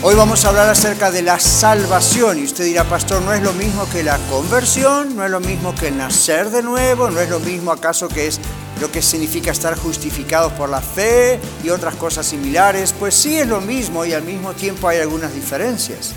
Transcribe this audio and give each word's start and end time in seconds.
Hoy 0.00 0.14
vamos 0.14 0.44
a 0.44 0.50
hablar 0.50 0.68
acerca 0.68 1.10
de 1.10 1.22
la 1.22 1.40
salvación 1.40 2.38
y 2.38 2.44
usted 2.44 2.64
dirá, 2.64 2.84
pastor, 2.84 3.20
¿no 3.20 3.32
es 3.34 3.42
lo 3.42 3.52
mismo 3.52 3.84
que 3.90 4.04
la 4.04 4.16
conversión? 4.30 5.16
¿No 5.16 5.24
es 5.24 5.30
lo 5.30 5.40
mismo 5.40 5.74
que 5.74 5.90
nacer 5.90 6.50
de 6.50 6.62
nuevo? 6.62 7.10
¿No 7.10 7.18
es 7.18 7.28
lo 7.28 7.40
mismo 7.40 7.72
acaso 7.72 8.06
que 8.06 8.28
es 8.28 8.38
lo 8.80 8.92
que 8.92 9.02
significa 9.02 9.50
estar 9.50 9.76
justificados 9.76 10.52
por 10.52 10.68
la 10.68 10.80
fe 10.80 11.40
y 11.64 11.70
otras 11.70 11.96
cosas 11.96 12.26
similares? 12.26 12.94
Pues 12.96 13.12
sí 13.16 13.40
es 13.40 13.48
lo 13.48 13.60
mismo 13.60 14.04
y 14.04 14.12
al 14.12 14.22
mismo 14.22 14.52
tiempo 14.52 14.86
hay 14.86 15.00
algunas 15.00 15.34
diferencias. 15.34 16.12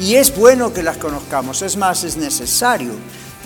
Y 0.00 0.16
es 0.16 0.36
bueno 0.36 0.72
que 0.72 0.82
las 0.82 0.96
conozcamos, 0.96 1.62
es 1.62 1.76
más, 1.76 2.02
es 2.02 2.16
necesario 2.16 2.90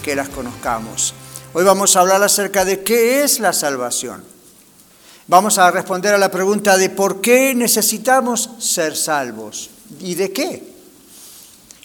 que 0.02 0.16
las 0.16 0.30
conozcamos. 0.30 1.12
Hoy 1.52 1.62
vamos 1.62 1.94
a 1.94 2.00
hablar 2.00 2.22
acerca 2.22 2.64
de 2.64 2.82
qué 2.82 3.22
es 3.22 3.38
la 3.38 3.52
salvación. 3.52 4.24
Vamos 5.26 5.58
a 5.58 5.70
responder 5.70 6.14
a 6.14 6.18
la 6.18 6.30
pregunta 6.30 6.78
de 6.78 6.88
por 6.88 7.20
qué 7.20 7.54
necesitamos 7.54 8.48
ser 8.58 8.96
salvos 8.96 9.72
y 10.00 10.14
de 10.14 10.32
qué. 10.32 10.74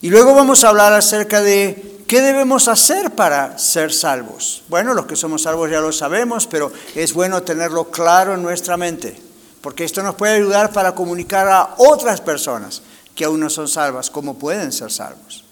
Y 0.01 0.09
luego 0.09 0.33
vamos 0.33 0.63
a 0.63 0.69
hablar 0.69 0.93
acerca 0.93 1.41
de 1.41 1.99
qué 2.07 2.21
debemos 2.21 2.67
hacer 2.67 3.11
para 3.11 3.57
ser 3.57 3.91
salvos. 3.91 4.63
Bueno, 4.69 4.93
los 4.93 5.05
que 5.05 5.15
somos 5.15 5.43
salvos 5.43 5.69
ya 5.69 5.81
lo 5.81 5.91
sabemos, 5.91 6.47
pero 6.47 6.71
es 6.95 7.13
bueno 7.13 7.43
tenerlo 7.43 7.91
claro 7.91 8.33
en 8.33 8.41
nuestra 8.41 8.77
mente, 8.77 9.15
porque 9.61 9.83
esto 9.83 10.01
nos 10.01 10.15
puede 10.15 10.35
ayudar 10.35 10.71
para 10.71 10.95
comunicar 10.95 11.47
a 11.49 11.75
otras 11.77 12.21
personas 12.21 12.81
que 13.13 13.25
aún 13.25 13.41
no 13.41 13.49
son 13.49 13.67
salvas, 13.67 14.09
cómo 14.09 14.39
pueden 14.39 14.71
ser 14.71 14.91
salvos. 14.91 15.43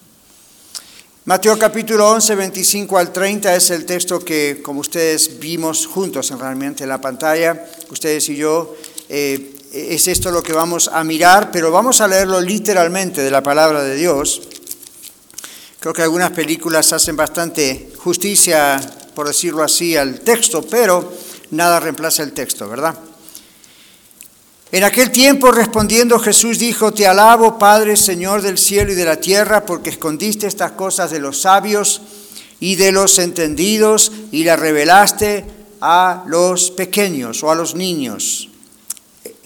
Mateo 1.26 1.58
capítulo 1.58 2.08
11, 2.08 2.34
25 2.36 2.96
al 2.96 3.12
30 3.12 3.54
es 3.54 3.70
el 3.70 3.84
texto 3.84 4.18
que, 4.18 4.62
como 4.62 4.80
ustedes 4.80 5.38
vimos 5.38 5.86
juntos 5.86 6.30
en 6.30 6.38
realmente 6.38 6.84
en 6.84 6.88
la 6.88 7.02
pantalla, 7.02 7.66
ustedes 7.90 8.30
y 8.30 8.36
yo, 8.36 8.74
eh, 9.10 9.57
es 9.72 10.08
esto 10.08 10.30
lo 10.30 10.42
que 10.42 10.52
vamos 10.52 10.88
a 10.88 11.04
mirar, 11.04 11.50
pero 11.50 11.70
vamos 11.70 12.00
a 12.00 12.08
leerlo 12.08 12.40
literalmente 12.40 13.22
de 13.22 13.30
la 13.30 13.42
palabra 13.42 13.82
de 13.82 13.96
Dios. 13.96 14.42
Creo 15.80 15.92
que 15.92 16.02
algunas 16.02 16.30
películas 16.32 16.92
hacen 16.92 17.16
bastante 17.16 17.92
justicia, 17.96 18.80
por 19.14 19.28
decirlo 19.28 19.62
así, 19.62 19.96
al 19.96 20.20
texto, 20.20 20.62
pero 20.62 21.12
nada 21.50 21.80
reemplaza 21.80 22.22
el 22.22 22.32
texto, 22.32 22.68
¿verdad? 22.68 22.98
En 24.70 24.84
aquel 24.84 25.10
tiempo 25.10 25.50
respondiendo 25.50 26.18
Jesús 26.18 26.58
dijo, 26.58 26.92
Te 26.92 27.06
alabo, 27.06 27.58
Padre, 27.58 27.96
Señor 27.96 28.42
del 28.42 28.58
cielo 28.58 28.92
y 28.92 28.96
de 28.96 29.04
la 29.04 29.20
tierra, 29.20 29.64
porque 29.64 29.90
escondiste 29.90 30.46
estas 30.46 30.72
cosas 30.72 31.10
de 31.10 31.20
los 31.20 31.40
sabios 31.42 32.02
y 32.60 32.74
de 32.74 32.92
los 32.92 33.18
entendidos 33.18 34.12
y 34.30 34.44
las 34.44 34.58
revelaste 34.58 35.46
a 35.80 36.24
los 36.26 36.70
pequeños 36.70 37.42
o 37.42 37.50
a 37.50 37.54
los 37.54 37.74
niños. 37.74 38.50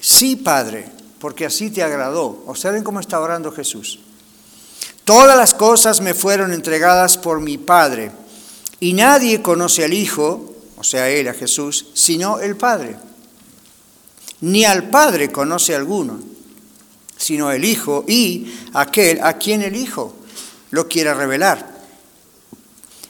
Sí, 0.03 0.37
Padre, 0.37 0.85
porque 1.19 1.47
así 1.47 1.71
te 1.71 1.83
agradó. 1.83 2.45
Observen 2.47 2.85
cómo 2.85 3.01
está 3.01 3.19
orando 3.19 3.51
Jesús. 3.51 4.01
Todas 5.05 5.39
las 5.39 5.55
cosas 5.55 6.03
me 6.03 6.13
fueron 6.13 6.53
entregadas 6.53 7.17
por 7.17 7.41
mi 7.41 7.57
Padre, 7.57 8.13
y 8.81 8.93
nadie 8.93 9.41
conoce 9.41 9.85
al 9.85 9.95
Hijo, 9.95 10.55
o 10.77 10.85
sea, 10.85 11.09
Él, 11.09 11.29
a 11.29 11.33
Jesús, 11.33 11.87
sino 11.95 12.39
el 12.41 12.57
Padre 12.57 12.99
ni 14.43 14.65
al 14.65 14.91
Padre 14.91 15.31
conoce 15.31 15.75
alguno, 15.75 16.19
sino 17.17 17.51
el 17.51 17.65
Hijo 17.65 18.05
y 18.07 18.53
aquel 18.75 19.21
a 19.23 19.35
quien 19.35 19.63
el 19.63 19.77
Hijo 19.77 20.15
lo 20.71 20.89
quiera 20.89 21.15
revelar. 21.15 21.73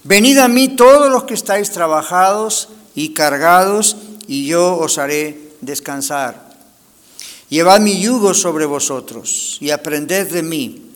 Venid 0.04 0.38
a 0.38 0.48
mí 0.48 0.69
todos 0.69 1.10
los 1.10 1.25
que 1.25 1.34
estáis 1.34 1.70
trabajados 1.70 2.69
y 2.94 3.14
cargados, 3.14 3.97
y 4.26 4.47
yo 4.47 4.76
os 4.76 4.98
haré 4.98 5.54
descansar. 5.62 6.51
Llevad 7.52 7.80
mi 7.80 8.00
yugo 8.00 8.32
sobre 8.32 8.64
vosotros 8.64 9.58
y 9.60 9.68
aprended 9.68 10.32
de 10.32 10.42
mí, 10.42 10.86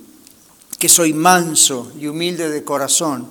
que 0.78 0.89
soy 0.89 1.12
manso 1.12 1.93
y 2.00 2.06
humilde 2.06 2.49
de 2.49 2.65
corazón, 2.65 3.28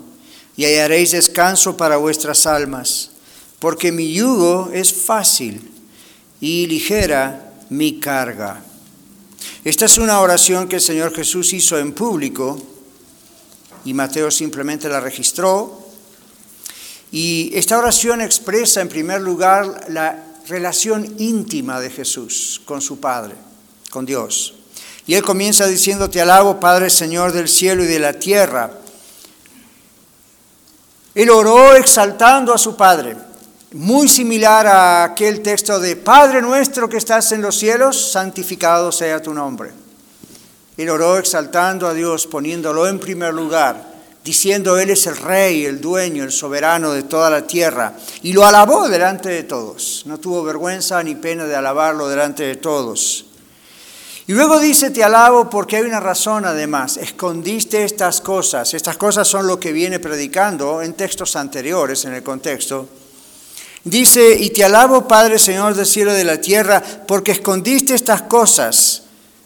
y 0.55 0.65
hallaréis 0.65 1.13
descanso 1.13 1.75
para 1.75 1.97
vuestras 1.97 2.45
almas, 2.45 3.13
porque 3.57 3.91
mi 3.91 4.13
yugo 4.13 4.69
es 4.71 4.93
fácil 4.93 5.71
y 6.39 6.67
ligera 6.67 7.51
mi 7.71 7.99
carga. 7.99 8.63
Esta 9.63 9.85
es 9.85 9.97
una 9.97 10.19
oración 10.19 10.67
que 10.67 10.75
el 10.75 10.81
Señor 10.83 11.11
Jesús 11.11 11.51
hizo 11.53 11.79
en 11.79 11.93
público 11.93 12.61
y 13.85 13.95
Mateo 13.95 14.29
simplemente 14.29 14.87
la 14.87 14.99
registró. 14.99 15.83
Y 17.11 17.49
esta 17.55 17.79
oración 17.79 18.21
expresa 18.21 18.81
en 18.81 18.89
primer 18.89 19.21
lugar 19.21 19.87
la 19.89 20.34
relación 20.47 21.15
íntima 21.17 21.79
de 21.79 21.89
Jesús 21.89 22.61
con 22.65 22.81
su 22.81 22.99
Padre, 22.99 23.35
con 23.89 24.05
Dios. 24.05 24.55
Y 25.07 25.15
él 25.15 25.23
comienza 25.23 25.67
diciendo, 25.67 26.09
te 26.09 26.21
alabo 26.21 26.59
Padre 26.59 26.89
Señor 26.89 27.31
del 27.31 27.47
cielo 27.47 27.83
y 27.83 27.87
de 27.87 27.99
la 27.99 28.13
tierra. 28.13 28.71
Él 31.13 31.29
oró 31.29 31.75
exaltando 31.75 32.53
a 32.53 32.57
su 32.57 32.75
Padre 32.75 33.15
muy 33.75 34.07
similar 34.07 34.65
a 34.67 35.03
aquel 35.03 35.41
texto 35.41 35.81
de 35.81 35.97
Padre 35.97 36.41
nuestro 36.41 36.87
que 36.87 36.95
estás 36.95 37.33
en 37.33 37.41
los 37.41 37.57
cielos, 37.57 38.11
santificado 38.11 38.89
sea 38.89 39.21
tu 39.21 39.33
nombre. 39.33 39.73
Él 40.77 40.89
oró 40.89 41.17
exaltando 41.17 41.85
a 41.85 41.93
Dios, 41.93 42.25
poniéndolo 42.25 42.87
en 42.87 42.99
primer 42.99 43.33
lugar, 43.33 43.94
diciendo 44.25 44.77
Él 44.77 44.89
es 44.89 45.07
el 45.07 45.15
rey, 45.15 45.63
el 45.63 45.79
dueño, 45.79 46.25
el 46.25 46.33
soberano 46.33 46.91
de 46.91 47.03
toda 47.03 47.29
la 47.29 47.47
tierra, 47.47 47.93
y 48.23 48.33
lo 48.33 48.45
alabó 48.45 48.89
delante 48.89 49.29
de 49.29 49.43
todos. 49.43 50.03
No 50.05 50.17
tuvo 50.17 50.43
vergüenza 50.43 51.01
ni 51.01 51.15
pena 51.15 51.45
de 51.45 51.55
alabarlo 51.55 52.09
delante 52.09 52.43
de 52.43 52.57
todos. 52.57 53.27
Y 54.27 54.33
luego 54.33 54.59
dice, 54.59 54.89
te 54.89 55.03
alabo 55.03 55.49
porque 55.49 55.77
hay 55.77 55.83
una 55.83 56.01
razón 56.01 56.45
además, 56.45 56.97
escondiste 56.97 57.85
estas 57.85 58.19
cosas. 58.19 58.73
Estas 58.73 58.97
cosas 58.97 59.27
son 59.27 59.47
lo 59.47 59.59
que 59.59 59.71
viene 59.71 59.99
predicando 59.99 60.81
en 60.81 60.95
textos 60.95 61.37
anteriores 61.37 62.03
en 62.03 62.15
el 62.15 62.23
contexto 62.23 62.89
Dice, 63.85 64.35
y 64.39 64.49
te 64.49 64.63
alabo 64.63 65.07
Padre 65.07 65.37
Señor 65.37 65.75
del 65.75 65.85
cielo 65.85 66.11
y 66.11 66.15
de 66.15 66.23
la 66.23 66.41
tierra, 66.41 66.81
porque 67.07 67.33
escondiste 67.33 67.93
estas 67.93 68.23
cosas. 68.23 69.03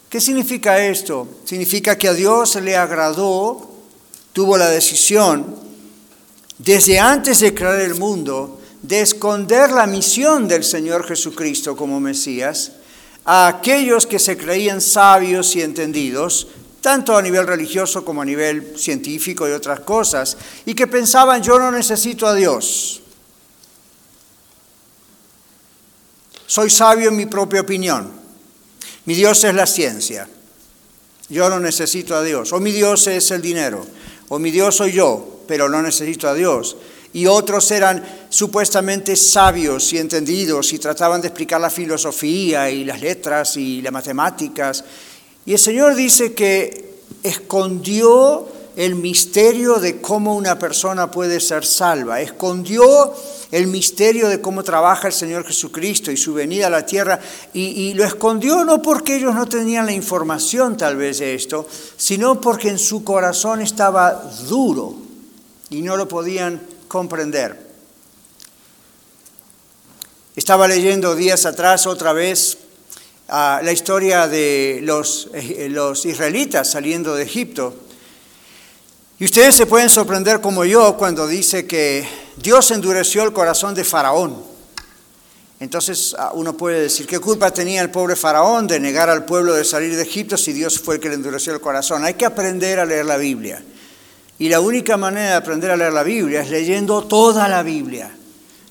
¿Qué 0.08 0.22
significa 0.22 0.80
esto? 0.80 1.28
Significa 1.44 1.98
que 1.98 2.08
a 2.08 2.14
Dios 2.14 2.56
le 2.56 2.78
agradó, 2.78 3.69
tuvo 4.40 4.58
la 4.58 4.70
decisión, 4.70 5.54
desde 6.60 6.98
antes 6.98 7.42
de 7.42 7.54
crear 7.54 7.82
el 7.82 7.96
mundo, 7.96 8.62
de 8.82 9.02
esconder 9.02 9.70
la 9.70 9.86
misión 9.86 10.48
del 10.48 10.64
Señor 10.64 11.06
Jesucristo 11.06 11.76
como 11.76 12.00
Mesías 12.00 12.72
a 13.26 13.50
aquellos 13.50 14.08
que 14.08 14.18
se 14.18 14.38
creían 14.38 14.80
sabios 14.80 15.58
y 15.58 15.62
entendidos, 15.62 16.48
tanto 16.80 17.18
a 17.18 17.22
nivel 17.22 17.48
religioso 17.48 18.06
como 18.06 18.22
a 18.22 18.26
nivel 18.26 18.80
científico 18.80 19.46
y 19.46 19.52
otras 19.52 19.82
cosas, 19.82 20.38
y 20.66 20.74
que 20.74 20.88
pensaban, 20.88 21.44
yo 21.44 21.60
no 21.60 21.70
necesito 21.70 22.26
a 22.26 22.34
Dios. 22.34 23.02
Soy 26.48 26.70
sabio 26.70 27.10
en 27.10 27.18
mi 27.18 27.26
propia 27.26 27.60
opinión. 27.60 28.10
Mi 29.04 29.16
Dios 29.16 29.44
es 29.44 29.54
la 29.54 29.68
ciencia. 29.68 30.30
Yo 31.28 31.50
no 31.50 31.60
necesito 31.60 32.16
a 32.16 32.24
Dios. 32.24 32.54
O 32.54 32.62
mi 32.62 32.72
Dios 32.72 33.06
es 33.08 33.32
el 33.32 33.42
dinero. 33.42 33.86
O 34.30 34.40
mi 34.40 34.52
Dios 34.52 34.76
soy 34.76 34.94
yo, 34.94 35.42
pero 35.48 35.68
no 35.68 35.82
necesito 35.82 36.28
a 36.28 36.34
Dios. 36.34 36.78
Y 37.12 37.26
otros 37.26 37.70
eran 37.72 38.28
supuestamente 38.30 39.16
sabios 39.16 39.92
y 39.94 39.98
entendidos 39.98 40.72
y 40.74 40.80
trataban 40.80 41.22
de 41.22 41.28
explicar 41.28 41.60
la 41.60 41.72
filosofía 41.72 42.70
y 42.70 42.86
las 42.86 43.02
letras 43.02 43.58
y 43.58 43.82
las 43.82 43.92
matemáticas. 43.92 44.84
Y 45.46 45.54
el 45.54 45.60
Señor 45.60 45.96
dice 45.96 46.34
que 46.34 47.00
escondió 47.24 48.48
el 48.76 48.96
misterio 48.96 49.76
de 49.76 50.00
cómo 50.00 50.36
una 50.36 50.60
persona 50.60 51.10
puede 51.10 51.40
ser 51.40 51.66
salva. 51.66 52.22
Escondió 52.22 53.14
el 53.52 53.68
misterio 53.68 54.30
de 54.30 54.42
cómo 54.42 54.64
trabaja 54.64 55.08
el 55.08 55.14
Señor 55.14 55.46
Jesucristo 55.46 56.12
y 56.12 56.18
su 56.18 56.34
venida 56.34 56.68
a 56.68 56.70
la 56.70 56.86
tierra, 56.86 57.20
y, 57.54 57.94
lo 57.94 58.04
escondió 58.06 58.64
no 58.64 58.82
porque 58.82 59.16
ellos 59.16 59.34
no 59.34 59.48
tenían 59.48 59.86
la 59.86 59.92
información 59.92 60.78
tal 60.78 60.98
vez 60.98 61.20
de 61.20 61.34
esto, 61.34 61.68
sino 61.98 62.40
porque 62.40 62.70
en 62.70 62.78
su 62.78 63.04
corazón 63.04 63.62
estaba 63.62 64.32
duro 64.48 64.96
y 65.70 65.82
no 65.82 65.98
lo 65.98 66.08
podían 66.08 66.62
comprender. 66.88 67.70
Estaba 70.36 70.68
leyendo 70.68 71.16
días 71.16 71.46
atrás 71.46 71.88
otra 71.88 72.14
vez 72.14 72.60
ah, 73.28 73.62
la 73.64 73.72
historia 73.72 74.28
de 74.28 74.78
eh, 74.78 75.68
los 75.70 76.06
israelitas 76.06 76.70
saliendo 76.70 77.16
de 77.16 77.24
Egipto. 77.24 77.76
Y 79.18 79.26
ustedes 79.26 79.56
se 79.56 79.66
pueden 79.66 79.90
sorprender 79.90 80.40
como 80.40 80.64
yo 80.64 80.96
cuando 80.96 81.28
dice 81.28 81.68
que 81.68 82.08
Dios 82.42 82.72
endureció 82.72 83.24
el 83.24 83.34
corazón 83.34 83.74
de 83.76 83.84
Faraón. 83.84 84.44
Entonces 85.60 86.16
ah, 86.18 86.32
uno 86.34 86.56
puede 86.56 86.82
decir, 86.82 87.06
¿qué 87.06 87.20
culpa 87.20 87.52
tenía 87.52 87.82
el 87.82 87.92
pobre 87.92 88.16
Faraón 88.16 88.66
de 88.66 88.80
negar 88.80 89.10
al 89.10 89.26
pueblo 89.26 89.54
de 89.54 89.66
salir 89.66 89.96
de 89.96 90.04
Egipto 90.04 90.38
si 90.38 90.54
Dios 90.54 90.80
fue 90.80 90.96
el 90.96 91.02
que 91.02 91.10
le 91.10 91.16
endureció 91.16 91.54
el 91.54 91.60
corazón? 91.60 92.06
Hay 92.06 92.14
que 92.14 92.26
aprender 92.26 92.80
a 92.80 92.86
leer 92.86 93.06
la 93.06 93.18
Biblia. 93.18 93.62
Y 94.38 94.48
la 94.48 94.62
única 94.62 94.96
manera 94.96 95.32
de 95.32 95.36
aprender 95.36 95.70
a 95.70 95.76
leer 95.76 95.92
la 95.92 96.04
Biblia 96.04 96.42
es 96.42 96.50
leyendo 96.50 97.04
toda 97.04 97.50
la 97.50 97.62
Biblia. 97.62 98.16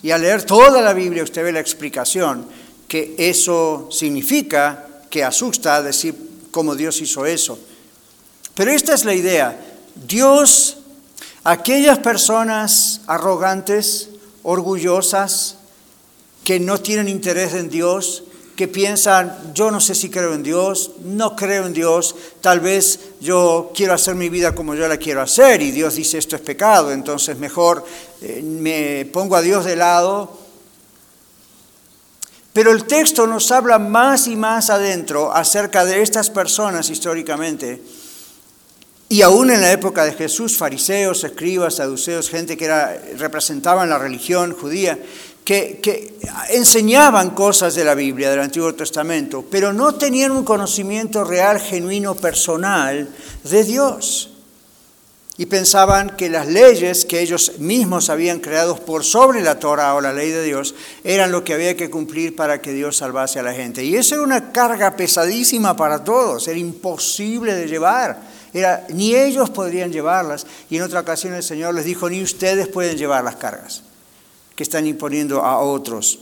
Y 0.03 0.12
al 0.12 0.23
leer 0.23 0.44
toda 0.44 0.81
la 0.81 0.94
Biblia 0.94 1.23
usted 1.23 1.44
ve 1.44 1.53
la 1.53 1.61
explicación 1.61 2.47
que 2.88 3.15
eso 3.19 3.88
significa, 3.93 4.87
que 5.11 5.23
asusta 5.23 5.82
decir 5.82 6.15
cómo 6.50 6.75
Dios 6.75 7.00
hizo 7.03 7.26
eso. 7.26 7.59
Pero 8.55 8.70
esta 8.70 8.94
es 8.94 9.05
la 9.05 9.15
idea. 9.15 9.61
Dios, 9.94 10.77
aquellas 11.48 11.98
personas 12.00 13.00
arrogantes, 13.06 14.10
orgullosas, 14.42 15.56
que 16.44 16.60
no 16.60 16.78
tienen 16.78 17.08
interés 17.08 17.54
en 17.54 17.70
Dios, 17.70 18.24
que 18.54 18.68
piensan, 18.68 19.54
yo 19.54 19.70
no 19.70 19.80
sé 19.80 19.94
si 19.94 20.10
creo 20.10 20.34
en 20.34 20.42
Dios, 20.42 20.90
no 21.04 21.36
creo 21.36 21.64
en 21.64 21.72
Dios, 21.72 22.14
tal 22.42 22.60
vez 22.60 23.00
yo 23.20 23.72
quiero 23.74 23.94
hacer 23.94 24.14
mi 24.14 24.28
vida 24.28 24.54
como 24.54 24.74
yo 24.74 24.86
la 24.88 24.98
quiero 24.98 25.22
hacer 25.22 25.62
y 25.62 25.70
Dios 25.70 25.94
dice 25.94 26.18
esto 26.18 26.36
es 26.36 26.42
pecado, 26.42 26.92
entonces 26.92 27.38
mejor 27.38 27.82
eh, 28.20 28.42
me 28.42 29.06
pongo 29.10 29.34
a 29.34 29.40
Dios 29.40 29.64
de 29.64 29.76
lado. 29.76 30.38
Pero 32.52 32.72
el 32.72 32.84
texto 32.84 33.26
nos 33.26 33.50
habla 33.52 33.78
más 33.78 34.26
y 34.26 34.36
más 34.36 34.68
adentro 34.68 35.32
acerca 35.32 35.86
de 35.86 36.02
estas 36.02 36.28
personas 36.28 36.90
históricamente. 36.90 37.80
Y 39.10 39.22
aún 39.22 39.50
en 39.50 39.62
la 39.62 39.72
época 39.72 40.05
de 40.05 40.12
Jesús, 40.12 40.56
fariseos, 40.56 41.25
escribas, 41.25 41.76
saduceos, 41.76 42.28
gente 42.28 42.58
que 42.58 42.66
era, 42.66 42.94
representaban 43.16 43.88
la 43.88 43.99
religión 43.99 44.52
judía, 44.52 44.99
que, 45.44 46.14
enseñaban 46.50 47.31
cosas 47.31 47.75
de 47.75 47.84
la 47.84 47.94
Biblia, 47.94 48.28
del 48.31 48.40
Antiguo 48.40 48.75
Testamento, 48.75 49.46
pero 49.50 49.72
no 49.72 49.94
tenían 49.94 50.32
un 50.32 50.44
conocimiento 50.44 51.25
real, 51.25 51.58
genuino, 51.58 52.14
personal 52.14 53.08
de 53.44 53.64
Dios. 53.64 54.31
Y 55.38 55.46
pensaban 55.46 56.16
que 56.16 56.28
las 56.28 56.49
leyes 56.49 57.06
que 57.06 57.20
ellos 57.20 57.60
mismos 57.60 58.10
habían 58.10 58.40
creado 58.40 58.76
por 58.76 59.05
sobre 59.05 59.40
la 59.40 59.58
Torah 59.58 59.94
o 59.94 60.00
la 60.02 60.12
ley 60.12 60.31
de 60.31 60.43
Dios 60.43 60.75
eran 61.05 61.32
lo 61.32 61.44
que 61.44 61.55
había 61.55 61.76
que 61.76 61.88
cumplir 61.88 62.37
para 62.37 62.60
que 62.60 62.72
Dios 62.72 62.96
salvase 62.99 63.38
a 63.38 63.44
la 63.44 63.55
gente. 63.55 63.84
Y 63.84 63.94
eso 63.94 64.16
era 64.16 64.25
una 64.25 64.52
carga 64.52 64.96
pesadísima 64.96 65.76
para 65.76 66.05
todos, 66.05 66.46
era 66.49 66.58
imposible 66.58 67.55
de 67.55 67.69
llevar. 67.69 68.27
Era, 68.52 68.86
ni 68.90 69.14
ellos 69.14 69.50
podrían 69.50 69.92
llevarlas. 69.92 70.46
Y 70.70 70.76
en 70.76 70.82
otra 70.82 71.00
ocasión 71.00 71.34
el 71.34 71.42
Señor 71.42 71.74
les 71.74 71.84
dijo, 71.84 72.08
ni 72.08 72.22
ustedes 72.22 72.68
pueden 72.68 72.96
llevar 72.96 73.24
las 73.24 73.36
cargas 73.36 73.82
que 74.54 74.62
están 74.62 74.86
imponiendo 74.86 75.42
a 75.42 75.58
otros. 75.58 76.18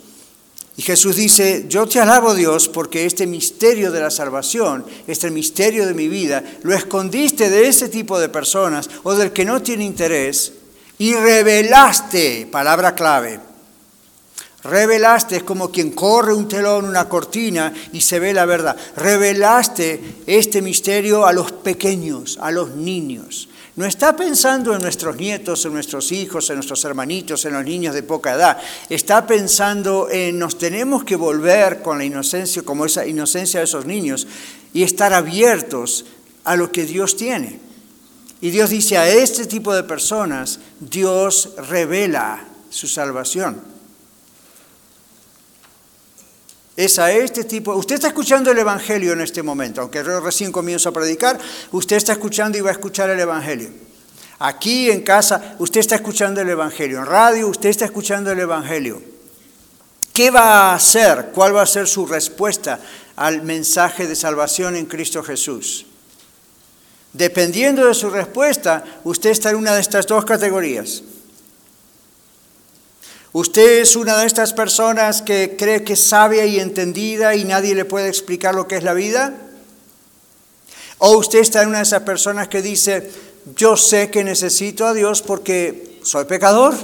Y 0.76 0.82
Jesús 0.82 1.16
dice, 1.16 1.64
yo 1.68 1.86
te 1.86 2.00
alabo 2.00 2.34
Dios 2.34 2.68
porque 2.68 3.06
este 3.06 3.26
misterio 3.26 3.90
de 3.90 4.00
la 4.00 4.10
salvación, 4.10 4.84
este 5.06 5.30
misterio 5.30 5.86
de 5.86 5.94
mi 5.94 6.06
vida, 6.06 6.44
lo 6.62 6.74
escondiste 6.74 7.48
de 7.48 7.66
ese 7.66 7.88
tipo 7.88 8.18
de 8.18 8.28
personas 8.28 8.90
o 9.02 9.14
del 9.14 9.32
que 9.32 9.46
no 9.46 9.62
tiene 9.62 9.84
interés 9.84 10.52
y 10.98 11.14
revelaste, 11.14 12.46
palabra 12.50 12.94
clave, 12.94 13.40
revelaste 14.66 15.36
es 15.36 15.42
como 15.42 15.70
quien 15.70 15.92
corre 15.92 16.34
un 16.34 16.48
telón, 16.48 16.84
una 16.84 17.08
cortina 17.08 17.72
y 17.92 18.00
se 18.00 18.18
ve 18.18 18.32
la 18.32 18.44
verdad, 18.44 18.76
revelaste 18.96 20.22
este 20.26 20.62
misterio 20.62 21.26
a 21.26 21.32
los 21.32 21.52
pequeños, 21.52 22.38
a 22.40 22.50
los 22.50 22.70
niños. 22.70 23.48
No 23.76 23.84
está 23.84 24.16
pensando 24.16 24.74
en 24.74 24.80
nuestros 24.80 25.16
nietos, 25.16 25.66
en 25.66 25.74
nuestros 25.74 26.10
hijos, 26.10 26.48
en 26.48 26.56
nuestros 26.56 26.82
hermanitos, 26.86 27.44
en 27.44 27.52
los 27.52 27.64
niños 27.64 27.94
de 27.94 28.02
poca 28.02 28.32
edad. 28.32 28.56
Está 28.88 29.26
pensando 29.26 30.08
en 30.10 30.38
nos 30.38 30.56
tenemos 30.56 31.04
que 31.04 31.14
volver 31.14 31.82
con 31.82 31.98
la 31.98 32.04
inocencia, 32.04 32.62
como 32.62 32.86
esa 32.86 33.06
inocencia 33.06 33.60
de 33.60 33.64
esos 33.64 33.84
niños, 33.84 34.26
y 34.72 34.82
estar 34.82 35.12
abiertos 35.12 36.06
a 36.44 36.56
lo 36.56 36.72
que 36.72 36.86
Dios 36.86 37.18
tiene. 37.18 37.60
Y 38.40 38.48
Dios 38.48 38.70
dice 38.70 38.96
a 38.96 39.08
este 39.08 39.44
tipo 39.44 39.74
de 39.74 39.82
personas, 39.82 40.58
Dios 40.80 41.50
revela 41.68 42.44
su 42.70 42.88
salvación. 42.88 43.75
Es 46.76 46.98
a 46.98 47.10
este 47.10 47.44
tipo. 47.44 47.74
Usted 47.74 47.94
está 47.94 48.08
escuchando 48.08 48.50
el 48.50 48.58
Evangelio 48.58 49.14
en 49.14 49.22
este 49.22 49.42
momento, 49.42 49.80
aunque 49.80 50.04
yo 50.04 50.20
recién 50.20 50.52
comienzo 50.52 50.90
a 50.90 50.92
predicar, 50.92 51.38
usted 51.72 51.96
está 51.96 52.12
escuchando 52.12 52.58
y 52.58 52.60
va 52.60 52.68
a 52.68 52.72
escuchar 52.72 53.08
el 53.08 53.18
Evangelio. 53.18 53.70
Aquí 54.38 54.90
en 54.90 55.00
casa, 55.00 55.56
usted 55.58 55.80
está 55.80 55.94
escuchando 55.94 56.42
el 56.42 56.48
Evangelio. 56.50 56.98
En 56.98 57.06
radio, 57.06 57.48
usted 57.48 57.70
está 57.70 57.86
escuchando 57.86 58.30
el 58.30 58.38
Evangelio. 58.38 59.00
¿Qué 60.12 60.30
va 60.30 60.70
a 60.70 60.74
hacer? 60.74 61.30
¿Cuál 61.34 61.56
va 61.56 61.62
a 61.62 61.66
ser 61.66 61.86
su 61.86 62.06
respuesta 62.06 62.78
al 63.16 63.42
mensaje 63.42 64.06
de 64.06 64.14
salvación 64.14 64.76
en 64.76 64.86
Cristo 64.86 65.22
Jesús? 65.22 65.86
Dependiendo 67.14 67.86
de 67.86 67.94
su 67.94 68.10
respuesta, 68.10 68.84
usted 69.04 69.30
está 69.30 69.50
en 69.50 69.56
una 69.56 69.74
de 69.74 69.80
estas 69.80 70.06
dos 70.06 70.26
categorías. 70.26 71.02
¿Usted 73.36 73.80
es 73.80 73.96
una 73.96 74.16
de 74.16 74.26
estas 74.26 74.54
personas 74.54 75.20
que 75.20 75.56
cree 75.58 75.84
que 75.84 75.92
es 75.92 76.02
sabia 76.02 76.46
y 76.46 76.58
entendida 76.58 77.34
y 77.34 77.44
nadie 77.44 77.74
le 77.74 77.84
puede 77.84 78.08
explicar 78.08 78.54
lo 78.54 78.66
que 78.66 78.76
es 78.76 78.82
la 78.82 78.94
vida? 78.94 79.34
¿O 80.96 81.18
usted 81.18 81.40
está 81.40 81.60
en 81.60 81.68
una 81.68 81.76
de 81.76 81.82
esas 81.82 82.00
personas 82.00 82.48
que 82.48 82.62
dice, 82.62 83.10
yo 83.54 83.76
sé 83.76 84.08
que 84.08 84.24
necesito 84.24 84.86
a 84.86 84.94
Dios 84.94 85.20
porque 85.20 85.98
soy 86.02 86.24
pecador 86.24 86.74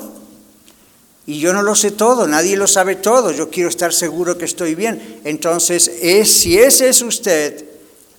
y 1.24 1.40
yo 1.40 1.54
no 1.54 1.62
lo 1.62 1.74
sé 1.74 1.90
todo, 1.90 2.26
nadie 2.26 2.58
lo 2.58 2.66
sabe 2.66 2.96
todo, 2.96 3.32
yo 3.32 3.48
quiero 3.48 3.70
estar 3.70 3.94
seguro 3.94 4.36
que 4.36 4.44
estoy 4.44 4.74
bien? 4.74 5.22
Entonces, 5.24 5.90
es, 6.02 6.30
si 6.30 6.58
ese 6.58 6.90
es 6.90 7.00
usted, 7.00 7.64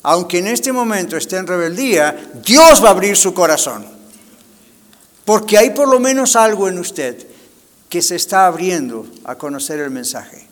aunque 0.02 0.40
en 0.40 0.48
este 0.48 0.74
momento 0.74 1.18
esté 1.18 1.38
en 1.38 1.46
rebeldía, 1.46 2.32
Dios 2.44 2.84
va 2.84 2.88
a 2.88 2.94
abrir 2.94 3.16
su 3.16 3.32
corazón. 3.32 3.86
Porque 5.24 5.60
hay 5.60 5.70
por 5.70 5.88
lo 5.88 6.00
menos 6.00 6.36
algo 6.36 6.68
en 6.68 6.80
usted 6.80 7.28
que 7.94 8.02
se 8.02 8.16
está 8.16 8.48
abriendo 8.48 9.06
a 9.24 9.36
conocer 9.36 9.80
el 9.80 9.92
mensaje. 9.92 10.48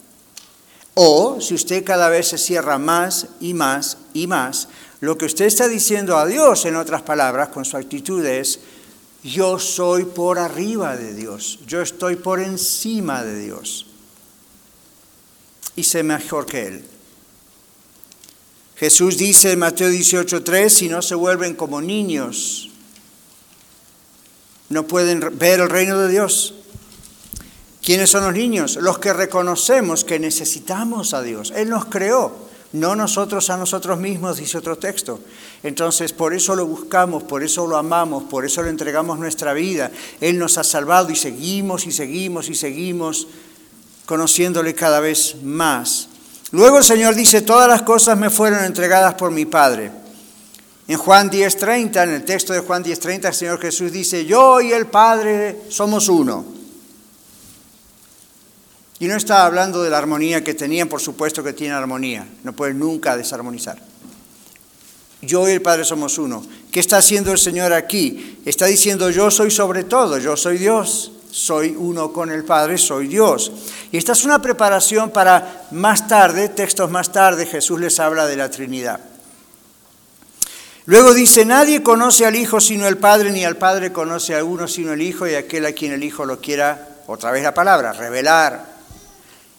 O 0.94 1.42
si 1.42 1.56
usted 1.56 1.84
cada 1.84 2.08
vez 2.08 2.28
se 2.28 2.38
cierra 2.38 2.78
más 2.78 3.30
y 3.40 3.56
más 3.56 3.98
y 4.14 4.28
más, 4.28 4.68
lo 5.00 5.18
que 5.18 5.26
usted 5.26 5.46
está 5.46 5.68
diciendo 5.68 6.20
a 6.20 6.28
Dios, 6.28 6.66
en 6.66 6.76
otras 6.76 7.02
palabras, 7.02 7.50
con 7.50 7.66
su 7.66 7.78
actitud 7.78 8.24
es, 8.24 8.60
yo 9.24 9.58
soy 9.58 10.06
por 10.06 10.38
arriba 10.38 10.96
de 10.96 11.16
Dios, 11.16 11.58
yo 11.66 11.82
estoy 11.82 12.16
por 12.16 12.42
encima 12.42 13.24
de 13.24 13.40
Dios 13.40 13.88
y 15.76 15.84
sé 15.84 16.04
mejor 16.04 16.46
que 16.46 16.68
Él. 16.68 16.86
Jesús 18.76 19.18
dice 19.18 19.54
en 19.54 19.58
Mateo 19.58 19.90
18:3, 19.90 20.70
si 20.70 20.90
no 20.90 21.02
se 21.02 21.16
vuelven 21.16 21.56
como 21.56 21.82
niños, 21.82 22.70
no 24.70 24.86
pueden 24.86 25.40
ver 25.40 25.60
el 25.60 25.70
reino 25.72 25.98
de 25.98 26.08
Dios. 26.08 26.54
¿Quiénes 27.84 28.12
son 28.12 28.24
los 28.24 28.34
niños? 28.34 28.76
Los 28.76 29.00
que 29.00 29.12
reconocemos 29.12 30.04
que 30.04 30.20
necesitamos 30.20 31.14
a 31.14 31.24
Dios. 31.24 31.52
Él 31.56 31.70
nos 31.70 31.86
creó, 31.86 32.32
no 32.74 32.96
nosotros 32.96 33.50
a 33.50 33.58
nosotros 33.58 33.98
mismos, 33.98 34.38
dice 34.38 34.60
otro 34.60 34.78
texto. 34.78 35.20
Entonces, 35.64 36.14
por 36.14 36.34
eso 36.34 36.56
lo 36.56 36.68
buscamos, 36.68 37.24
por 37.24 37.42
eso 37.42 37.66
lo 37.66 37.78
amamos, 37.78 38.24
por 38.24 38.46
eso 38.46 38.62
le 38.62 38.70
entregamos 38.70 39.18
nuestra 39.18 39.54
vida. 39.54 39.92
Él 40.22 40.38
nos 40.38 40.60
ha 40.60 40.64
salvado 40.64 41.10
y 41.10 41.16
seguimos 41.16 41.88
y 41.88 41.92
seguimos 41.92 42.50
y 42.50 42.56
seguimos 42.56 43.28
conociéndole 44.06 44.76
cada 44.76 45.00
vez 45.00 45.38
más. 45.42 46.08
Luego 46.52 46.78
el 46.78 46.84
Señor 46.84 47.16
dice, 47.16 47.42
todas 47.42 47.68
las 47.68 47.82
cosas 47.82 48.16
me 48.16 48.30
fueron 48.30 48.64
entregadas 48.64 49.16
por 49.16 49.32
mi 49.32 49.46
Padre. 49.46 49.92
En 50.88 50.98
Juan 50.98 51.32
10:30, 51.32 52.04
en 52.04 52.10
el 52.12 52.26
texto 52.26 52.54
de 52.54 52.60
Juan 52.60 52.84
10:30, 52.84 53.30
el 53.30 53.34
Señor 53.34 53.60
Jesús 53.60 53.92
dice, 53.92 54.26
yo 54.26 54.62
y 54.62 54.72
el 54.72 54.86
Padre 54.86 55.64
somos 55.70 56.08
uno. 56.10 56.61
Y 59.02 59.08
no 59.08 59.16
está 59.16 59.48
hablando 59.48 59.82
de 59.82 59.90
la 59.90 59.98
armonía 59.98 60.44
que 60.44 60.54
tenían, 60.54 60.88
por 60.88 61.02
supuesto 61.02 61.44
que 61.44 61.54
tienen 61.54 61.76
armonía, 61.76 62.24
no 62.44 62.54
pueden 62.54 62.78
nunca 62.78 63.18
desarmonizar. 63.18 63.82
Yo 65.24 65.50
y 65.50 65.54
el 65.54 65.62
Padre 65.64 65.86
somos 65.86 66.20
uno. 66.20 66.46
¿Qué 66.72 66.80
está 66.80 66.98
haciendo 66.98 67.32
el 67.32 67.40
Señor 67.40 67.74
aquí? 67.74 68.38
Está 68.46 68.68
diciendo 68.68 69.10
yo 69.10 69.32
soy 69.32 69.50
sobre 69.50 69.86
todo, 69.86 70.20
yo 70.20 70.38
soy 70.38 70.60
Dios, 70.60 71.14
soy 71.32 71.76
uno 71.76 72.14
con 72.14 72.30
el 72.30 72.44
Padre, 72.44 72.78
soy 72.78 73.08
Dios. 73.08 73.52
Y 73.92 73.98
esta 73.98 74.12
es 74.12 74.24
una 74.24 74.40
preparación 74.40 75.10
para 75.10 75.66
más 75.72 76.08
tarde, 76.08 76.50
textos 76.50 76.92
más 76.92 77.12
tarde, 77.12 77.48
Jesús 77.48 77.80
les 77.80 78.00
habla 78.00 78.28
de 78.28 78.36
la 78.36 78.52
Trinidad. 78.52 79.00
Luego 80.86 81.16
dice, 81.16 81.44
nadie 81.44 81.82
conoce 81.82 82.28
al 82.28 82.36
Hijo 82.36 82.60
sino 82.60 82.88
el 82.88 83.00
Padre, 83.00 83.32
ni 83.32 83.46
al 83.46 83.58
Padre 83.58 83.92
conoce 83.92 84.38
a 84.38 84.44
uno 84.44 84.68
sino 84.68 84.94
el 84.94 85.02
Hijo 85.02 85.28
y 85.28 85.34
aquel 85.34 85.66
a 85.66 85.72
quien 85.72 85.92
el 85.92 86.04
Hijo 86.04 86.24
lo 86.24 86.40
quiera, 86.40 87.00
otra 87.08 87.32
vez 87.32 87.42
la 87.42 87.56
palabra, 87.56 87.94
revelar. 87.94 88.71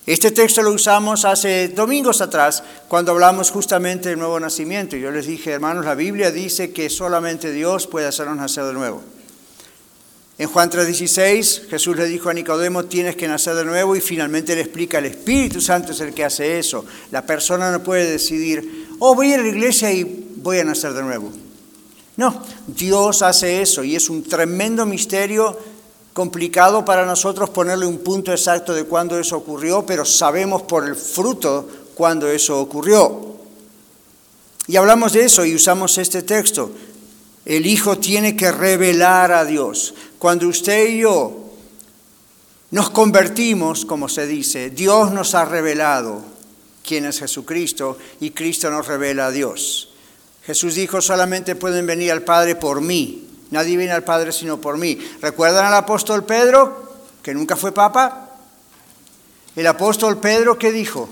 Este 0.04 0.32
texto 0.32 0.62
lo 0.62 0.72
usamos 0.72 1.24
hace 1.24 1.68
domingos 1.68 2.20
atrás 2.20 2.64
cuando 2.88 3.12
hablamos 3.12 3.52
justamente 3.52 4.08
del 4.08 4.18
nuevo 4.18 4.40
nacimiento. 4.40 4.96
Yo 4.96 5.12
les 5.12 5.26
dije, 5.26 5.52
hermanos, 5.52 5.84
la 5.84 5.94
Biblia 5.94 6.32
dice 6.32 6.72
que 6.72 6.90
solamente 6.90 7.52
Dios 7.52 7.86
puede 7.86 8.08
hacernos 8.08 8.36
nacer 8.36 8.64
de 8.64 8.72
nuevo. 8.72 9.00
En 10.38 10.48
Juan 10.48 10.70
3:16 10.70 11.68
Jesús 11.68 11.96
le 11.96 12.06
dijo 12.06 12.30
a 12.30 12.34
Nicodemo, 12.34 12.86
tienes 12.86 13.14
que 13.14 13.28
nacer 13.28 13.54
de 13.54 13.64
nuevo 13.64 13.94
y 13.94 14.00
finalmente 14.00 14.56
le 14.56 14.62
explica, 14.62 14.98
el 14.98 15.04
Espíritu 15.04 15.60
Santo 15.60 15.92
es 15.92 16.00
el 16.00 16.12
que 16.12 16.24
hace 16.24 16.58
eso. 16.58 16.84
La 17.12 17.24
persona 17.24 17.70
no 17.70 17.84
puede 17.84 18.10
decidir, 18.10 18.88
oh, 18.98 19.14
voy 19.14 19.32
a 19.32 19.38
la 19.38 19.46
iglesia 19.46 19.92
y 19.92 20.02
voy 20.36 20.58
a 20.58 20.64
nacer 20.64 20.94
de 20.94 21.02
nuevo. 21.02 21.30
No, 22.16 22.42
Dios 22.66 23.22
hace 23.22 23.62
eso 23.62 23.84
y 23.84 23.94
es 23.94 24.10
un 24.10 24.24
tremendo 24.24 24.84
misterio 24.84 25.56
complicado 26.12 26.84
para 26.84 27.06
nosotros 27.06 27.50
ponerle 27.50 27.86
un 27.86 27.98
punto 27.98 28.32
exacto 28.32 28.74
de 28.74 28.84
cuándo 28.84 29.18
eso 29.18 29.36
ocurrió, 29.36 29.84
pero 29.86 30.04
sabemos 30.04 30.62
por 30.62 30.86
el 30.86 30.96
fruto 30.96 31.68
cuándo 31.94 32.28
eso 32.28 32.60
ocurrió. 32.60 33.32
Y 34.66 34.76
hablamos 34.76 35.12
de 35.12 35.24
eso 35.24 35.44
y 35.44 35.54
usamos 35.54 35.98
este 35.98 36.22
texto. 36.22 36.70
El 37.44 37.66
Hijo 37.66 37.98
tiene 37.98 38.36
que 38.36 38.52
revelar 38.52 39.32
a 39.32 39.44
Dios. 39.44 39.94
Cuando 40.18 40.46
usted 40.48 40.88
y 40.88 41.00
yo 41.00 41.50
nos 42.70 42.90
convertimos, 42.90 43.84
como 43.84 44.08
se 44.08 44.26
dice, 44.26 44.70
Dios 44.70 45.12
nos 45.12 45.34
ha 45.34 45.44
revelado 45.44 46.22
quién 46.86 47.04
es 47.04 47.18
Jesucristo 47.18 47.98
y 48.20 48.30
Cristo 48.30 48.70
nos 48.70 48.86
revela 48.86 49.26
a 49.26 49.30
Dios. 49.30 49.90
Jesús 50.44 50.74
dijo, 50.74 51.00
solamente 51.00 51.54
pueden 51.54 51.86
venir 51.86 52.12
al 52.12 52.22
Padre 52.22 52.56
por 52.56 52.80
mí. 52.80 53.28
Nadie 53.52 53.76
viene 53.76 53.92
al 53.92 54.02
Padre 54.02 54.32
sino 54.32 54.58
por 54.58 54.78
mí. 54.78 54.98
¿Recuerdan 55.20 55.66
al 55.66 55.74
apóstol 55.74 56.24
Pedro, 56.24 56.90
que 57.22 57.34
nunca 57.34 57.54
fue 57.54 57.70
papa? 57.70 58.30
El 59.54 59.66
apóstol 59.66 60.18
Pedro, 60.18 60.58
¿qué 60.58 60.72
dijo? 60.72 61.10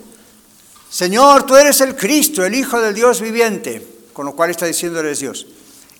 Señor, 0.88 1.44
tú 1.44 1.54
eres 1.56 1.82
el 1.82 1.94
Cristo, 1.94 2.42
el 2.42 2.54
Hijo 2.54 2.80
del 2.80 2.94
Dios 2.94 3.20
viviente, 3.20 3.86
con 4.14 4.24
lo 4.24 4.34
cual 4.34 4.48
está 4.48 4.64
diciendo 4.64 5.00
eres 5.00 5.20
Dios. 5.20 5.46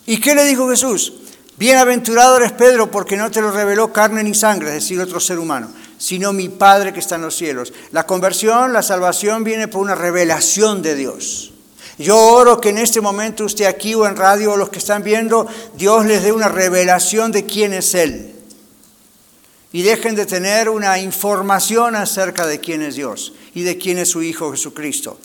¿Y 0.07 0.19
qué 0.19 0.35
le 0.35 0.45
dijo 0.45 0.69
Jesús? 0.71 1.13
Bienaventurado 1.59 2.39
eres 2.39 2.53
Pedro, 2.53 2.91
porque 2.91 3.19
no 3.19 3.31
te 3.31 3.43
lo 3.43 3.51
reveló 3.51 3.93
carne 3.93 4.25
ni 4.25 4.35
sangre, 4.35 4.69
es 4.69 4.75
decir, 4.77 4.99
otro 4.99 5.21
ser 5.21 5.39
humano, 5.39 5.71
sino 5.99 6.33
mi 6.33 6.49
Padre 6.49 6.95
que 6.95 7.01
está 7.01 7.17
en 7.17 7.23
los 7.23 7.37
cielos. 7.37 7.75
La 7.93 8.07
conversión, 8.07 8.73
la 8.73 8.83
salvación 8.83 9.45
viene 9.45 9.69
por 9.69 9.83
una 9.83 9.95
revelación 9.95 10.81
de 10.81 10.95
Dios. 10.95 11.50
Yo 12.01 12.17
oro 12.19 12.63
que 12.63 12.71
en 12.71 12.79
este 12.79 13.03
momento 13.03 13.45
usted 13.45 13.67
aquí 13.67 13.95
o 13.95 14.07
en 14.07 14.17
radio 14.17 14.53
o 14.53 14.57
los 14.57 14.71
que 14.71 14.79
están 14.79 15.03
viendo, 15.03 15.47
Dios 15.77 16.07
les 16.07 16.23
dé 16.23 16.33
una 16.33 16.49
revelación 16.49 17.31
de 17.31 17.45
quién 17.45 17.75
es 17.75 17.95
Él. 17.95 18.35
Y 19.71 19.83
dejen 19.83 20.15
de 20.15 20.25
tener 20.25 20.71
una 20.71 20.99
información 20.99 21.95
acerca 21.95 22.47
de 22.47 22.59
quién 22.59 22.81
es 22.81 22.95
Dios 22.95 23.35
y 23.55 23.65
de 23.65 23.77
quién 23.77 23.99
es 23.99 24.09
su 24.09 24.23
Hijo 24.23 24.51
Jesucristo. 24.51 25.19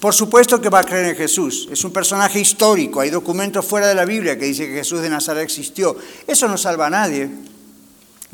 Por 0.00 0.14
supuesto 0.14 0.60
que 0.60 0.68
va 0.68 0.80
a 0.80 0.84
creer 0.84 1.06
en 1.06 1.16
Jesús. 1.16 1.68
Es 1.72 1.84
un 1.84 1.92
personaje 1.92 2.38
histórico. 2.38 3.00
Hay 3.00 3.10
documentos 3.10 3.66
fuera 3.66 3.88
de 3.88 3.96
la 3.96 4.04
Biblia 4.04 4.38
que 4.38 4.44
dice 4.44 4.68
que 4.68 4.74
Jesús 4.74 5.02
de 5.02 5.10
Nazaret 5.10 5.42
existió. 5.42 5.96
Eso 6.28 6.46
no 6.46 6.56
salva 6.56 6.86
a 6.86 6.90
nadie. 6.90 7.28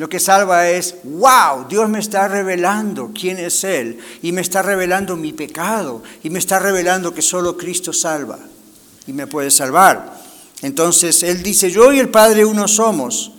Lo 0.01 0.09
que 0.09 0.19
salva 0.19 0.67
es, 0.67 0.95
wow, 1.05 1.69
Dios 1.69 1.87
me 1.91 1.99
está 1.99 2.27
revelando 2.27 3.11
quién 3.15 3.37
es 3.37 3.65
Él 3.65 3.99
y 4.23 4.33
me 4.33 4.41
está 4.41 4.63
revelando 4.63 5.15
mi 5.15 5.35
pecado 5.35 6.03
y 6.23 6.31
me 6.31 6.39
está 6.39 6.59
revelando 6.59 7.13
que 7.13 7.21
solo 7.21 7.55
Cristo 7.55 7.93
salva 7.93 8.39
y 9.07 9.13
me 9.13 9.27
puede 9.27 9.51
salvar. 9.51 10.19
Entonces 10.63 11.23
Él 11.23 11.43
dice, 11.43 11.71
yo 11.71 11.93
y 11.93 11.99
el 11.99 12.09
Padre 12.09 12.47
uno 12.47 12.67
somos 12.67 13.33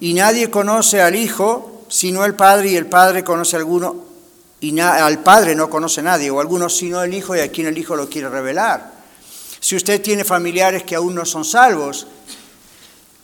y 0.00 0.14
nadie 0.14 0.48
conoce 0.48 1.02
al 1.02 1.16
Hijo 1.16 1.84
sino 1.90 2.24
el 2.24 2.34
Padre 2.34 2.70
y 2.70 2.76
el 2.76 2.86
Padre 2.86 3.22
conoce 3.22 3.56
a 3.56 3.58
alguno 3.58 4.06
y 4.58 4.80
al 4.80 5.22
Padre 5.22 5.54
no 5.54 5.68
conoce 5.68 6.02
nadie 6.02 6.30
o 6.30 6.40
alguno 6.40 6.70
sino 6.70 7.02
el 7.02 7.12
Hijo 7.12 7.36
y 7.36 7.40
a 7.40 7.52
quien 7.52 7.66
el 7.66 7.76
Hijo 7.76 7.94
lo 7.94 8.08
quiere 8.08 8.30
revelar. 8.30 8.90
Si 9.60 9.76
usted 9.76 10.00
tiene 10.00 10.24
familiares 10.24 10.82
que 10.82 10.94
aún 10.94 11.14
no 11.14 11.26
son 11.26 11.44
salvos, 11.44 12.06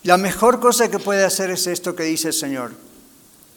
la 0.03 0.17
mejor 0.17 0.59
cosa 0.59 0.91
que 0.91 0.99
puede 0.99 1.23
hacer 1.23 1.49
es 1.49 1.65
esto 1.65 1.95
que 1.95 2.03
dice 2.03 2.27
el 2.27 2.33
Señor. 2.35 2.82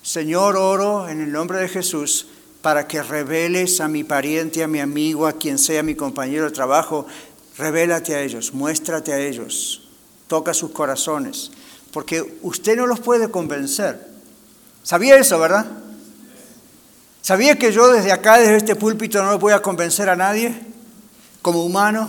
Señor, 0.07 0.57
oro 0.57 1.09
en 1.09 1.21
el 1.21 1.33
nombre 1.33 1.59
de 1.59 1.69
Jesús 1.69 2.29
para 2.63 2.87
que 2.87 3.03
reveles 3.03 3.81
a 3.81 3.89
mi 3.89 4.05
pariente, 4.05 4.63
a 4.63 4.69
mi 4.69 4.79
amigo, 4.79 5.27
a 5.27 5.33
quien 5.33 5.59
sea 5.59 5.83
mi 5.83 5.97
compañero 5.97 6.45
de 6.45 6.53
trabajo, 6.53 7.09
revélate 7.59 8.15
a 8.15 8.21
ellos, 8.21 8.55
muéstrate 8.55 9.13
a 9.13 9.19
ellos, 9.19 9.89
toca 10.29 10.55
sus 10.55 10.71
corazones, 10.71 11.51
porque 11.91 12.39
usted 12.43 12.77
no 12.77 12.87
los 12.87 13.01
puede 13.01 13.33
convencer. 13.33 14.01
¿Sabía 14.85 15.17
eso, 15.17 15.41
verdad? 15.41 15.67
¿Sabía 17.21 17.59
que 17.59 17.73
yo 17.73 17.89
desde 17.89 18.13
acá, 18.13 18.39
desde 18.39 18.59
este 18.59 18.77
púlpito, 18.77 19.25
no 19.25 19.37
voy 19.41 19.55
a 19.55 19.61
convencer 19.61 20.09
a 20.09 20.15
nadie 20.15 20.55
como 21.43 21.65
humano? 21.65 22.09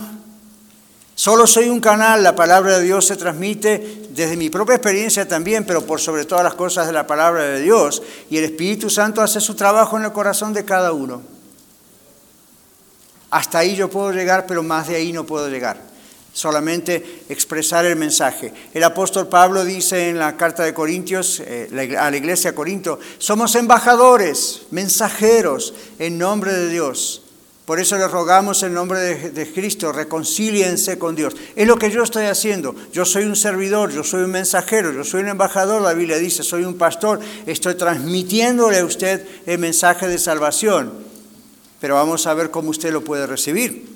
Solo 1.16 1.48
soy 1.48 1.68
un 1.68 1.80
canal, 1.80 2.22
la 2.22 2.36
palabra 2.36 2.78
de 2.78 2.84
Dios 2.84 3.08
se 3.08 3.16
transmite 3.16 4.07
desde 4.18 4.36
mi 4.36 4.50
propia 4.50 4.74
experiencia 4.74 5.28
también, 5.28 5.64
pero 5.64 5.86
por 5.86 6.00
sobre 6.00 6.24
todas 6.24 6.42
las 6.42 6.54
cosas 6.54 6.88
de 6.88 6.92
la 6.92 7.06
palabra 7.06 7.44
de 7.44 7.60
Dios. 7.60 8.02
Y 8.28 8.36
el 8.36 8.44
Espíritu 8.44 8.90
Santo 8.90 9.22
hace 9.22 9.40
su 9.40 9.54
trabajo 9.54 9.96
en 9.96 10.04
el 10.04 10.12
corazón 10.12 10.52
de 10.52 10.64
cada 10.64 10.92
uno. 10.92 11.22
Hasta 13.30 13.60
ahí 13.60 13.76
yo 13.76 13.88
puedo 13.88 14.10
llegar, 14.10 14.44
pero 14.48 14.64
más 14.64 14.88
de 14.88 14.96
ahí 14.96 15.12
no 15.12 15.24
puedo 15.24 15.48
llegar. 15.48 15.80
Solamente 16.32 17.22
expresar 17.28 17.84
el 17.86 17.94
mensaje. 17.94 18.52
El 18.74 18.82
apóstol 18.82 19.28
Pablo 19.28 19.64
dice 19.64 20.08
en 20.08 20.18
la 20.18 20.36
carta 20.36 20.64
de 20.64 20.74
Corintios, 20.74 21.40
eh, 21.40 21.96
a 21.96 22.10
la 22.10 22.16
iglesia 22.16 22.50
de 22.50 22.56
Corinto, 22.56 22.98
somos 23.18 23.54
embajadores, 23.54 24.62
mensajeros 24.72 25.74
en 26.00 26.18
nombre 26.18 26.52
de 26.52 26.68
Dios 26.70 27.22
por 27.68 27.78
eso 27.78 27.98
le 27.98 28.08
rogamos 28.08 28.62
en 28.62 28.72
nombre 28.72 28.98
de, 28.98 29.52
Cristo, 29.52 29.92
reconcíliense 29.92 30.98
con 30.98 31.14
Dios. 31.14 31.36
Es 31.54 31.66
lo 31.66 31.76
que 31.76 31.90
yo 31.90 32.02
estoy 32.02 32.24
haciendo. 32.24 32.74
Yo 32.94 33.04
soy 33.04 33.24
un 33.24 33.36
servidor, 33.36 33.92
yo 33.92 34.02
soy 34.02 34.22
un 34.22 34.30
mensajero, 34.30 34.90
yo 34.90 35.04
soy 35.04 35.20
un 35.20 35.28
embajador, 35.28 35.82
la 35.82 35.92
Biblia 35.92 36.16
dice, 36.16 36.42
soy 36.42 36.64
un 36.64 36.78
pastor, 36.78 37.20
estoy 37.44 37.74
transmitiéndole 37.74 38.78
a 38.78 38.86
usted 38.86 39.22
el 39.44 39.58
mensaje 39.58 40.08
de 40.08 40.16
salvación. 40.16 40.94
Pero 41.78 41.96
vamos 41.96 42.26
a 42.26 42.32
ver 42.32 42.50
cómo 42.50 42.70
usted 42.70 42.90
lo 42.90 43.04
puede 43.04 43.26
recibir. 43.26 43.86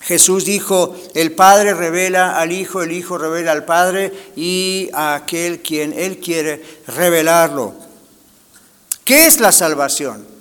Jesús 0.00 0.46
dijo, 0.46 0.96
el 1.14 1.32
Padre 1.32 1.74
revela 1.74 2.38
al 2.38 2.52
Hijo, 2.52 2.82
el 2.82 2.92
Hijo 2.92 3.18
revela 3.18 3.52
al 3.52 3.66
Padre 3.66 4.14
y 4.34 4.88
a 4.94 5.14
aquel 5.14 5.60
quien 5.60 5.92
Él 5.92 6.20
quiere 6.20 6.64
revelarlo. 6.86 7.74
¿Qué 9.04 9.26
es 9.26 9.40
la 9.40 9.52
salvación? 9.52 10.37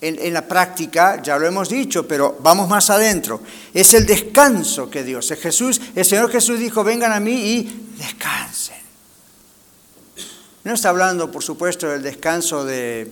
En, 0.00 0.32
la 0.32 0.46
práctica, 0.46 1.22
ya 1.22 1.38
lo 1.38 1.46
hemos 1.46 1.68
dicho, 1.68 2.06
pero 2.06 2.36
vamos 2.40 2.68
más 2.68 2.90
adentro. 2.90 3.40
Es 3.72 3.94
el 3.94 4.06
descanso 4.06 4.90
que 4.90 5.02
Dios, 5.02 5.30
es 5.30 5.40
Jesús, 5.40 5.80
el 5.94 6.04
Señor 6.04 6.30
Jesús 6.30 6.58
dijo, 6.58 6.84
vengan 6.84 7.12
a 7.12 7.20
mí 7.20 7.32
y 7.32 7.94
descansen. 7.98 8.76
No 10.64 10.74
está 10.74 10.88
hablando, 10.90 11.30
por 11.30 11.42
supuesto, 11.42 11.88
del 11.88 12.02
descanso 12.02 12.64
de 12.64 13.10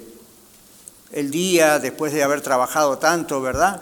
día 1.12 1.79
después 1.79 2.12
de 2.12 2.23
haber 2.23 2.41
trabajado 2.41 2.99
tanto, 2.99 3.41
¿verdad? 3.41 3.81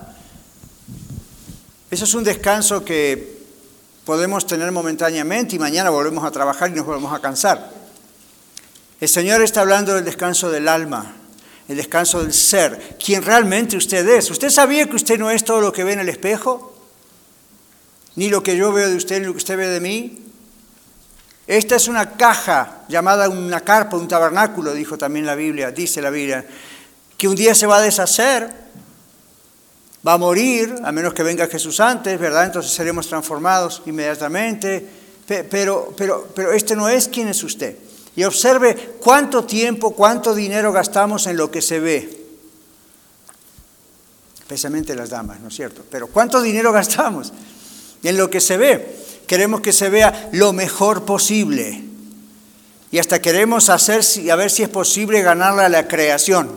Eso 1.90 2.04
es 2.04 2.14
un 2.14 2.24
descanso 2.24 2.84
que 2.84 3.40
podemos 4.04 4.46
tener 4.46 4.70
momentáneamente 4.72 5.56
y 5.56 5.58
mañana 5.58 5.90
volvemos 5.90 6.24
a 6.24 6.30
trabajar 6.30 6.70
y 6.70 6.74
nos 6.74 6.86
volvemos 6.86 7.12
a 7.12 7.20
cansar. 7.20 7.70
El 9.00 9.08
Señor 9.08 9.42
está 9.42 9.62
hablando 9.62 9.94
del 9.94 10.04
descanso 10.04 10.50
del 10.50 10.68
alma, 10.68 11.16
el 11.68 11.76
descanso 11.76 12.22
del 12.22 12.32
ser, 12.32 12.96
quien 13.02 13.22
realmente 13.22 13.76
usted 13.76 14.06
es. 14.08 14.30
¿Usted 14.30 14.50
sabía 14.50 14.86
que 14.86 14.96
usted 14.96 15.18
no 15.18 15.30
es 15.30 15.44
todo 15.44 15.60
lo 15.60 15.72
que 15.72 15.84
ve 15.84 15.92
en 15.92 16.00
el 16.00 16.08
espejo? 16.08 16.76
Ni 18.16 18.28
lo 18.28 18.42
que 18.42 18.56
yo 18.56 18.72
veo 18.72 18.88
de 18.88 18.96
usted, 18.96 19.20
ni 19.20 19.26
lo 19.26 19.32
que 19.32 19.38
usted 19.38 19.56
ve 19.56 19.68
de 19.68 19.80
mí. 19.80 20.18
Esta 21.46 21.76
es 21.76 21.88
una 21.88 22.12
caja 22.12 22.82
llamada 22.88 23.28
una 23.28 23.60
carpa, 23.60 23.96
un 23.96 24.08
tabernáculo, 24.08 24.74
dijo 24.74 24.96
también 24.96 25.26
la 25.26 25.34
Biblia, 25.34 25.70
dice 25.70 26.00
la 26.00 26.10
Biblia, 26.10 26.44
que 27.16 27.28
un 27.28 27.34
día 27.34 27.54
se 27.54 27.66
va 27.66 27.78
a 27.78 27.80
deshacer, 27.80 28.52
va 30.06 30.14
a 30.14 30.18
morir, 30.18 30.74
a 30.84 30.92
menos 30.92 31.14
que 31.14 31.22
venga 31.22 31.46
Jesús 31.46 31.80
antes, 31.80 32.18
¿verdad? 32.18 32.46
Entonces 32.46 32.72
seremos 32.72 33.08
transformados 33.08 33.82
inmediatamente. 33.86 34.86
Pero, 35.26 35.94
pero, 35.96 36.28
pero 36.34 36.52
este 36.52 36.76
no 36.76 36.88
es 36.88 37.08
quien 37.08 37.28
es 37.28 37.42
usted. 37.42 37.76
Y 38.14 38.24
observe 38.24 38.96
cuánto 39.00 39.44
tiempo, 39.44 39.92
cuánto 39.94 40.34
dinero 40.34 40.72
gastamos 40.72 41.26
en 41.26 41.36
lo 41.36 41.50
que 41.50 41.62
se 41.62 41.80
ve. 41.80 42.22
Especialmente 44.38 44.94
las 44.94 45.10
damas, 45.10 45.40
¿no 45.40 45.48
es 45.48 45.54
cierto? 45.54 45.82
Pero 45.90 46.08
cuánto 46.08 46.42
dinero 46.42 46.72
gastamos 46.72 47.32
en 48.02 48.16
lo 48.16 48.28
que 48.28 48.40
se 48.40 48.56
ve. 48.56 48.96
Queremos 49.26 49.62
que 49.62 49.72
se 49.72 49.88
vea 49.88 50.28
lo 50.32 50.52
mejor 50.52 51.04
posible. 51.04 51.84
Y 52.90 52.98
hasta 52.98 53.22
queremos 53.22 53.70
hacer, 53.70 54.04
a 54.30 54.36
ver 54.36 54.50
si 54.50 54.62
es 54.62 54.68
posible 54.68 55.22
ganarle 55.22 55.62
a 55.62 55.68
la 55.70 55.88
creación. 55.88 56.50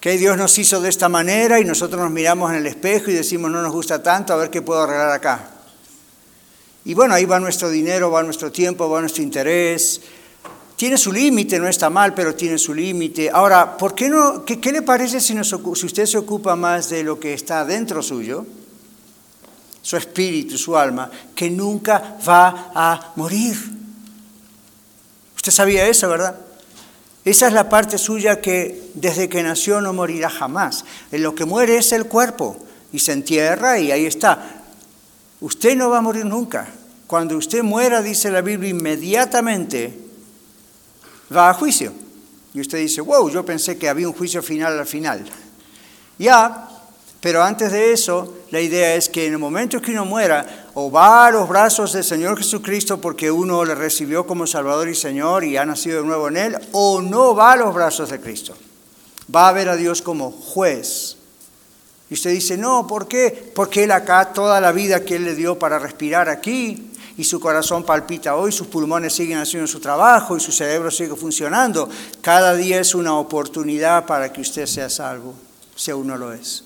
Que 0.00 0.16
Dios 0.16 0.36
nos 0.38 0.56
hizo 0.58 0.80
de 0.80 0.88
esta 0.88 1.08
manera 1.08 1.58
y 1.58 1.64
nosotros 1.64 2.00
nos 2.00 2.12
miramos 2.12 2.52
en 2.52 2.58
el 2.58 2.66
espejo 2.66 3.10
y 3.10 3.14
decimos 3.14 3.50
no 3.50 3.60
nos 3.60 3.72
gusta 3.72 4.00
tanto, 4.02 4.32
a 4.32 4.36
ver 4.36 4.48
qué 4.48 4.62
puedo 4.62 4.82
arreglar 4.82 5.10
acá. 5.10 5.59
Y 6.84 6.94
bueno, 6.94 7.14
ahí 7.14 7.24
va 7.24 7.38
nuestro 7.38 7.68
dinero, 7.68 8.10
va 8.10 8.22
nuestro 8.22 8.50
tiempo, 8.50 8.88
va 8.88 9.00
nuestro 9.00 9.22
interés. 9.22 10.00
Tiene 10.76 10.96
su 10.96 11.12
límite, 11.12 11.58
no 11.58 11.68
está 11.68 11.90
mal, 11.90 12.14
pero 12.14 12.34
tiene 12.34 12.56
su 12.56 12.72
límite. 12.72 13.28
Ahora, 13.30 13.76
¿por 13.76 13.94
qué 13.94 14.08
no? 14.08 14.44
Qué, 14.44 14.72
le 14.72 14.80
parece 14.80 15.20
si, 15.20 15.36
si 15.44 15.86
usted 15.86 16.06
se 16.06 16.16
ocupa 16.16 16.56
más 16.56 16.88
de 16.88 17.02
lo 17.02 17.20
que 17.20 17.34
está 17.34 17.64
dentro 17.66 18.02
suyo? 18.02 18.46
Su 19.82 19.96
espíritu, 19.96 20.56
su 20.56 20.76
alma, 20.76 21.10
que 21.34 21.50
nunca 21.50 22.16
va 22.26 22.72
a 22.74 23.12
morir. 23.16 23.56
Usted 25.36 25.52
sabía 25.52 25.86
eso, 25.86 26.08
¿verdad? 26.08 26.36
Esa 27.24 27.48
es 27.48 27.52
la 27.52 27.68
parte 27.68 27.98
suya 27.98 28.40
que 28.40 28.90
desde 28.94 29.28
que 29.28 29.42
nació 29.42 29.80
no 29.80 29.92
morirá 29.92 30.30
jamás. 30.30 30.84
En 31.12 31.22
lo 31.22 31.34
que 31.34 31.44
muere 31.44 31.76
es 31.76 31.92
el 31.92 32.06
cuerpo 32.06 32.56
y 32.92 32.98
se 32.98 33.12
entierra 33.12 33.78
y 33.78 33.92
ahí 33.92 34.06
está. 34.06 34.59
Usted 35.40 35.76
no 35.76 35.90
va 35.90 35.98
a 35.98 36.02
morir 36.02 36.26
nunca. 36.26 36.68
Cuando 37.06 37.36
usted 37.36 37.62
muera, 37.62 38.02
dice 38.02 38.30
la 38.30 38.40
Biblia, 38.40 38.70
inmediatamente 38.70 39.98
va 41.34 41.50
a 41.50 41.54
juicio. 41.54 41.92
Y 42.52 42.60
usted 42.60 42.78
dice, 42.78 43.00
wow, 43.00 43.30
yo 43.30 43.44
pensé 43.44 43.78
que 43.78 43.88
había 43.88 44.08
un 44.08 44.14
juicio 44.14 44.42
final 44.42 44.78
al 44.78 44.86
final. 44.86 45.24
Ya, 46.18 46.68
pero 47.20 47.42
antes 47.42 47.70
de 47.72 47.92
eso, 47.92 48.36
la 48.50 48.60
idea 48.60 48.94
es 48.94 49.08
que 49.08 49.26
en 49.26 49.34
el 49.34 49.38
momento 49.38 49.80
que 49.80 49.92
uno 49.92 50.04
muera, 50.04 50.68
o 50.74 50.90
va 50.90 51.26
a 51.26 51.30
los 51.30 51.48
brazos 51.48 51.92
del 51.92 52.04
Señor 52.04 52.38
Jesucristo 52.38 53.00
porque 53.00 53.30
uno 53.30 53.64
le 53.64 53.74
recibió 53.74 54.26
como 54.26 54.46
Salvador 54.46 54.88
y 54.88 54.94
Señor 54.94 55.44
y 55.44 55.56
ha 55.56 55.66
nacido 55.66 56.00
de 56.00 56.06
nuevo 56.06 56.28
en 56.28 56.36
Él, 56.36 56.58
o 56.72 57.02
no 57.02 57.34
va 57.34 57.52
a 57.52 57.56
los 57.56 57.74
brazos 57.74 58.10
de 58.10 58.20
Cristo. 58.20 58.54
Va 59.34 59.48
a 59.48 59.52
ver 59.52 59.68
a 59.68 59.76
Dios 59.76 60.02
como 60.02 60.30
juez. 60.30 61.16
Y 62.10 62.14
usted 62.14 62.30
dice, 62.32 62.56
no, 62.56 62.86
¿por 62.88 63.06
qué? 63.06 63.52
Porque 63.54 63.84
Él 63.84 63.92
acá, 63.92 64.32
toda 64.32 64.60
la 64.60 64.72
vida 64.72 65.04
que 65.04 65.16
Él 65.16 65.24
le 65.24 65.36
dio 65.36 65.58
para 65.58 65.78
respirar 65.78 66.28
aquí, 66.28 66.90
y 67.16 67.24
su 67.24 67.38
corazón 67.38 67.84
palpita 67.84 68.34
hoy, 68.34 68.50
sus 68.50 68.66
pulmones 68.66 69.12
siguen 69.12 69.38
haciendo 69.38 69.66
su 69.66 69.78
trabajo 69.78 70.36
y 70.36 70.40
su 70.40 70.52
cerebro 70.52 70.90
sigue 70.90 71.14
funcionando. 71.14 71.88
Cada 72.20 72.54
día 72.54 72.80
es 72.80 72.94
una 72.94 73.14
oportunidad 73.18 74.06
para 74.06 74.32
que 74.32 74.40
usted 74.40 74.66
sea 74.66 74.88
salvo, 74.88 75.34
si 75.76 75.90
aún 75.90 76.06
no 76.06 76.16
lo 76.16 76.32
es. 76.32 76.64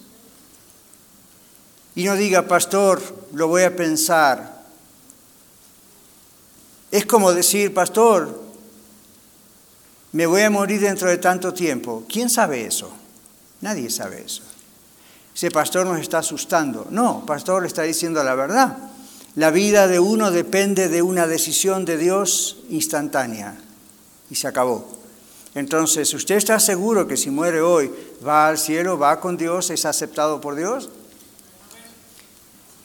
Y 1.96 2.04
no 2.04 2.14
diga, 2.14 2.46
pastor, 2.46 3.02
lo 3.32 3.48
voy 3.48 3.62
a 3.62 3.74
pensar. 3.74 4.62
Es 6.90 7.04
como 7.04 7.32
decir, 7.32 7.74
pastor, 7.74 8.40
me 10.12 10.26
voy 10.26 10.42
a 10.42 10.50
morir 10.50 10.80
dentro 10.80 11.08
de 11.08 11.18
tanto 11.18 11.52
tiempo. 11.52 12.04
¿Quién 12.08 12.30
sabe 12.30 12.64
eso? 12.64 12.92
Nadie 13.60 13.90
sabe 13.90 14.22
eso. 14.24 14.42
Ese 15.34 15.50
pastor 15.50 15.84
nos 15.86 16.00
está 16.00 16.18
asustando. 16.18 16.86
No, 16.90 17.26
pastor 17.26 17.62
le 17.62 17.68
está 17.68 17.82
diciendo 17.82 18.22
la 18.22 18.36
verdad. 18.36 18.78
La 19.34 19.50
vida 19.50 19.88
de 19.88 19.98
uno 19.98 20.30
depende 20.30 20.88
de 20.88 21.02
una 21.02 21.26
decisión 21.26 21.84
de 21.84 21.98
Dios 21.98 22.58
instantánea. 22.70 23.56
Y 24.30 24.36
se 24.36 24.46
acabó. 24.46 24.86
Entonces, 25.56 26.12
¿usted 26.14 26.36
está 26.36 26.60
seguro 26.60 27.08
que 27.08 27.16
si 27.16 27.30
muere 27.30 27.60
hoy 27.60 27.90
va 28.24 28.48
al 28.48 28.58
cielo, 28.58 28.98
va 28.98 29.20
con 29.20 29.36
Dios, 29.36 29.70
es 29.70 29.84
aceptado 29.84 30.40
por 30.40 30.54
Dios? 30.54 30.88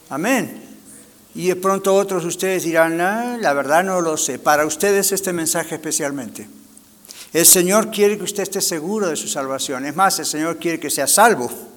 Amén. 0.10 0.64
Y 1.36 1.50
de 1.50 1.56
pronto 1.56 1.94
otros 1.94 2.26
ustedes 2.26 2.64
dirán, 2.64 2.98
la 2.98 3.54
verdad 3.54 3.84
no 3.84 4.02
lo 4.02 4.18
sé. 4.18 4.40
Para 4.40 4.66
ustedes 4.66 5.12
este 5.12 5.34
mensaje 5.34 5.76
especialmente. 5.76 6.50
El 7.32 7.46
Señor 7.46 7.92
quiere 7.92 8.18
que 8.18 8.24
usted 8.24 8.42
esté 8.42 8.60
seguro 8.60 9.08
de 9.08 9.16
su 9.16 9.28
salvación. 9.28 9.86
Es 9.86 9.96
más, 9.96 10.18
el 10.18 10.26
Señor 10.26 10.58
quiere 10.58 10.80
que 10.80 10.90
sea 10.90 11.06
salvo 11.06 11.69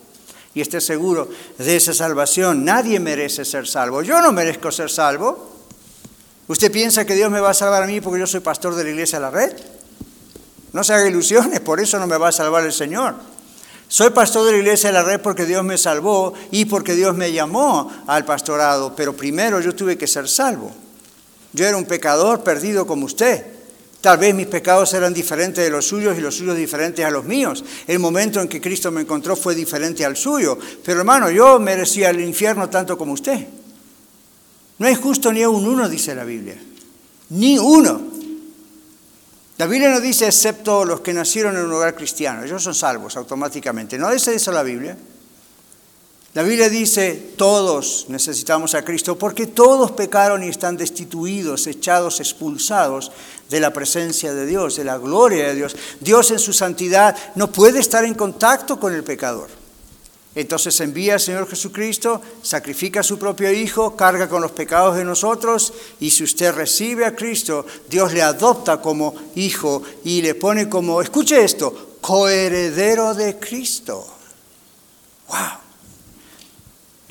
y 0.54 0.60
esté 0.60 0.80
seguro 0.80 1.28
de 1.58 1.76
esa 1.76 1.94
salvación. 1.94 2.64
Nadie 2.64 3.00
merece 3.00 3.44
ser 3.44 3.66
salvo. 3.66 4.02
Yo 4.02 4.20
no 4.20 4.32
merezco 4.32 4.70
ser 4.70 4.90
salvo. 4.90 5.50
¿Usted 6.48 6.70
piensa 6.70 7.06
que 7.06 7.14
Dios 7.14 7.30
me 7.30 7.40
va 7.40 7.50
a 7.50 7.54
salvar 7.54 7.82
a 7.82 7.86
mí 7.86 8.00
porque 8.00 8.20
yo 8.20 8.26
soy 8.26 8.40
pastor 8.40 8.74
de 8.74 8.84
la 8.84 8.90
iglesia 8.90 9.18
de 9.18 9.22
la 9.22 9.30
red? 9.30 9.56
No 10.72 10.82
se 10.84 10.94
haga 10.94 11.06
ilusiones, 11.06 11.60
por 11.60 11.80
eso 11.80 11.98
no 11.98 12.06
me 12.06 12.16
va 12.16 12.28
a 12.28 12.32
salvar 12.32 12.64
el 12.64 12.72
Señor. 12.72 13.14
Soy 13.88 14.10
pastor 14.10 14.46
de 14.46 14.52
la 14.52 14.58
iglesia 14.58 14.88
de 14.88 14.94
la 14.94 15.02
red 15.02 15.20
porque 15.20 15.44
Dios 15.44 15.62
me 15.64 15.76
salvó 15.76 16.32
y 16.50 16.64
porque 16.64 16.94
Dios 16.94 17.14
me 17.14 17.30
llamó 17.30 17.92
al 18.06 18.24
pastorado, 18.24 18.96
pero 18.96 19.14
primero 19.14 19.60
yo 19.60 19.74
tuve 19.74 19.98
que 19.98 20.06
ser 20.06 20.28
salvo. 20.28 20.72
Yo 21.52 21.66
era 21.66 21.76
un 21.76 21.84
pecador 21.84 22.42
perdido 22.42 22.86
como 22.86 23.04
usted. 23.04 23.44
Tal 24.02 24.18
vez 24.18 24.34
mis 24.34 24.48
pecados 24.48 24.92
eran 24.94 25.14
diferentes 25.14 25.62
de 25.62 25.70
los 25.70 25.86
suyos 25.86 26.18
y 26.18 26.20
los 26.20 26.34
suyos 26.34 26.56
diferentes 26.56 27.04
a 27.04 27.10
los 27.10 27.24
míos. 27.24 27.64
El 27.86 28.00
momento 28.00 28.40
en 28.40 28.48
que 28.48 28.60
Cristo 28.60 28.90
me 28.90 29.02
encontró 29.02 29.36
fue 29.36 29.54
diferente 29.54 30.04
al 30.04 30.16
suyo. 30.16 30.58
Pero 30.84 30.98
hermano, 30.98 31.30
yo 31.30 31.60
merecía 31.60 32.10
el 32.10 32.20
infierno 32.20 32.68
tanto 32.68 32.98
como 32.98 33.12
usted. 33.12 33.46
No 34.78 34.88
es 34.88 34.98
justo 34.98 35.32
ni 35.32 35.44
un 35.44 35.64
uno, 35.64 35.88
dice 35.88 36.16
la 36.16 36.24
Biblia. 36.24 36.56
Ni 37.30 37.56
uno. 37.56 38.00
La 39.58 39.68
Biblia 39.68 39.90
no 39.90 40.00
dice 40.00 40.26
excepto 40.26 40.84
los 40.84 41.00
que 41.00 41.12
nacieron 41.12 41.56
en 41.56 41.62
un 41.62 41.72
hogar 41.72 41.94
cristiano, 41.94 42.42
ellos 42.42 42.60
son 42.60 42.74
salvos 42.74 43.16
automáticamente. 43.16 43.96
No 43.96 44.10
dice 44.10 44.34
eso 44.34 44.50
la 44.50 44.64
Biblia. 44.64 44.96
La 46.34 46.42
Biblia 46.42 46.70
dice 46.70 47.34
todos 47.36 48.06
necesitamos 48.08 48.74
a 48.74 48.82
Cristo 48.82 49.18
porque 49.18 49.46
todos 49.46 49.90
pecaron 49.90 50.42
y 50.42 50.48
están 50.48 50.78
destituidos, 50.78 51.66
echados, 51.66 52.20
expulsados 52.20 53.12
de 53.50 53.60
la 53.60 53.70
presencia 53.74 54.32
de 54.32 54.46
Dios, 54.46 54.76
de 54.76 54.84
la 54.84 54.96
gloria 54.96 55.48
de 55.48 55.54
Dios. 55.54 55.76
Dios 56.00 56.30
en 56.30 56.38
su 56.38 56.54
santidad 56.54 57.14
no 57.34 57.52
puede 57.52 57.80
estar 57.80 58.06
en 58.06 58.14
contacto 58.14 58.80
con 58.80 58.94
el 58.94 59.04
pecador. 59.04 59.48
Entonces 60.34 60.80
envía 60.80 61.14
al 61.14 61.20
Señor 61.20 61.46
Jesucristo, 61.46 62.22
sacrifica 62.40 63.00
a 63.00 63.02
su 63.02 63.18
propio 63.18 63.52
Hijo, 63.52 63.94
carga 63.94 64.26
con 64.26 64.40
los 64.40 64.52
pecados 64.52 64.96
de 64.96 65.04
nosotros 65.04 65.74
y 66.00 66.10
si 66.10 66.24
usted 66.24 66.54
recibe 66.54 67.04
a 67.04 67.14
Cristo, 67.14 67.66
Dios 67.90 68.14
le 68.14 68.22
adopta 68.22 68.80
como 68.80 69.14
hijo 69.34 69.82
y 70.02 70.22
le 70.22 70.34
pone 70.34 70.70
como, 70.70 71.02
escuche 71.02 71.44
esto, 71.44 71.98
coheredero 72.00 73.12
de 73.12 73.38
Cristo. 73.38 74.06
¡Wow! 75.28 75.62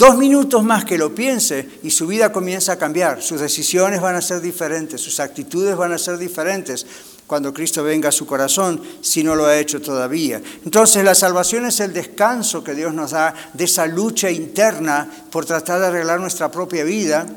Dos 0.02 0.18
minutos 0.18 0.64
más 0.64 0.84
que 0.84 0.98
lo 0.98 1.14
piense 1.14 1.78
y 1.84 1.92
su 1.92 2.08
vida 2.08 2.32
comienza 2.32 2.72
a 2.72 2.80
cambiar, 2.80 3.22
sus 3.22 3.40
decisiones 3.40 4.02
van 4.02 4.16
a 4.16 4.22
ser 4.24 4.42
diferentes, 4.42 5.00
sus 5.00 5.20
actitudes 5.20 5.78
van 5.78 5.92
a 5.94 6.00
ser 6.00 6.18
diferentes, 6.18 6.88
cuando 7.28 7.54
Cristo 7.54 7.84
venga 7.84 8.10
a 8.10 8.12
su 8.12 8.26
corazón, 8.26 8.82
si 9.02 9.24
no 9.24 9.36
lo 9.36 9.46
ha 9.46 9.60
hecho 9.60 9.80
todavía. 9.80 10.42
Entonces 10.66 11.04
la 11.04 11.14
salvación 11.14 11.68
es 11.68 11.82
el 11.82 11.94
descanso 11.94 12.64
que 12.64 12.74
Dios 12.74 12.96
nos 12.96 13.12
da 13.12 13.36
de 13.54 13.66
esa 13.66 13.86
lucha 13.86 14.32
interna 14.32 15.08
por 15.30 15.46
tratar 15.46 15.80
de 15.80 15.86
arreglar 15.86 16.20
nuestra 16.20 16.50
propia 16.50 16.84
vida 16.84 17.28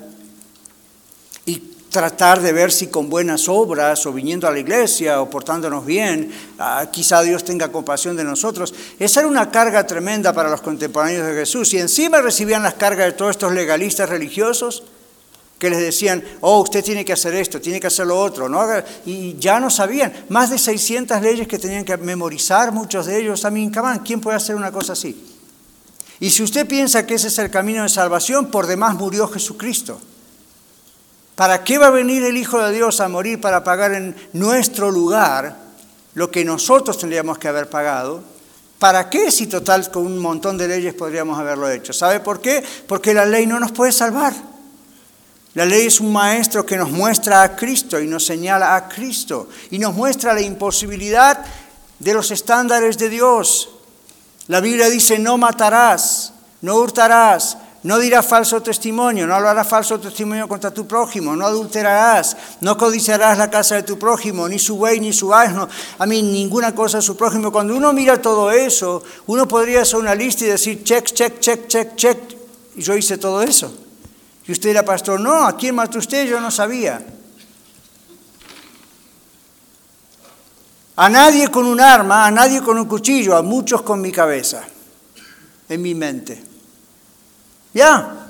y 1.44 1.74
tratar 1.95 2.43
de 2.43 2.53
ver 2.53 2.73
si 2.73 2.89
con 2.89 3.09
buenas 3.09 3.49
obras 3.49 4.05
o 4.05 4.13
viniendo 4.13 4.49
a 4.49 4.51
la 4.51 4.59
iglesia 4.59 5.23
o 5.23 5.31
portándonos 5.31 5.87
bien, 5.87 6.33
ah, 6.59 6.87
quizá 6.91 7.23
Dios 7.23 7.45
tenga 7.45 7.71
compasión 7.71 8.17
de 8.17 8.25
nosotros. 8.25 8.75
Esa 8.99 9.21
era 9.21 9.29
una 9.29 9.49
carga 9.49 9.87
tremenda 9.87 10.33
para 10.33 10.51
los 10.51 10.61
contemporáneos 10.61 11.25
de 11.25 11.35
Jesús. 11.35 11.73
Y 11.73 11.79
encima 11.79 12.21
recibían 12.21 12.65
las 12.65 12.75
cargas 12.75 13.07
de 13.07 13.13
todos 13.13 13.31
estos 13.31 13.53
legalistas 13.53 14.09
religiosos, 14.09 14.83
que 15.57 15.71
les 15.71 15.79
decían, 15.79 16.25
oh, 16.41 16.63
usted 16.63 16.83
tiene 16.83 17.05
que 17.05 17.13
hacer 17.13 17.33
esto, 17.35 17.61
tiene 17.61 17.79
que 17.79 17.87
hacer 17.87 18.09
lo 18.09 18.21
otro, 18.21 18.49
¿no? 18.49 18.67
y 19.07 19.37
ya 19.39 19.61
no 19.61 19.71
sabían, 19.71 20.13
más 20.29 20.51
de 20.51 20.59
600 20.59 21.23
leyes 21.23 21.47
que 21.47 21.61
tenían 21.61 21.85
que 21.85 21.97
memorizar, 21.97 22.73
muchos 22.73 23.07
de 23.07 23.21
ellos, 23.21 23.45
a 23.45 23.51
mí, 23.51 23.71
¿quién 24.05 24.21
puede 24.21 24.37
hacer 24.37 24.57
una 24.57 24.73
cosa 24.73 24.95
así? 24.95 25.17
Y 26.19 26.31
si 26.31 26.43
usted 26.43 26.67
piensa 26.67 27.07
que 27.07 27.15
ese 27.15 27.29
es 27.29 27.39
el 27.39 27.51
camino 27.51 27.85
de 27.85 27.89
salvación, 27.89 28.51
por 28.51 28.67
demás 28.67 28.97
murió 28.97 29.29
Jesucristo. 29.29 30.01
¿Para 31.35 31.64
qué 31.64 31.79
va 31.79 31.88
a 31.88 31.90
venir 31.90 32.23
el 32.25 32.37
Hijo 32.37 32.61
de 32.62 32.73
Dios 32.73 33.01
a 33.01 33.09
morir 33.09 33.40
para 33.40 33.64
pagar 33.64 33.92
en 33.94 34.14
nuestro 34.33 34.90
lugar 34.90 35.57
lo 36.14 36.31
que 36.31 36.44
nosotros 36.44 36.99
tendríamos 36.99 37.38
que 37.38 37.49
haber 37.49 37.68
pagado? 37.68 38.23
¿Para 38.79 39.09
qué 39.11 39.31
si 39.31 39.47
total 39.47 39.90
con 39.90 40.07
un 40.07 40.18
montón 40.18 40.59
de 40.59 40.68
leyes 40.68 40.94
podríamos 40.94 41.38
haberlo 41.38 41.68
hecho? 41.68 41.92
¿Sabe 41.92 42.20
por 42.20 42.40
qué? 42.40 42.62
Porque 42.87 43.14
la 43.14 43.25
ley 43.25 43.47
no 43.47 43.59
nos 43.59 43.73
puede 43.73 43.92
salvar. 43.92 44.35
La 45.55 45.64
ley 45.64 45.87
es 45.87 46.01
un 46.01 46.12
maestro 46.12 46.66
que 46.66 46.77
nos 46.77 46.90
muestra 46.90 47.42
a 47.42 47.57
Cristo 47.57 48.01
y 48.01 48.07
nos 48.07 48.27
señala 48.27 48.75
a 48.75 48.88
Cristo 48.88 49.49
y 49.70 49.79
nos 49.79 49.94
muestra 49.94 50.35
la 50.35 50.40
imposibilidad 50.40 51.44
de 51.99 52.14
los 52.14 52.31
estándares 52.31 52.99
de 52.99 53.09
Dios. 53.09 53.70
La 54.49 54.61
Biblia 54.61 54.90
dice, 54.90 55.18
no 55.18 55.38
matarás, 55.38 56.33
no 56.61 56.75
hurtarás, 56.77 57.57
no 57.85 57.99
dirás 57.99 58.25
falso 58.25 58.62
testimonio, 58.62 59.27
no 59.27 59.35
hablarás 59.35 59.68
falso 59.68 60.01
testimonio 60.01 60.49
contra 60.49 60.73
tu 60.73 60.87
prójimo, 60.87 61.37
no 61.37 61.44
adulterarás, 61.44 62.35
no 62.62 62.79
codiciarás 62.79 63.37
la 63.37 63.51
casa 63.51 63.75
de 63.75 63.83
tu 63.83 63.99
prójimo, 63.99 64.49
ni 64.49 64.59
su 64.59 64.77
buey, 64.77 65.01
ni 65.01 65.12
su 65.12 65.35
asno, 65.35 65.68
a 65.99 66.07
mí 66.07 66.23
ninguna 66.23 66.75
cosa 66.75 66.99
de 66.99 67.03
su 67.03 67.14
prójimo. 67.14 67.53
Cuando 67.53 67.77
uno 67.77 67.92
mira 67.92 68.23
todo 68.23 68.51
eso, 68.51 69.03
uno 69.27 69.47
podría 69.47 69.83
hacer 69.83 69.99
una 69.99 70.14
lista 70.14 70.47
y 70.47 70.49
decir, 70.49 70.83
check, 70.83 71.05
check, 71.12 71.38
check, 71.40 71.66
check, 71.68 71.94
check, 71.94 72.18
y 72.75 72.81
yo 72.81 72.97
hice 72.97 73.18
todo 73.18 73.42
eso. 73.42 73.70
Y 74.47 74.53
usted 74.53 74.70
era 74.70 74.83
pastor, 74.83 75.20
no, 75.20 75.44
¿a 75.44 75.55
quién 75.55 75.75
mató 75.75 75.99
usted? 75.99 76.27
Yo 76.27 76.40
no 76.40 76.51
sabía. 76.51 77.05
A 80.97 81.09
nadie 81.11 81.49
con 81.49 81.66
un 81.66 81.83
arma, 81.83 82.25
a 82.25 82.31
nadie 82.31 82.62
con 82.62 82.79
un 82.79 82.87
cuchillo, 82.87 83.37
a 83.37 83.42
muchos 83.42 83.83
con 83.83 84.01
mi 84.01 84.11
cabeza, 84.11 84.64
en 85.68 85.83
mi 85.83 85.94
mente. 85.94 86.54
Ya. 87.75 88.29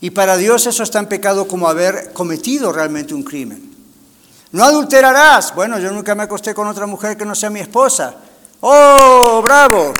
Y 0.00 0.10
para 0.10 0.36
Dios 0.36 0.66
eso 0.66 0.82
es 0.82 0.90
tan 0.90 1.06
pecado 1.08 1.46
como 1.46 1.68
haber 1.68 2.12
cometido 2.12 2.72
realmente 2.72 3.14
un 3.14 3.22
crimen. 3.22 3.72
No 4.52 4.64
adulterarás. 4.64 5.54
Bueno, 5.54 5.78
yo 5.78 5.90
nunca 5.92 6.14
me 6.14 6.24
acosté 6.24 6.54
con 6.54 6.66
otra 6.66 6.86
mujer 6.86 7.16
que 7.16 7.24
no 7.24 7.34
sea 7.34 7.50
mi 7.50 7.60
esposa. 7.60 8.14
Oh, 8.60 9.40
bravo. 9.42 9.92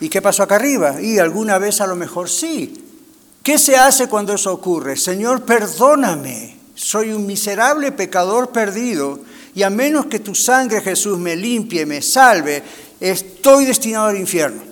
¿Y 0.00 0.08
qué 0.08 0.20
pasó 0.20 0.42
acá 0.42 0.56
arriba? 0.56 1.00
Y 1.00 1.18
alguna 1.18 1.58
vez 1.58 1.80
a 1.80 1.86
lo 1.86 1.96
mejor 1.96 2.28
sí. 2.28 2.84
¿Qué 3.42 3.58
se 3.58 3.76
hace 3.76 4.08
cuando 4.08 4.34
eso 4.34 4.52
ocurre? 4.52 4.96
Señor, 4.96 5.44
perdóname. 5.44 6.56
Soy 6.74 7.12
un 7.12 7.26
miserable 7.26 7.92
pecador 7.92 8.50
perdido 8.50 9.20
Y 9.54 9.62
a 9.62 9.70
menos 9.70 10.06
que 10.06 10.20
tu 10.20 10.34
sangre, 10.34 10.80
Jesús, 10.80 11.18
me 11.18 11.36
limpie, 11.36 11.84
me 11.84 12.00
salve, 12.00 12.62
estoy 12.98 13.66
destinado 13.66 14.06
al 14.06 14.16
infierno. 14.16 14.71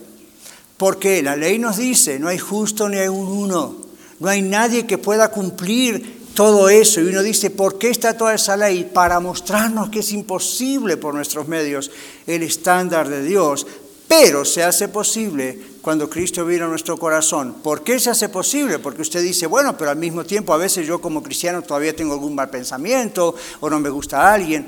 Porque 0.81 1.23
la 1.23 1.37
ley 1.37 1.59
nos 1.59 1.77
dice, 1.77 2.19
no 2.19 2.29
hay 2.29 2.39
justo 2.39 2.89
ni 2.89 2.97
hay 2.97 3.09
un 3.09 3.29
uno, 3.29 3.77
no 4.19 4.29
hay 4.31 4.41
nadie 4.41 4.87
que 4.87 4.97
pueda 4.97 5.31
cumplir 5.31 6.31
todo 6.33 6.71
eso. 6.71 7.03
Y 7.03 7.09
uno 7.09 7.23
dice, 7.23 7.51
¿por 7.51 7.77
qué 7.77 7.91
está 7.91 8.17
toda 8.17 8.33
esa 8.33 8.57
ley? 8.57 8.91
Para 8.91 9.21
mostrarnos 9.21 9.91
que 9.91 9.99
es 9.99 10.11
imposible 10.13 10.97
por 10.97 11.13
nuestros 11.13 11.47
medios 11.49 11.91
el 12.27 12.43
estándar 12.43 13.11
de 13.11 13.23
Dios, 13.23 13.67
pero 14.09 14.47
se 14.47 14.63
hace 14.63 14.89
posible 14.89 15.61
cuando 15.83 16.09
Cristo 16.09 16.47
vino 16.47 16.65
a 16.65 16.69
nuestro 16.69 16.97
corazón. 16.97 17.57
¿Por 17.63 17.85
qué 17.85 18.01
se 18.01 18.09
hace 18.09 18.31
posible? 18.31 18.79
Porque 18.79 19.03
usted 19.03 19.23
dice, 19.23 19.47
bueno, 19.47 19.77
pero 19.77 19.91
al 19.91 19.99
mismo 19.99 20.25
tiempo 20.25 20.55
a 20.55 20.57
veces 20.57 20.87
yo 20.87 20.99
como 20.99 21.23
cristiano 21.23 21.61
todavía 21.61 21.95
tengo 21.95 22.15
algún 22.15 22.35
mal 22.35 22.49
pensamiento 22.49 23.35
o 23.61 23.69
no 23.69 23.81
me 23.81 23.91
gusta 23.91 24.23
a 24.23 24.33
alguien. 24.33 24.67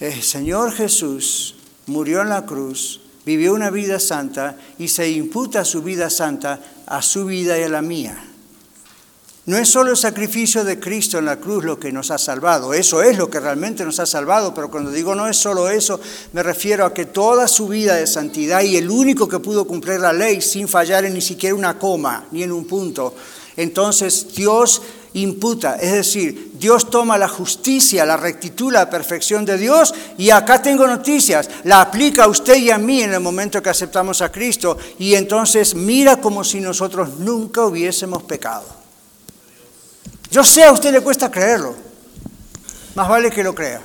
El 0.00 0.22
Señor 0.22 0.72
Jesús 0.72 1.56
murió 1.84 2.22
en 2.22 2.30
la 2.30 2.46
cruz 2.46 3.02
vivió 3.28 3.52
una 3.52 3.68
vida 3.68 4.00
santa 4.00 4.56
y 4.78 4.88
se 4.88 5.10
imputa 5.10 5.62
su 5.62 5.82
vida 5.82 6.08
santa 6.08 6.60
a 6.86 7.02
su 7.02 7.26
vida 7.26 7.58
y 7.58 7.62
a 7.62 7.68
la 7.68 7.82
mía. 7.82 8.24
No 9.44 9.58
es 9.58 9.68
solo 9.68 9.90
el 9.90 9.98
sacrificio 9.98 10.64
de 10.64 10.80
Cristo 10.80 11.18
en 11.18 11.26
la 11.26 11.36
cruz 11.36 11.62
lo 11.62 11.78
que 11.78 11.92
nos 11.92 12.10
ha 12.10 12.16
salvado, 12.16 12.72
eso 12.72 13.02
es 13.02 13.18
lo 13.18 13.28
que 13.28 13.38
realmente 13.38 13.84
nos 13.84 14.00
ha 14.00 14.06
salvado, 14.06 14.54
pero 14.54 14.70
cuando 14.70 14.90
digo 14.90 15.14
no 15.14 15.28
es 15.28 15.36
solo 15.36 15.68
eso, 15.68 16.00
me 16.32 16.42
refiero 16.42 16.86
a 16.86 16.94
que 16.94 17.04
toda 17.04 17.46
su 17.48 17.68
vida 17.68 17.96
de 17.96 18.06
santidad 18.06 18.62
y 18.62 18.78
el 18.78 18.88
único 18.88 19.28
que 19.28 19.40
pudo 19.40 19.66
cumplir 19.66 20.00
la 20.00 20.14
ley 20.14 20.40
sin 20.40 20.66
fallar 20.66 21.04
en 21.04 21.12
ni 21.12 21.20
siquiera 21.20 21.54
una 21.54 21.78
coma 21.78 22.28
ni 22.30 22.42
en 22.42 22.52
un 22.52 22.66
punto, 22.66 23.14
entonces 23.58 24.34
Dios 24.34 24.80
imputa, 25.14 25.76
es 25.76 25.92
decir, 25.92 26.52
Dios 26.54 26.90
toma 26.90 27.18
la 27.18 27.28
justicia, 27.28 28.04
la 28.04 28.16
rectitud, 28.16 28.72
la 28.72 28.90
perfección 28.90 29.44
de 29.44 29.58
Dios 29.58 29.94
y 30.16 30.30
acá 30.30 30.60
tengo 30.62 30.86
noticias, 30.86 31.48
la 31.64 31.80
aplica 31.80 32.24
a 32.24 32.28
usted 32.28 32.56
y 32.56 32.70
a 32.70 32.78
mí 32.78 33.02
en 33.02 33.14
el 33.14 33.20
momento 33.20 33.62
que 33.62 33.70
aceptamos 33.70 34.22
a 34.22 34.30
Cristo 34.30 34.76
y 34.98 35.14
entonces 35.14 35.74
mira 35.74 36.20
como 36.20 36.44
si 36.44 36.60
nosotros 36.60 37.18
nunca 37.18 37.64
hubiésemos 37.64 38.22
pecado. 38.24 38.64
Yo 40.30 40.44
sé, 40.44 40.64
a 40.64 40.72
usted 40.72 40.92
le 40.92 41.00
cuesta 41.00 41.30
creerlo, 41.30 41.74
más 42.94 43.08
vale 43.08 43.30
que 43.30 43.42
lo 43.42 43.54
crea, 43.54 43.80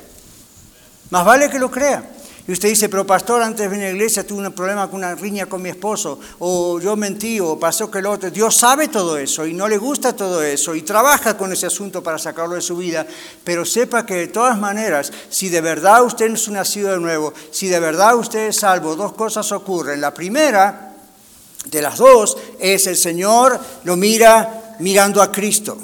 más 1.10 1.26
vale 1.26 1.50
que 1.50 1.60
lo 1.60 1.72
crea. 1.72 2.13
Y 2.46 2.52
usted 2.52 2.68
dice, 2.68 2.90
pero 2.90 3.08
pastor, 3.08 3.42
antes 3.42 3.62
de 3.62 3.70
venir 3.70 3.86
a 3.86 3.90
la 3.90 3.96
iglesia 3.96 4.28
tuve 4.28 4.46
un 4.46 4.52
problema 4.52 4.90
con 4.90 4.98
una 4.98 5.16
riña 5.16 5.46
con 5.46 5.62
mi 5.62 5.70
esposo, 5.70 6.20
o 6.40 6.78
yo 6.78 6.98
mentí, 6.98 7.40
o 7.40 7.58
pasó 7.58 7.90
que 7.90 8.00
el 8.00 8.06
otro. 8.06 8.30
Dios 8.32 8.58
sabe 8.58 8.90
todo 8.90 9.18
eso 9.18 9.48
y 9.48 9.54
no 9.54 9.66
le 9.66 9.78
gusta 9.78 10.14
todo 10.14 10.44
eso 10.44 10.76
y 10.76 10.82
trabaja 10.82 11.38
con 11.38 11.54
ese 11.54 11.68
asunto 11.68 12.04
para 12.04 12.18
sacarlo 12.18 12.56
de 12.56 12.62
su 12.62 12.76
vida, 12.76 13.08
pero 13.46 13.64
sepa 13.64 14.06
que 14.06 14.16
de 14.16 14.28
todas 14.28 14.60
maneras, 14.60 15.14
si 15.30 15.48
de 15.48 15.62
verdad 15.62 16.04
usted 16.04 16.34
es 16.34 16.48
un 16.50 16.56
nacido 16.56 16.92
de 16.92 17.00
nuevo, 17.00 17.34
si 17.50 17.70
de 17.70 17.80
verdad 17.80 18.18
usted 18.18 18.48
es 18.48 18.58
salvo, 18.58 18.98
dos 18.98 19.14
cosas 19.14 19.50
ocurren. 19.54 20.02
La 20.02 20.14
primera 20.14 20.96
de 21.66 21.82
las 21.82 21.98
dos 21.98 22.38
es 22.60 22.88
el 22.88 22.98
Señor 22.98 23.58
lo 23.86 23.96
mira 23.96 24.76
mirando 24.80 25.22
a 25.22 25.32
Cristo. 25.32 25.78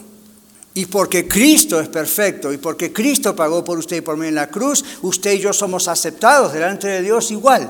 Y 0.79 0.85
porque 0.85 1.27
Cristo 1.27 1.81
es 1.81 1.89
perfecto 1.89 2.53
y 2.53 2.57
porque 2.57 2.93
Cristo 2.93 3.35
pagó 3.35 3.65
por 3.65 3.77
usted 3.77 3.97
y 3.97 4.01
por 4.01 4.15
mí 4.15 4.27
en 4.27 4.35
la 4.35 4.47
cruz, 4.47 4.85
usted 5.01 5.33
y 5.33 5.39
yo 5.39 5.51
somos 5.51 5.89
aceptados 5.89 6.53
delante 6.53 6.87
de 6.87 7.01
Dios 7.01 7.31
igual. 7.31 7.69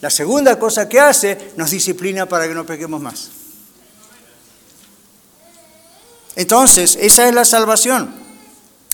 La 0.00 0.10
segunda 0.10 0.56
cosa 0.56 0.88
que 0.88 1.00
hace, 1.00 1.50
nos 1.56 1.72
disciplina 1.72 2.26
para 2.26 2.46
que 2.46 2.54
no 2.54 2.64
pequemos 2.64 3.00
más. 3.00 3.30
Entonces, 6.36 6.96
esa 7.00 7.26
es 7.26 7.34
la 7.34 7.44
salvación. 7.44 8.14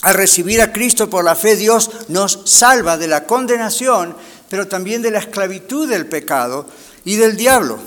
Al 0.01 0.15
recibir 0.15 0.63
a 0.63 0.73
Cristo 0.73 1.11
por 1.11 1.23
la 1.23 1.37
fe, 1.37 1.57
Dios 1.57 1.91
nos 2.09 2.41
salva 2.47 2.97
de 2.97 3.07
la 3.07 3.27
condenación, 3.27 4.17
pero 4.49 4.67
también 4.67 5.03
de 5.03 5.11
la 5.11 5.19
esclavitud 5.19 5.87
del 5.87 6.07
pecado 6.07 6.67
y 7.05 7.17
del 7.17 7.37
diablo. 7.37 7.81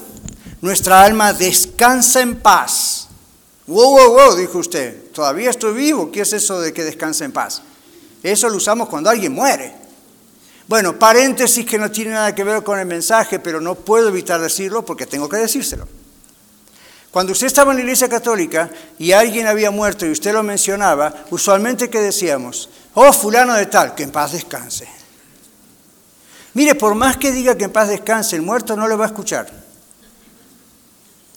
Nuestra 0.61 1.03
alma 1.03 1.33
descansa 1.33 2.21
en 2.21 2.35
paz 2.35 3.03
Wow, 3.65 3.91
wow, 3.91 4.13
wow, 4.13 4.35
dijo 4.35 4.57
usted, 4.57 5.11
todavía 5.13 5.49
estoy 5.49 5.73
vivo, 5.73 6.11
¿qué 6.11 6.21
es 6.21 6.33
eso 6.33 6.59
de 6.59 6.73
que 6.73 6.83
descanse 6.83 7.23
en 7.23 7.31
paz? 7.31 7.61
Eso 8.21 8.49
lo 8.49 8.57
usamos 8.57 8.89
cuando 8.89 9.09
alguien 9.09 9.31
muere. 9.31 9.73
Bueno, 10.67 10.99
paréntesis 10.99 11.65
que 11.65 11.77
no 11.77 11.89
tiene 11.89 12.11
nada 12.11 12.35
que 12.35 12.43
ver 12.43 12.63
con 12.63 12.77
el 12.77 12.85
mensaje, 12.85 13.39
pero 13.39 13.61
no 13.61 13.75
puedo 13.75 14.09
evitar 14.09 14.41
decirlo 14.41 14.83
porque 14.83 15.05
tengo 15.05 15.29
que 15.29 15.37
decírselo. 15.37 15.87
Cuando 17.09 17.31
usted 17.31 17.47
estaba 17.47 17.71
en 17.71 17.77
la 17.77 17.83
iglesia 17.83 18.09
católica 18.09 18.69
y 18.97 19.13
alguien 19.13 19.47
había 19.47 19.71
muerto 19.71 20.05
y 20.05 20.11
usted 20.11 20.33
lo 20.33 20.43
mencionaba, 20.43 21.13
usualmente 21.29 21.89
que 21.89 22.01
decíamos, 22.01 22.69
oh 22.95 23.13
fulano 23.13 23.53
de 23.53 23.67
tal, 23.67 23.95
que 23.95 24.03
en 24.03 24.11
paz 24.11 24.33
descanse. 24.33 24.89
Mire, 26.53 26.75
por 26.75 26.95
más 26.95 27.15
que 27.15 27.31
diga 27.31 27.55
que 27.55 27.65
en 27.65 27.71
paz 27.71 27.87
descanse, 27.87 28.35
el 28.35 28.41
muerto 28.41 28.75
no 28.75 28.87
lo 28.87 28.97
va 28.97 29.05
a 29.05 29.09
escuchar 29.09 29.62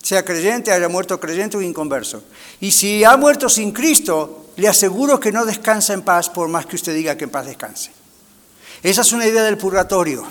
sea 0.07 0.25
creyente, 0.25 0.71
haya 0.71 0.89
muerto 0.89 1.19
creyente 1.19 1.57
o 1.57 1.61
inconverso. 1.61 2.23
Y 2.61 2.71
si 2.71 3.03
ha 3.03 3.17
muerto 3.17 3.49
sin 3.49 3.73
Cristo, 3.73 4.51
le 4.55 4.69
aseguro 4.69 5.19
que 5.19 5.33
no 5.33 5.45
descansa 5.45 5.95
en 5.95 6.03
paz 6.03 6.31
por 6.31 6.47
más 6.47 6.65
que 6.65 6.77
usted 6.77 6.95
diga 6.95 7.17
que 7.17 7.25
en 7.25 7.31
paz 7.31 7.45
descanse. 7.45 7.91
Esa 8.85 9.01
es 9.01 9.11
una 9.11 9.27
idea 9.27 9.43
del 9.43 9.59
purgatorio. 9.59 10.25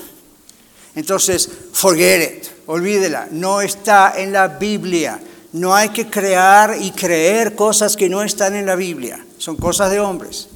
Entonces, 0.96 1.50
forget 1.74 2.22
it, 2.24 2.48
olvídela, 2.68 3.28
no 3.32 3.60
está 3.60 4.14
en 4.16 4.32
la 4.32 4.48
Biblia. 4.48 5.20
No 5.52 5.76
hay 5.76 5.90
que 5.90 6.10
crear 6.10 6.78
y 6.80 6.92
creer 6.92 7.54
cosas 7.54 7.98
que 7.98 8.08
no 8.08 8.24
están 8.24 8.56
en 8.56 8.68
la 8.68 8.78
Biblia, 8.78 9.26
son 9.38 9.58
cosas 9.58 9.92
de 9.92 10.00
hombres. 10.00 10.48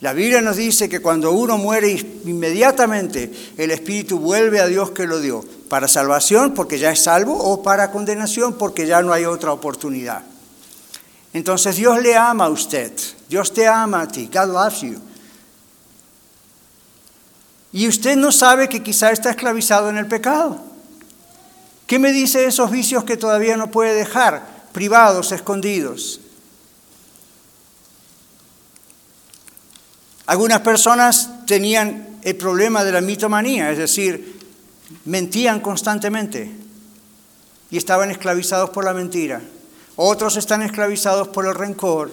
La 0.00 0.12
Biblia 0.12 0.40
nos 0.40 0.56
dice 0.56 0.88
que 0.88 1.00
cuando 1.00 1.32
uno 1.32 1.58
muere 1.58 1.90
inmediatamente 2.24 3.32
el 3.56 3.72
Espíritu 3.72 4.20
vuelve 4.20 4.60
a 4.60 4.66
Dios 4.66 4.92
que 4.92 5.06
lo 5.06 5.20
dio, 5.20 5.44
para 5.68 5.88
salvación 5.88 6.54
porque 6.54 6.78
ya 6.78 6.92
es 6.92 7.02
salvo 7.02 7.36
o 7.36 7.62
para 7.62 7.90
condenación 7.90 8.54
porque 8.54 8.86
ya 8.86 9.02
no 9.02 9.12
hay 9.12 9.24
otra 9.24 9.52
oportunidad. 9.52 10.22
Entonces 11.32 11.76
Dios 11.76 12.00
le 12.00 12.16
ama 12.16 12.44
a 12.44 12.50
usted, 12.50 12.92
Dios 13.28 13.52
te 13.52 13.66
ama 13.66 14.02
a 14.02 14.08
ti, 14.08 14.30
God 14.32 14.52
loves 14.52 14.80
you. 14.82 15.00
Y 17.72 17.86
usted 17.86 18.16
no 18.16 18.32
sabe 18.32 18.68
que 18.68 18.82
quizá 18.82 19.10
está 19.10 19.30
esclavizado 19.30 19.90
en 19.90 19.98
el 19.98 20.06
pecado. 20.06 20.58
¿Qué 21.86 21.98
me 21.98 22.12
dice 22.12 22.44
esos 22.44 22.70
vicios 22.70 23.04
que 23.04 23.16
todavía 23.16 23.56
no 23.56 23.70
puede 23.70 23.94
dejar, 23.94 24.46
privados, 24.72 25.32
escondidos? 25.32 26.20
Algunas 30.28 30.60
personas 30.60 31.46
tenían 31.46 32.18
el 32.20 32.36
problema 32.36 32.84
de 32.84 32.92
la 32.92 33.00
mitomanía, 33.00 33.70
es 33.70 33.78
decir, 33.78 34.38
mentían 35.06 35.60
constantemente 35.60 36.54
y 37.70 37.78
estaban 37.78 38.10
esclavizados 38.10 38.68
por 38.68 38.84
la 38.84 38.92
mentira. 38.92 39.40
Otros 39.96 40.36
están 40.36 40.60
esclavizados 40.60 41.28
por 41.28 41.46
el 41.46 41.54
rencor, 41.54 42.10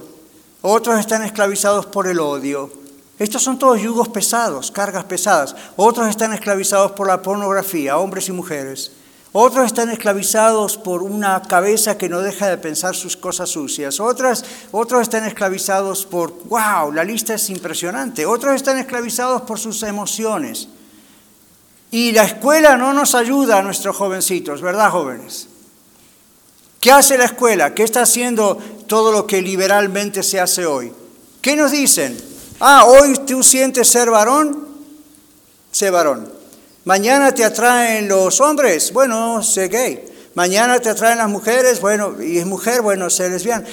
otros 0.62 0.98
están 0.98 1.26
esclavizados 1.26 1.88
por 1.88 2.08
el 2.08 2.22
odio. 2.22 2.72
Estos 3.20 3.44
son 3.44 3.60
todos 3.60 3.82
yugos 3.82 4.08
pesados, 4.08 4.72
cargas 4.72 5.04
pesadas. 5.04 5.54
Otros 5.76 6.08
están 6.08 6.32
esclavizados 6.32 6.94
por 6.94 7.08
la 7.08 7.22
pornografía, 7.22 7.98
hombres 7.98 8.30
y 8.30 8.32
mujeres. 8.32 8.94
Otros 9.38 9.66
están 9.66 9.90
esclavizados 9.90 10.78
por 10.78 11.04
una 11.04 11.42
cabeza 11.42 11.98
que 11.98 12.08
no 12.08 12.22
deja 12.22 12.48
de 12.48 12.58
pensar 12.58 12.96
sus 12.96 13.18
cosas 13.18 13.50
sucias. 13.50 14.00
Otras, 14.00 14.46
otros 14.72 15.02
están 15.02 15.26
esclavizados 15.26 16.06
por, 16.06 16.32
wow, 16.46 16.90
la 16.94 17.04
lista 17.04 17.34
es 17.34 17.50
impresionante. 17.50 18.26
Otros 18.26 18.56
están 18.56 18.78
esclavizados 18.78 19.42
por 19.42 19.60
sus 19.60 19.84
emociones. 19.84 20.70
Y 21.92 22.14
la 22.14 22.24
escuela 22.24 22.78
no 22.78 22.94
nos 22.94 23.14
ayuda 23.14 23.58
a 23.58 23.62
nuestros 23.62 23.98
jovencitos, 23.98 24.62
¿verdad, 24.62 24.90
jóvenes? 24.90 25.50
¿Qué 26.80 26.94
hace 26.94 27.18
la 27.18 27.26
escuela? 27.26 27.74
¿Qué 27.74 27.84
está 27.84 28.04
haciendo 28.04 28.58
todo 28.88 29.12
lo 29.12 29.28
que 29.28 29.42
liberalmente 29.42 30.24
se 30.24 30.40
hace 30.40 30.66
hoy? 30.66 30.94
¿Qué 31.42 31.58
nos 31.58 31.72
dicen? 31.72 32.18
Ah, 32.62 32.86
hoy 32.86 33.18
tú 33.28 33.44
sientes 33.44 33.90
ser 33.90 34.10
varón, 34.10 34.66
sé 35.74 35.90
varón. 35.90 36.35
Mañana 36.86 37.32
te 37.34 37.44
atraen 37.44 38.08
los 38.08 38.40
hombres, 38.42 38.94
bueno, 38.94 39.42
sé 39.42 39.70
gay. 39.70 40.06
Mañana 40.36 40.80
te 40.80 40.90
atraen 40.90 41.18
las 41.18 41.30
mujeres, 41.30 41.82
bueno, 41.82 42.22
y 42.22 42.38
es 42.38 42.46
mujer, 42.46 42.84
bueno, 42.84 43.10
sé 43.10 43.28
lesbiana. 43.28 43.66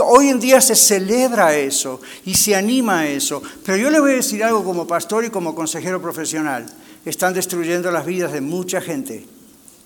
Hoy 0.00 0.28
en 0.28 0.38
día 0.38 0.60
se 0.60 0.76
celebra 0.76 1.56
eso 1.56 2.00
y 2.24 2.34
se 2.34 2.54
anima 2.54 3.00
a 3.00 3.08
eso. 3.08 3.42
Pero 3.64 3.76
yo 3.76 3.90
le 3.90 3.98
voy 3.98 4.12
a 4.12 4.16
decir 4.16 4.44
algo 4.44 4.62
como 4.62 4.86
pastor 4.86 5.24
y 5.24 5.30
como 5.30 5.56
consejero 5.56 6.00
profesional. 6.00 6.66
Están 7.04 7.34
destruyendo 7.34 7.90
las 7.90 8.06
vidas 8.06 8.32
de 8.32 8.40
mucha 8.40 8.80
gente. 8.80 9.26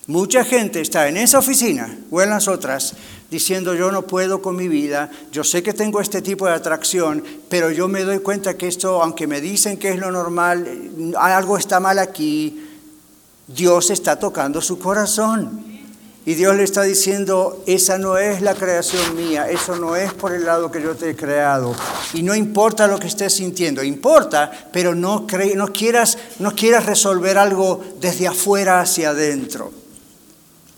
Mucha 0.07 0.45
gente 0.45 0.83
está 0.83 1.09
en 1.09 1.17
esa 1.17 1.39
oficina 1.39 1.99
o 2.11 2.21
en 2.21 2.29
las 2.29 2.49
otras 2.49 2.95
diciendo 3.31 3.75
yo 3.75 3.93
no 3.93 4.03
puedo 4.03 4.41
con 4.41 4.57
mi 4.57 4.69
vida, 4.69 5.11
yo 5.31 5.45
sé 5.45 5.63
que 5.63 5.75
tengo 5.75 6.01
este 6.01 6.23
tipo 6.23 6.47
de 6.47 6.53
atracción, 6.53 7.23
pero 7.49 7.71
yo 7.71 7.89
me 7.89 8.03
doy 8.05 8.21
cuenta 8.21 8.57
que 8.57 8.69
esto, 8.69 9.03
aunque 9.03 9.27
me 9.27 9.41
dicen 9.41 9.79
que 9.79 9.91
es 9.91 9.99
lo 9.99 10.11
normal, 10.11 11.15
algo 11.17 11.59
está 11.59 11.81
mal 11.81 11.99
aquí, 11.99 12.65
Dios 13.47 13.91
está 13.91 14.19
tocando 14.19 14.61
su 14.61 14.79
corazón. 14.79 15.67
Y 16.27 16.35
Dios 16.35 16.55
le 16.57 16.63
está 16.63 16.83
diciendo, 16.83 17.65
esa 17.67 17.97
no 17.97 18.19
es 18.19 18.43
la 18.43 18.55
creación 18.55 19.17
mía, 19.17 19.49
eso 19.49 19.77
no 19.77 19.97
es 19.97 20.13
por 20.13 20.35
el 20.35 20.45
lado 20.45 20.71
que 20.71 20.83
yo 20.83 20.95
te 20.95 21.09
he 21.09 21.17
creado. 21.17 21.75
Y 22.13 22.23
no 22.23 22.35
importa 22.35 22.87
lo 22.87 22.99
que 22.99 23.07
estés 23.07 23.33
sintiendo, 23.33 23.83
importa, 23.83 24.51
pero 24.71 24.95
no, 24.95 25.27
no, 25.55 25.73
quieras, 25.73 26.19
no 26.39 26.55
quieras 26.55 26.85
resolver 26.85 27.39
algo 27.39 27.83
desde 27.99 28.29
afuera 28.29 28.81
hacia 28.81 29.09
adentro. 29.09 29.73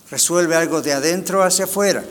Resuelve 0.09 0.55
algo 0.55 0.83
de 0.83 0.93
adentro 0.93 1.43
hacia 1.43 1.65
afuera. 1.65 2.05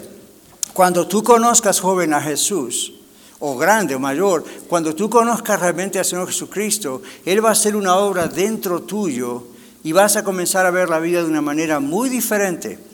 Cuando 0.73 1.07
tú 1.07 1.23
conozcas, 1.23 1.79
joven, 1.79 2.13
a 2.13 2.21
Jesús, 2.21 2.93
o 3.39 3.57
grande 3.57 3.95
o 3.95 3.99
mayor, 3.99 4.43
cuando 4.67 4.93
tú 4.93 5.09
conozcas 5.09 5.59
realmente 5.59 5.99
al 5.99 6.05
Señor 6.05 6.27
Jesucristo, 6.27 7.01
Él 7.25 7.43
va 7.43 7.49
a 7.49 7.53
hacer 7.53 7.75
una 7.75 7.95
obra 7.95 8.27
dentro 8.27 8.81
tuyo 8.81 9.43
y 9.83 9.91
vas 9.91 10.15
a 10.17 10.23
comenzar 10.23 10.65
a 10.65 10.71
ver 10.71 10.89
la 10.89 10.99
vida 10.99 11.23
de 11.23 11.29
una 11.29 11.41
manera 11.41 11.79
muy 11.79 12.09
diferente. 12.09 12.88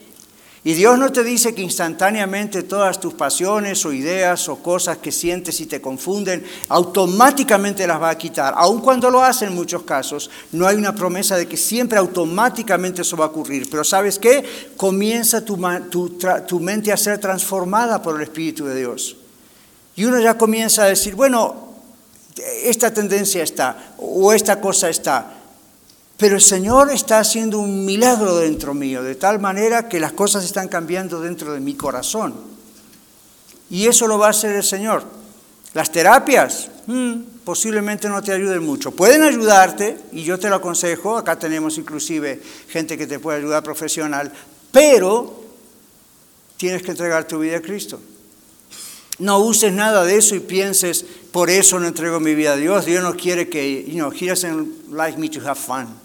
Y 0.67 0.73
Dios 0.73 0.97
no 0.97 1.12
te 1.12 1.23
dice 1.23 1.54
que 1.54 1.62
instantáneamente 1.62 2.63
todas 2.63 2.99
tus 2.99 3.13
pasiones 3.13 3.86
o 3.86 3.93
ideas 3.93 4.49
o 4.49 4.56
cosas 4.63 4.97
que 4.97 5.12
sientes 5.12 5.62
y 5.62 5.67
te 5.67 5.80
confunden, 5.80 6.43
automáticamente 6.69 7.86
las 7.86 8.01
va 8.01 8.10
a 8.10 8.17
quitar. 8.17 8.51
Aun 8.58 8.82
cuando 8.82 9.12
lo 9.12 9.23
hace 9.23 9.45
en 9.45 9.54
muchos 9.54 9.84
casos, 9.84 10.32
no 10.51 10.65
hay 10.65 10.75
una 10.75 10.95
promesa 10.95 11.38
de 11.38 11.47
que 11.47 11.56
siempre 11.56 11.99
automáticamente 11.99 13.04
eso 13.04 13.15
va 13.15 13.25
a 13.25 13.28
ocurrir. 13.28 13.69
Pero 13.69 13.84
¿sabes 13.84 14.17
qué? 14.17 14.43
Comienza 14.75 15.45
tu, 15.45 15.56
tu 16.47 16.60
mente 16.60 16.91
a 16.91 16.97
ser 16.97 17.19
transformada 17.19 18.01
por 18.01 18.15
el 18.15 18.23
Espíritu 18.23 18.65
de 18.65 18.75
Dios. 18.75 19.17
Y 19.95 20.06
uno 20.06 20.19
ya 20.19 20.36
comienza 20.36 20.86
a 20.86 20.88
decir, 20.88 21.13
bueno, 21.13 21.75
esta 22.63 22.91
tendencia 22.91 23.43
está, 23.43 23.93
o 23.99 24.34
esta 24.34 24.60
cosa 24.60 24.89
está. 24.89 25.34
Pero 26.17 26.36
el 26.36 26.41
Señor 26.41 26.91
está 26.91 27.19
haciendo 27.19 27.60
un 27.60 27.86
milagro 27.86 28.38
dentro 28.38 28.73
mío, 28.73 29.04
de 29.04 29.15
tal 29.15 29.39
manera 29.39 29.89
que 29.89 29.99
las 29.99 30.13
cosas 30.13 30.45
están 30.45 30.69
cambiando 30.69 31.19
dentro 31.19 31.54
de 31.54 31.60
mi 31.60 31.75
corazón. 31.75 32.34
Y 33.69 33.88
eso 33.88 34.08
lo 34.08 34.17
va 34.17 34.28
a 34.28 34.30
hacer 34.30 34.56
el 34.56 34.63
Señor. 34.63 35.04
Las 35.73 35.91
terapias 35.91 36.69
hmm, 36.88 37.15
posiblemente 37.43 38.08
no 38.08 38.21
te 38.21 38.32
ayuden 38.32 38.63
mucho. 38.63 38.91
Pueden 38.91 39.23
ayudarte, 39.23 39.97
y 40.13 40.23
yo 40.23 40.39
te 40.39 40.49
lo 40.49 40.56
aconsejo, 40.56 41.17
acá 41.17 41.38
tenemos 41.38 41.78
inclusive 41.78 42.41
gente 42.69 42.97
que 42.97 43.08
te 43.08 43.19
puede 43.19 43.39
ayudar 43.39 43.62
profesional, 43.62 44.32
pero 44.71 45.43
tienes 46.56 46.82
que 46.82 46.91
entregar 46.91 47.28
tu 47.28 47.39
vida 47.39 47.58
a 47.58 47.62
Cristo. 47.62 47.99
No 49.19 49.39
uses 49.39 49.73
nada 49.73 50.06
de 50.06 50.17
eso 50.17 50.36
y 50.36 50.39
pienses, 50.39 51.06
por 51.32 51.49
eso 51.49 51.78
no 51.80 51.88
entrego 51.88 52.21
mi 52.21 52.36
vida 52.36 52.54
a 52.54 52.58
Dios. 52.58 52.86
Dios 52.86 53.04
no 53.04 53.15
quiere 53.15 53.49
que, 53.49 53.84
you 53.86 53.95
know, 53.95 54.12
He 54.12 54.28
doesn't 54.28 54.91
like 54.91 55.17
me 55.17 55.30
to 55.30 55.41
have 55.41 55.58
fun. 55.58 56.04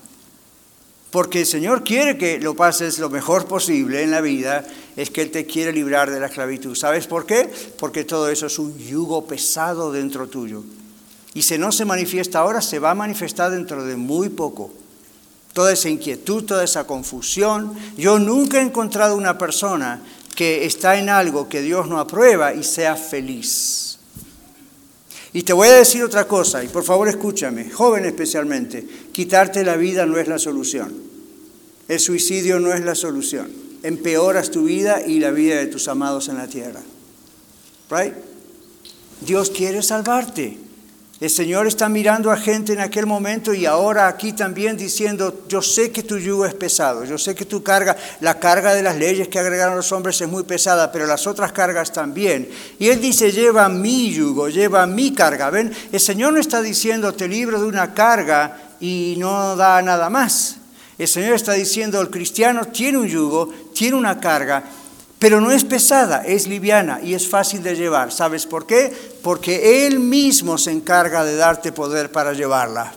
Porque 1.11 1.41
el 1.41 1.47
Señor 1.47 1.83
quiere 1.83 2.17
que 2.17 2.39
lo 2.39 2.55
pases 2.55 2.99
lo 2.99 3.11
mejor 3.11 3.47
posible 3.47 4.03
en 4.03 4.13
la 4.13 4.21
vida, 4.21 4.65
es 4.97 5.11
que 5.11 5.23
Él 5.23 5.31
te 5.31 5.45
quiere 5.45 5.73
librar 5.73 6.11
de 6.11 6.21
la 6.21 6.27
esclavitud. 6.27 6.77
¿Sabes 6.77 7.07
por 7.07 7.27
qué? 7.27 7.51
Porque 7.79 8.05
todo 8.05 8.29
eso 8.29 8.47
es 8.47 8.59
un 8.59 8.79
yugo 8.79 9.27
pesado 9.27 9.91
dentro 9.91 10.29
tuyo. 10.29 10.63
Y 11.35 11.43
si 11.43 11.59
no 11.59 11.73
se 11.73 11.85
manifiesta 11.85 12.41
ahora, 12.41 12.61
se 12.61 12.79
va 12.79 12.93
a 12.93 12.95
manifestar 12.95 13.51
dentro 13.51 13.85
de 13.85 13.97
muy 13.97 14.29
poco. 14.29 14.73
Toda 15.53 15.73
esa 15.73 15.89
inquietud, 15.89 16.45
toda 16.45 16.63
esa 16.63 16.87
confusión. 16.87 17.75
Yo 17.97 18.21
nunca 18.21 18.59
he 18.59 18.63
encontrado 18.63 19.17
una 19.17 19.37
persona 19.37 20.03
que 20.37 20.65
está 20.65 20.97
en 20.97 21.09
algo 21.09 21.49
que 21.49 21.61
Dios 21.61 21.89
no 21.89 21.99
aprueba 21.99 22.55
y 22.55 22.63
sea 22.63 22.95
feliz. 22.95 23.90
Y 25.33 25.43
te 25.43 25.53
voy 25.53 25.69
a 25.69 25.77
decir 25.77 26.03
otra 26.03 26.27
cosa, 26.27 26.65
y 26.65 26.69
por 26.69 26.83
favor 26.83 27.09
escúchame, 27.09 27.71
joven 27.71 28.05
especialmente, 28.05 28.85
quitarte 29.13 29.65
la 29.65 29.77
vida 29.77 30.05
no 30.07 30.19
es 30.19 30.27
la 30.27 30.39
solución. 30.39 30.93
El 31.87 32.01
suicidio 32.01 32.59
no 32.59 32.73
es 32.73 32.85
la 32.85 32.95
solución. 32.95 33.51
Empeoras 33.83 34.51
tu 34.51 34.65
vida 34.65 35.07
y 35.07 35.21
la 35.21 35.31
vida 35.31 35.57
de 35.57 35.67
tus 35.67 35.89
amados 35.89 36.29
en 36.29 36.37
la 36.37 36.49
tierra. 36.49 36.81
Right? 37.91 38.15
Dios 39.21 39.51
quiere 39.51 39.83
salvarte. 39.83 40.70
El 41.21 41.29
Señor 41.29 41.67
está 41.67 41.91
mirando 41.91 42.31
a 42.31 42.37
gente 42.39 42.73
en 42.73 42.81
aquel 42.81 43.05
momento 43.05 43.53
y 43.53 43.67
ahora 43.67 44.09
aquí 44.09 44.33
también 44.33 44.79
diciendo, 44.79 45.45
yo 45.49 45.61
sé 45.61 45.91
que 45.91 46.03
tu 46.03 46.17
yugo 46.17 46.47
es 46.47 46.55
pesado, 46.55 47.05
yo 47.05 47.19
sé 47.19 47.35
que 47.35 47.45
tu 47.45 47.63
carga, 47.63 47.95
la 48.21 48.41
carga 48.41 48.73
de 48.73 48.83
las 48.83 48.97
leyes 48.97 49.29
que 49.29 49.39
agregaron 49.39 49.77
los 49.77 49.93
hombres 49.93 50.19
es 50.19 50.29
muy 50.29 50.45
pesada, 50.45 50.91
pero 50.91 51.07
las 51.07 51.27
otras 51.27 51.53
cargas 51.53 51.93
también. 51.93 52.49
Y 52.79 52.89
Él 52.89 53.03
dice, 53.03 53.33
lleva 53.33 53.69
mi 53.69 54.11
yugo, 54.11 54.49
lleva 54.49 54.87
mi 54.87 55.13
carga. 55.13 55.51
¿Ven? 55.51 55.71
El 55.93 56.01
Señor 56.01 56.33
no 56.33 56.41
está 56.41 56.63
diciendo, 56.63 57.13
te 57.13 57.29
libro 57.29 57.61
de 57.61 57.67
una 57.67 57.93
carga 57.93 58.59
y 58.81 59.17
no 59.19 59.57
da 59.57 59.83
nada 59.83 60.09
más. 60.09 60.57
El 60.97 61.09
Señor 61.09 61.35
está 61.35 61.53
diciendo, 61.53 62.01
el 62.01 62.09
cristiano 62.09 62.65
tiene 62.65 62.97
un 62.97 63.07
yugo, 63.07 63.53
tiene 63.75 63.97
una 63.97 64.19
carga 64.19 64.65
pero 65.21 65.41
no 65.41 65.53
es 65.53 65.63
pesada, 65.63 66.25
es 66.27 66.49
liviana 66.49 66.99
y 67.01 67.15
es 67.15 67.29
fácil 67.29 67.63
de 67.63 67.77
llevar. 67.77 68.11
¿Sabes 68.11 68.47
por 68.47 68.67
qué? 68.67 68.93
Porque 69.23 69.87
Él 69.87 70.01
mismo 70.01 70.59
se 70.59 70.73
encarga 70.73 71.23
de 71.25 71.37
darte 71.37 71.71
poder 71.71 72.11
para 72.11 72.33
llevarla. 72.33 72.93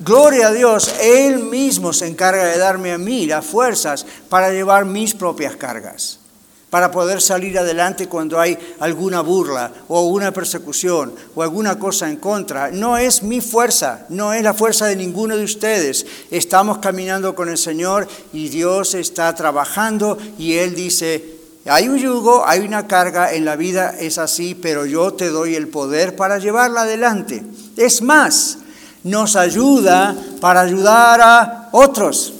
Gloria 0.00 0.48
a 0.48 0.52
Dios, 0.52 0.92
Él 1.00 1.44
mismo 1.44 1.92
se 1.92 2.08
encarga 2.08 2.46
de 2.46 2.58
darme 2.58 2.90
a 2.90 2.98
mí 2.98 3.26
las 3.26 3.44
fuerzas 3.44 4.04
para 4.28 4.50
llevar 4.50 4.84
mis 4.84 5.14
propias 5.14 5.54
cargas 5.54 6.23
para 6.74 6.90
poder 6.90 7.22
salir 7.22 7.56
adelante 7.56 8.08
cuando 8.08 8.40
hay 8.40 8.58
alguna 8.80 9.20
burla 9.20 9.70
o 9.86 10.08
una 10.08 10.32
persecución 10.32 11.14
o 11.32 11.40
alguna 11.40 11.78
cosa 11.78 12.10
en 12.10 12.16
contra. 12.16 12.72
No 12.72 12.98
es 12.98 13.22
mi 13.22 13.40
fuerza, 13.40 14.06
no 14.08 14.32
es 14.32 14.42
la 14.42 14.54
fuerza 14.54 14.86
de 14.86 14.96
ninguno 14.96 15.36
de 15.36 15.44
ustedes. 15.44 16.04
Estamos 16.32 16.78
caminando 16.78 17.36
con 17.36 17.48
el 17.48 17.58
Señor 17.58 18.08
y 18.32 18.48
Dios 18.48 18.96
está 18.96 19.32
trabajando 19.36 20.18
y 20.36 20.54
Él 20.54 20.74
dice, 20.74 21.36
hay 21.64 21.88
un 21.88 21.96
yugo, 21.96 22.42
hay 22.44 22.58
una 22.66 22.88
carga, 22.88 23.32
en 23.32 23.44
la 23.44 23.54
vida 23.54 23.94
es 23.96 24.18
así, 24.18 24.56
pero 24.56 24.84
yo 24.84 25.12
te 25.12 25.28
doy 25.28 25.54
el 25.54 25.68
poder 25.68 26.16
para 26.16 26.40
llevarla 26.40 26.80
adelante. 26.80 27.44
Es 27.76 28.02
más, 28.02 28.58
nos 29.04 29.36
ayuda 29.36 30.16
para 30.40 30.62
ayudar 30.62 31.20
a 31.20 31.68
otros. 31.70 32.34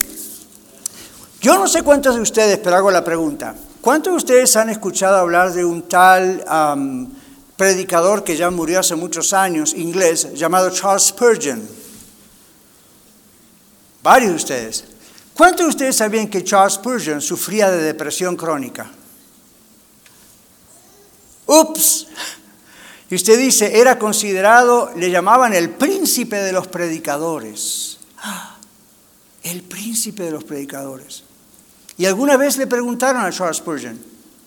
Yo 1.39 1.57
no 1.57 1.69
sé 1.69 1.83
cuántos 1.83 2.15
de 2.15 2.21
ustedes, 2.21 2.57
pero 2.57 2.75
hago 2.75 2.91
la 2.91 3.05
pregunta. 3.05 3.55
¿Cuántos 3.85 4.13
de 4.13 4.17
ustedes 4.17 4.55
han 4.55 4.71
escuchado 4.71 5.15
hablar 5.17 5.53
de 5.53 5.63
un 5.63 5.83
tal 5.87 6.43
predicador 7.55 8.23
que 8.23 8.35
ya 8.35 8.49
murió 8.49 8.79
hace 8.79 8.95
muchos 8.95 9.31
años, 9.31 9.75
inglés, 9.75 10.33
llamado 10.33 10.71
Charles 10.71 11.03
Spurgeon? 11.03 11.61
Varios 14.01 14.31
de 14.31 14.35
ustedes. 14.37 14.85
¿Cuántos 15.35 15.67
de 15.67 15.69
ustedes 15.69 15.97
sabían 15.97 16.29
que 16.29 16.43
Charles 16.43 16.73
Spurgeon 16.73 17.21
sufría 17.21 17.69
de 17.69 17.83
depresión 17.83 18.35
crónica? 18.35 18.89
Ups. 21.45 22.07
Y 23.11 23.13
usted 23.13 23.37
dice, 23.37 23.79
era 23.79 23.99
considerado, 23.99 24.93
le 24.95 25.11
llamaban 25.11 25.53
el 25.53 25.69
príncipe 25.69 26.37
de 26.37 26.53
los 26.53 26.65
predicadores. 26.65 27.99
¡Ah! 28.17 28.55
El 29.43 29.61
príncipe 29.61 30.23
de 30.23 30.31
los 30.31 30.43
predicadores. 30.43 31.21
Y 31.97 32.05
alguna 32.05 32.37
vez 32.37 32.57
le 32.57 32.67
preguntaron 32.67 33.23
a 33.23 33.31
Charles 33.31 33.57
Spurgeon, 33.57 33.97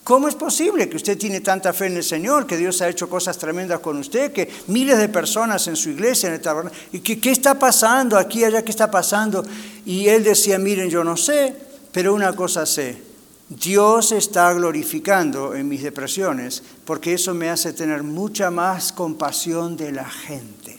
¿cómo 0.05 0.29
es 0.29 0.35
posible 0.35 0.89
que 0.89 0.97
usted 0.97 1.17
tiene 1.17 1.41
tanta 1.41 1.73
fe 1.73 1.87
en 1.87 1.97
el 1.97 2.05
Señor, 2.05 2.47
que 2.47 2.57
Dios 2.57 2.83
ha 2.83 2.89
hecho 2.89 3.09
cosas 3.09 3.39
tremendas 3.39 3.81
con 3.81 3.97
usted, 3.97 4.33
que 4.33 4.51
miles 4.67 4.99
de 4.99 5.09
personas 5.09 5.67
en 5.67 5.77
su 5.77 5.91
iglesia, 5.91 6.29
en 6.29 6.35
el 6.35 6.41
tabernáculo, 6.41 6.83
y 6.93 7.01
qué 7.01 7.31
está 7.31 7.59
pasando 7.59 8.19
aquí, 8.19 8.45
allá, 8.45 8.63
qué 8.63 8.71
está 8.71 8.91
pasando? 8.91 9.43
Y 9.87 10.09
él 10.09 10.25
decía, 10.25 10.59
miren, 10.59 10.91
yo 10.91 11.03
no 11.05 11.17
sé, 11.17 11.57
pero 11.91 12.15
una 12.15 12.37
cosa 12.37 12.67
sé, 12.67 13.03
Dios 13.49 14.13
está 14.13 14.53
glorificando 14.53 15.55
en 15.55 15.69
mis 15.69 15.83
depresiones, 15.83 16.63
porque 16.85 17.15
eso 17.15 17.33
me 17.33 17.49
hace 17.49 17.73
tener 17.73 18.03
mucha 18.03 18.51
más 18.51 18.93
compasión 18.93 19.75
de 19.75 19.93
la 19.93 20.05
gente. 20.05 20.79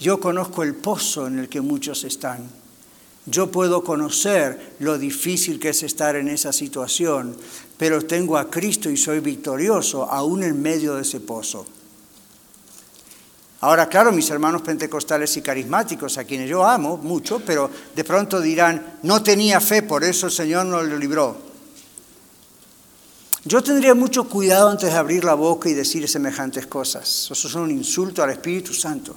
Yo 0.00 0.18
conozco 0.18 0.62
el 0.62 0.74
pozo 0.74 1.26
en 1.26 1.40
el 1.40 1.48
que 1.50 1.60
muchos 1.60 2.04
están 2.04 2.63
yo 3.26 3.50
puedo 3.50 3.82
conocer 3.82 4.74
lo 4.80 4.98
difícil 4.98 5.58
que 5.58 5.70
es 5.70 5.82
estar 5.82 6.16
en 6.16 6.28
esa 6.28 6.52
situación, 6.52 7.36
pero 7.78 8.04
tengo 8.04 8.36
a 8.36 8.50
Cristo 8.50 8.90
y 8.90 8.96
soy 8.96 9.20
victorioso 9.20 10.04
aún 10.04 10.42
en 10.42 10.60
medio 10.60 10.94
de 10.94 11.02
ese 11.02 11.20
pozo. 11.20 11.66
Ahora, 13.60 13.88
claro, 13.88 14.12
mis 14.12 14.28
hermanos 14.28 14.60
pentecostales 14.60 15.34
y 15.38 15.40
carismáticos, 15.40 16.18
a 16.18 16.24
quienes 16.24 16.50
yo 16.50 16.66
amo 16.66 16.98
mucho, 16.98 17.40
pero 17.40 17.70
de 17.96 18.04
pronto 18.04 18.42
dirán, 18.42 18.98
no 19.02 19.22
tenía 19.22 19.58
fe, 19.58 19.82
por 19.82 20.04
eso 20.04 20.26
el 20.26 20.32
Señor 20.32 20.66
no 20.66 20.82
lo 20.82 20.98
libró. 20.98 21.38
Yo 23.46 23.62
tendría 23.62 23.94
mucho 23.94 24.28
cuidado 24.28 24.68
antes 24.68 24.90
de 24.90 24.98
abrir 24.98 25.24
la 25.24 25.32
boca 25.32 25.70
y 25.70 25.74
decir 25.74 26.06
semejantes 26.08 26.66
cosas. 26.66 27.30
Eso 27.30 27.48
es 27.48 27.54
un 27.54 27.70
insulto 27.70 28.22
al 28.22 28.30
Espíritu 28.30 28.74
Santo. 28.74 29.16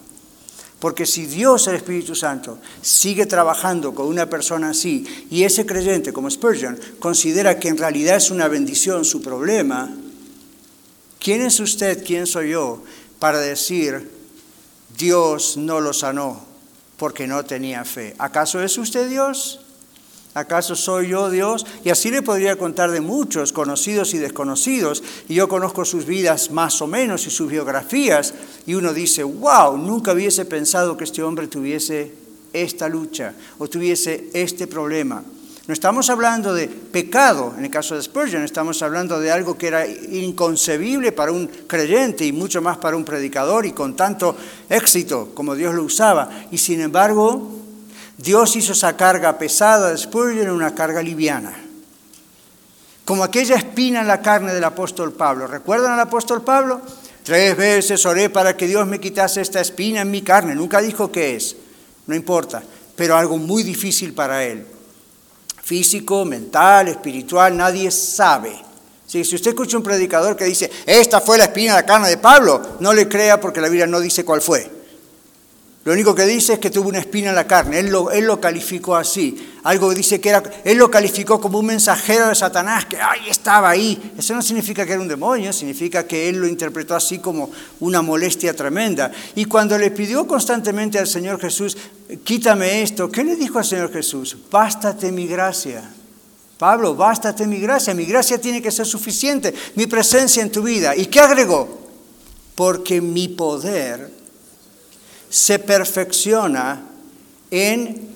Porque 0.79 1.07
si 1.07 1.25
Dios, 1.25 1.67
el 1.67 1.75
Espíritu 1.75 2.13
Santo, 2.13 2.59
sigue 2.81 3.25
trabajando 3.25 3.95
con 3.95 4.07
una 4.07 4.29
persona 4.29 4.69
así 4.69 5.05
y 5.31 5.43
ese 5.43 5.65
creyente, 5.65 6.13
como 6.13 6.29
Spurgeon, 6.29 6.79
considera 6.99 7.59
que 7.59 7.69
en 7.69 7.77
realidad 7.77 8.17
es 8.17 8.29
una 8.29 8.47
bendición 8.47 9.03
su 9.03 9.21
problema, 9.21 9.91
¿quién 11.19 11.41
es 11.41 11.59
usted, 11.59 12.03
quién 12.05 12.27
soy 12.27 12.51
yo 12.51 12.83
para 13.17 13.39
decir 13.39 14.11
Dios 14.97 15.57
no 15.57 15.81
lo 15.81 15.93
sanó 15.93 16.45
porque 16.97 17.25
no 17.25 17.43
tenía 17.43 17.83
fe? 17.83 18.13
¿Acaso 18.19 18.61
es 18.61 18.77
usted 18.77 19.09
Dios? 19.09 19.61
¿Acaso 20.37 20.75
soy 20.75 21.09
yo 21.09 21.31
Dios? 21.31 21.65
Y 21.83 21.89
así 21.89 22.11
le 22.11 22.21
podría 22.21 22.57
contar 22.57 22.91
de 22.91 23.01
muchos, 23.01 23.51
conocidos 23.51 24.13
y 24.13 24.19
desconocidos. 24.19 25.01
Y 25.27 25.33
yo 25.33 25.47
conozco 25.47 25.83
sus 25.83 26.05
vidas 26.05 26.51
más 26.51 26.79
o 26.83 26.85
menos 26.85 27.25
y 27.25 27.31
sus 27.31 27.49
biografías. 27.49 28.35
Y 28.67 28.75
uno 28.75 28.93
dice, 28.93 29.23
wow, 29.23 29.75
nunca 29.77 30.13
hubiese 30.13 30.45
pensado 30.45 30.95
que 30.95 31.05
este 31.05 31.23
hombre 31.23 31.47
tuviese 31.47 32.13
esta 32.53 32.87
lucha 32.87 33.33
o 33.57 33.67
tuviese 33.67 34.29
este 34.31 34.67
problema. 34.67 35.23
No 35.65 35.73
estamos 35.73 36.07
hablando 36.11 36.53
de 36.53 36.67
pecado, 36.67 37.55
en 37.57 37.65
el 37.65 37.71
caso 37.71 37.95
de 37.95 38.03
Spurgeon, 38.03 38.43
estamos 38.43 38.83
hablando 38.83 39.19
de 39.19 39.31
algo 39.31 39.57
que 39.57 39.67
era 39.67 39.87
inconcebible 39.87 41.11
para 41.11 41.31
un 41.31 41.47
creyente 41.47 42.25
y 42.25 42.31
mucho 42.31 42.61
más 42.61 42.77
para 42.77 42.95
un 42.95 43.03
predicador 43.03 43.65
y 43.65 43.71
con 43.71 43.95
tanto 43.95 44.37
éxito 44.69 45.31
como 45.33 45.55
Dios 45.55 45.73
lo 45.73 45.83
usaba. 45.83 46.29
Y 46.51 46.59
sin 46.59 46.79
embargo, 46.79 47.56
Dios 48.17 48.55
hizo 48.55 48.73
esa 48.73 48.97
carga 48.97 49.37
pesada 49.37 49.93
de 49.93 50.51
una 50.51 50.73
carga 50.73 51.03
liviana. 51.03 51.53
Como 53.05 53.23
aquella 53.23 53.55
espina 53.55 54.01
en 54.01 54.07
la 54.07 54.21
carne 54.21 54.53
del 54.53 54.63
apóstol 54.63 55.13
Pablo. 55.13 55.47
¿Recuerdan 55.47 55.93
al 55.93 55.99
apóstol 55.99 56.43
Pablo? 56.43 56.81
Tres 57.23 57.55
veces 57.55 58.05
oré 58.05 58.29
para 58.29 58.57
que 58.57 58.67
Dios 58.67 58.87
me 58.87 58.99
quitase 58.99 59.41
esta 59.41 59.61
espina 59.61 60.01
en 60.01 60.11
mi 60.11 60.23
carne. 60.23 60.55
Nunca 60.55 60.81
dijo 60.81 61.11
qué 61.11 61.35
es, 61.35 61.55
no 62.07 62.15
importa, 62.15 62.63
pero 62.95 63.15
algo 63.15 63.37
muy 63.37 63.63
difícil 63.63 64.13
para 64.13 64.43
él. 64.43 64.65
Físico, 65.61 66.25
mental, 66.25 66.87
espiritual, 66.87 67.55
nadie 67.55 67.91
sabe. 67.91 68.53
Si 69.05 69.21
usted 69.21 69.47
escucha 69.47 69.77
un 69.77 69.83
predicador 69.83 70.35
que 70.35 70.45
dice, 70.45 70.69
esta 70.85 71.21
fue 71.21 71.37
la 71.37 71.45
espina 71.45 71.71
en 71.71 71.75
la 71.75 71.85
carne 71.85 72.09
de 72.09 72.17
Pablo, 72.17 72.77
no 72.79 72.93
le 72.93 73.07
crea 73.07 73.39
porque 73.39 73.61
la 73.61 73.69
Biblia 73.69 73.87
no 73.87 73.99
dice 73.99 74.25
cuál 74.25 74.41
fue. 74.41 74.76
Lo 75.87 75.93
único 75.93 76.13
que 76.13 76.25
dice 76.25 76.51
es 76.51 76.59
que 76.59 76.69
tuvo 76.69 76.89
una 76.89 76.99
espina 76.99 77.29
en 77.29 77.35
la 77.35 77.47
carne. 77.47 77.79
Él 77.79 77.87
lo, 77.87 78.11
él 78.11 78.25
lo 78.25 78.41
calificó 78.41 78.97
así. 78.97 79.53
Algo 79.63 79.93
dice 79.93 80.19
que 80.19 80.27
era, 80.27 80.43
él 80.65 80.77
lo 80.77 80.91
calificó 80.91 81.39
como 81.39 81.59
un 81.59 81.67
mensajero 81.67 82.27
de 82.27 82.35
Satanás, 82.35 82.83
que 82.87 82.97
ahí 82.97 83.29
estaba 83.29 83.69
ahí. 83.69 84.11
Eso 84.17 84.35
no 84.35 84.41
significa 84.41 84.85
que 84.85 84.91
era 84.91 85.01
un 85.01 85.07
demonio, 85.07 85.53
significa 85.53 86.05
que 86.05 86.27
él 86.27 86.41
lo 86.41 86.47
interpretó 86.47 86.93
así 86.93 87.19
como 87.19 87.51
una 87.79 88.01
molestia 88.01 88.53
tremenda. 88.53 89.13
Y 89.35 89.45
cuando 89.45 89.77
le 89.77 89.91
pidió 89.91 90.27
constantemente 90.27 90.99
al 90.99 91.07
Señor 91.07 91.39
Jesús, 91.39 91.77
quítame 92.25 92.81
esto, 92.81 93.09
¿qué 93.09 93.23
le 93.23 93.37
dijo 93.37 93.57
al 93.57 93.63
Señor 93.63 93.89
Jesús? 93.89 94.35
Bástate 94.51 95.09
mi 95.13 95.25
gracia. 95.25 95.89
Pablo, 96.57 96.95
bástate 96.95 97.47
mi 97.47 97.61
gracia. 97.61 97.93
Mi 97.93 98.03
gracia 98.03 98.41
tiene 98.41 98.61
que 98.61 98.71
ser 98.71 98.85
suficiente. 98.85 99.53
Mi 99.75 99.87
presencia 99.87 100.43
en 100.43 100.51
tu 100.51 100.63
vida. 100.63 100.97
¿Y 100.97 101.05
qué 101.05 101.21
agregó? 101.21 101.79
Porque 102.55 102.99
mi 102.99 103.29
poder 103.29 104.16
se 105.29 105.59
perfecciona 105.59 106.81
en 107.51 108.07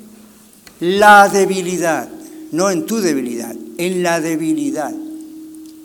la 0.79 1.29
debilidad, 1.29 2.09
no 2.51 2.69
en 2.69 2.85
tu 2.85 2.99
debilidad, 2.99 3.55
en 3.77 4.03
la 4.03 4.19
debilidad. 4.19 4.91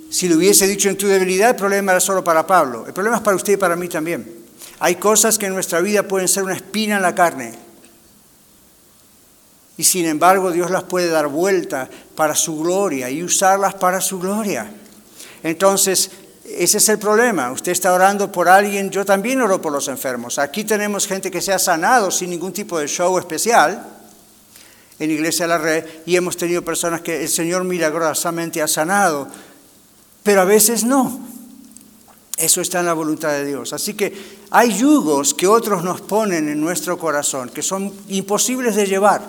Si 0.08 0.28
lo 0.28 0.36
hubiese 0.36 0.66
dicho 0.66 0.88
en 0.88 0.96
tu 0.96 1.08
debilidad, 1.08 1.50
el 1.50 1.56
problema 1.56 1.92
era 1.92 2.00
solo 2.00 2.22
para 2.24 2.46
Pablo. 2.46 2.86
El 2.86 2.92
problema 2.92 3.16
es 3.16 3.22
para 3.22 3.36
usted 3.36 3.54
y 3.54 3.56
para 3.56 3.76
mí 3.76 3.88
también. 3.88 4.26
Hay 4.78 4.96
cosas 4.96 5.38
que 5.38 5.46
en 5.46 5.54
nuestra 5.54 5.80
vida 5.80 6.04
pueden 6.04 6.28
ser 6.28 6.44
una 6.44 6.54
espina 6.54 6.96
en 6.96 7.02
la 7.02 7.14
carne. 7.14 7.52
Y 9.76 9.84
sin 9.84 10.06
embargo 10.06 10.52
Dios 10.52 10.70
las 10.70 10.84
puede 10.84 11.08
dar 11.08 11.28
vuelta 11.28 11.88
para 12.14 12.34
su 12.34 12.58
gloria 12.58 13.10
y 13.10 13.22
usarlas 13.22 13.74
para 13.74 14.00
su 14.00 14.18
gloria. 14.18 14.70
Entonces, 15.42 16.10
ese 16.48 16.78
es 16.78 16.88
el 16.88 16.98
problema. 16.98 17.50
Usted 17.50 17.72
está 17.72 17.92
orando 17.92 18.30
por 18.30 18.48
alguien, 18.48 18.90
yo 18.90 19.04
también 19.04 19.40
oro 19.40 19.60
por 19.60 19.72
los 19.72 19.88
enfermos. 19.88 20.38
Aquí 20.38 20.64
tenemos 20.64 21.06
gente 21.06 21.30
que 21.30 21.42
se 21.42 21.52
ha 21.52 21.58
sanado 21.58 22.10
sin 22.10 22.30
ningún 22.30 22.52
tipo 22.52 22.78
de 22.78 22.86
show 22.86 23.18
especial 23.18 23.84
en 24.98 25.10
Iglesia 25.10 25.44
de 25.44 25.48
la 25.48 25.58
Red 25.58 25.84
y 26.06 26.16
hemos 26.16 26.36
tenido 26.36 26.62
personas 26.62 27.00
que 27.00 27.22
el 27.22 27.28
Señor 27.28 27.64
milagrosamente 27.64 28.62
ha 28.62 28.68
sanado, 28.68 29.28
pero 30.22 30.40
a 30.40 30.44
veces 30.44 30.84
no. 30.84 31.20
Eso 32.36 32.60
está 32.60 32.80
en 32.80 32.86
la 32.86 32.92
voluntad 32.92 33.30
de 33.30 33.46
Dios. 33.46 33.72
Así 33.72 33.94
que 33.94 34.12
hay 34.50 34.76
yugos 34.76 35.32
que 35.32 35.46
otros 35.46 35.82
nos 35.82 36.02
ponen 36.02 36.48
en 36.48 36.60
nuestro 36.60 36.98
corazón 36.98 37.48
que 37.48 37.62
son 37.62 37.92
imposibles 38.08 38.76
de 38.76 38.86
llevar. 38.86 39.22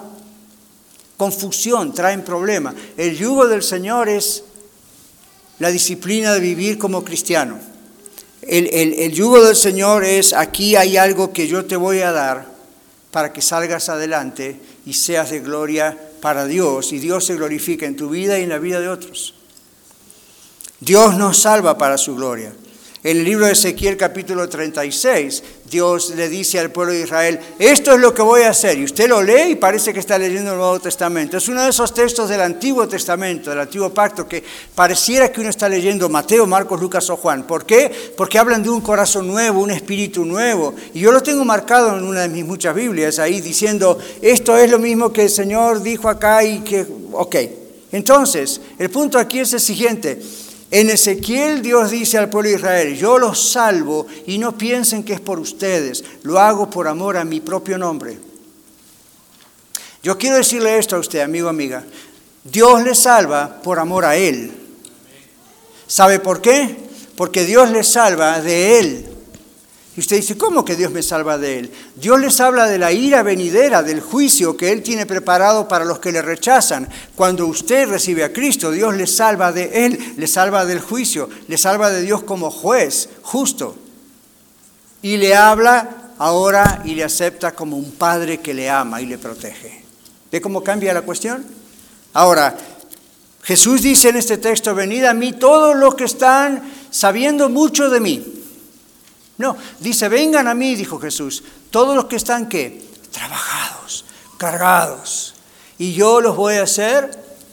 Confusión, 1.15 1.93
traen 1.93 2.23
problema. 2.23 2.75
El 2.95 3.17
yugo 3.17 3.47
del 3.47 3.63
Señor 3.63 4.10
es 4.10 4.43
la 5.59 5.69
disciplina 5.69 6.33
de 6.33 6.39
vivir 6.39 6.77
como 6.77 7.03
cristiano. 7.03 7.59
El, 8.41 9.11
yugo 9.11 9.43
del 9.43 9.55
Señor 9.55 10.03
es, 10.05 10.33
aquí 10.33 10.75
hay 10.75 10.97
algo 10.97 11.33
que 11.33 11.47
yo 11.47 11.65
te 11.65 11.75
voy 11.75 11.99
a 11.99 12.11
dar 12.11 12.47
para 13.11 13.33
que 13.33 13.41
salgas 13.41 13.89
adelante 13.89 14.59
y 14.85 14.93
seas 14.93 15.31
de 15.31 15.39
gloria 15.39 15.97
para 16.21 16.45
Dios 16.45 16.93
y 16.93 16.99
Dios 16.99 17.25
se 17.25 17.35
glorifica 17.35 17.85
en 17.85 17.95
tu 17.95 18.09
vida 18.09 18.39
y 18.39 18.43
en 18.43 18.49
la 18.49 18.59
vida 18.59 18.79
de 18.79 18.87
otros. 18.87 19.33
Dios 20.79 21.15
nos 21.15 21.39
salva 21.39 21.77
para 21.77 21.97
su 21.97 22.15
gloria. 22.15 22.53
En 23.07 23.19
el 23.19 23.23
libro 23.23 23.45
de 23.45 23.53
Ezequiel 23.53 23.95
capítulo 23.95 24.49
36, 24.49 25.41
Dios 25.71 26.09
le 26.17 26.27
dice 26.27 26.59
al 26.59 26.71
pueblo 26.71 26.91
de 26.91 27.03
Israel, 27.03 27.39
esto 27.57 27.93
es 27.93 28.01
lo 28.01 28.13
que 28.13 28.21
voy 28.21 28.41
a 28.41 28.49
hacer. 28.49 28.77
Y 28.77 28.83
usted 28.83 29.07
lo 29.07 29.23
lee 29.23 29.51
y 29.51 29.55
parece 29.55 29.93
que 29.93 30.01
está 30.01 30.17
leyendo 30.17 30.51
el 30.51 30.57
Nuevo 30.57 30.77
Testamento. 30.81 31.37
Es 31.37 31.47
uno 31.47 31.63
de 31.63 31.69
esos 31.69 31.93
textos 31.93 32.27
del 32.27 32.41
Antiguo 32.41 32.85
Testamento, 32.85 33.49
del 33.49 33.61
Antiguo 33.61 33.91
Pacto, 33.93 34.27
que 34.27 34.43
pareciera 34.75 35.31
que 35.31 35.39
uno 35.39 35.49
está 35.49 35.69
leyendo 35.69 36.09
Mateo, 36.09 36.45
Marcos, 36.47 36.81
Lucas 36.81 37.09
o 37.09 37.15
Juan. 37.15 37.47
¿Por 37.47 37.65
qué? 37.65 37.89
Porque 38.17 38.39
hablan 38.39 38.61
de 38.61 38.71
un 38.71 38.81
corazón 38.81 39.25
nuevo, 39.25 39.61
un 39.61 39.71
espíritu 39.71 40.25
nuevo. 40.25 40.75
Y 40.93 40.99
yo 40.99 41.13
lo 41.13 41.23
tengo 41.23 41.45
marcado 41.45 41.97
en 41.97 42.03
una 42.03 42.23
de 42.23 42.27
mis 42.27 42.43
muchas 42.43 42.75
Biblias 42.75 43.19
ahí 43.19 43.39
diciendo, 43.39 43.97
esto 44.21 44.57
es 44.57 44.69
lo 44.69 44.79
mismo 44.79 45.13
que 45.13 45.23
el 45.23 45.29
Señor 45.29 45.81
dijo 45.81 46.09
acá 46.09 46.43
y 46.43 46.59
que, 46.59 46.85
ok. 47.13 47.35
Entonces, 47.93 48.59
el 48.77 48.89
punto 48.89 49.17
aquí 49.17 49.39
es 49.39 49.53
el 49.53 49.61
siguiente. 49.61 50.19
En 50.69 50.89
Ezequiel 50.89 51.62
Dios 51.62 51.91
dice 51.91 52.17
al 52.17 52.30
pueblo 52.30 52.49
de 52.49 52.58
Israel, 52.58 52.97
yo 52.97 53.17
los 53.17 53.51
salvo 53.51 54.06
y 54.25 54.38
no 54.38 54.58
piensen 54.58 55.03
que 55.03 55.13
es 55.13 55.21
por 55.21 55.39
ustedes, 55.39 56.03
lo 56.23 56.39
hago 56.39 56.69
por 56.69 56.88
amor 56.88 57.15
a 57.15 57.23
mi 57.23 57.39
propio 57.39 57.77
nombre. 57.77 58.17
Yo 60.03 60.17
quiero 60.17 60.38
decirle 60.38 60.77
esto 60.77 60.95
a 60.95 60.99
usted, 60.99 61.21
amigo, 61.21 61.49
amiga. 61.49 61.84
Dios 62.43 62.84
le 62.84 62.95
salva 62.95 63.62
por 63.62 63.80
amor 63.80 64.06
a 64.06 64.15
Él. 64.15 64.51
¿Sabe 65.88 66.19
por 66.19 66.41
qué? 66.41 66.77
Porque 67.15 67.45
Dios 67.45 67.71
le 67.71 67.84
salva 67.84 68.41
de 68.41 68.80
Él. 68.80 69.16
Y 69.97 69.99
usted 69.99 70.17
dice, 70.17 70.38
¿cómo 70.38 70.63
que 70.63 70.75
Dios 70.75 70.91
me 70.91 71.01
salva 71.01 71.39
de 71.39 71.57
él? 71.57 71.71
Dios 71.95 72.19
les 72.19 72.39
habla 72.39 72.67
de 72.67 72.77
la 72.77 72.91
ira 72.91 73.23
venidera, 73.23 73.81
del 73.81 73.99
juicio 73.99 74.55
que 74.55 74.71
Él 74.71 74.83
tiene 74.83 75.07
preparado 75.07 75.67
para 75.67 75.86
los 75.86 75.97
que 75.97 76.12
le 76.12 76.21
rechazan. 76.21 76.88
Cuando 77.15 77.47
usted 77.47 77.89
recibe 77.89 78.23
a 78.23 78.31
Cristo, 78.31 78.69
Dios 78.69 78.95
le 78.95 79.07
salva 79.07 79.51
de 79.51 79.88
Él, 79.88 80.13
le 80.15 80.27
salva 80.27 80.67
del 80.67 80.81
juicio, 80.81 81.27
le 81.47 81.57
salva 81.57 81.89
de 81.89 82.03
Dios 82.03 82.21
como 82.21 82.51
juez 82.51 83.10
justo. 83.23 83.75
Y 85.01 85.17
le 85.17 85.36
habla 85.36 86.12
ahora 86.19 86.83
y 86.86 86.93
le 86.93 87.03
acepta 87.03 87.53
como 87.53 87.75
un 87.75 87.93
padre 87.93 88.38
que 88.38 88.53
le 88.53 88.69
ama 88.69 89.01
y 89.01 89.07
le 89.07 89.17
protege. 89.17 89.83
¿Ve 90.31 90.39
cómo 90.39 90.63
cambia 90.63 90.93
la 90.93 91.01
cuestión? 91.01 91.43
Ahora, 92.13 92.55
Jesús 93.41 93.81
dice 93.81 94.10
en 94.10 94.17
este 94.17 94.38
texto, 94.38 94.75
venid 94.75 95.05
a 95.05 95.15
mí 95.15 95.33
todos 95.33 95.75
los 95.75 95.95
que 95.95 96.03
están 96.03 96.62
sabiendo 96.91 97.49
mucho 97.49 97.89
de 97.89 97.99
mí 97.99 98.38
no, 99.38 99.56
dice, 99.80 100.10
vengan 100.10 100.47
a 100.47 100.54
mí, 100.54 100.76
dijo 100.76 101.00
Jesús, 101.00 101.43
todos 101.69 101.95
los 101.95 102.06
que 102.06 102.15
están 102.15 102.50
qué? 102.50 102.84
Trabajados, 103.12 104.06
cargados, 104.38 105.36
y 105.78 105.93
yo 105.93 106.21
los 106.21 106.36
voy 106.36 106.56
a 106.56 106.63
hacer 106.63 107.12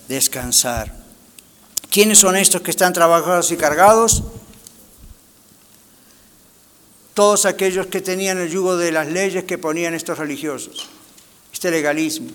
descansar. 0.09 0.95
¿Quiénes 1.91 2.19
son 2.19 2.37
estos 2.37 2.63
que 2.63 2.71
están 2.71 2.93
trabajados 2.93 3.53
y 3.53 3.57
cargados? 3.57 4.23
Todos 7.13 7.45
aquellos 7.45 7.87
que 7.87 8.01
tenían 8.01 8.39
el 8.39 8.51
yugo 8.51 8.77
de 8.77 8.91
las 8.91 9.07
leyes 9.07 9.45
que 9.45 9.59
ponían 9.59 9.95
estos 9.95 10.19
religiosos, 10.19 10.89
este 11.53 11.71
legalismo. 11.71 12.31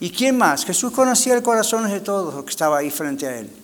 ¿Y 0.00 0.10
quién 0.10 0.36
más? 0.36 0.64
Jesús 0.64 0.92
conocía 0.92 1.34
el 1.34 1.42
corazón 1.42 1.88
de 1.88 2.00
todos 2.00 2.34
los 2.34 2.44
que 2.44 2.50
estaba 2.50 2.78
ahí 2.78 2.90
frente 2.90 3.26
a 3.26 3.38
él. 3.38 3.61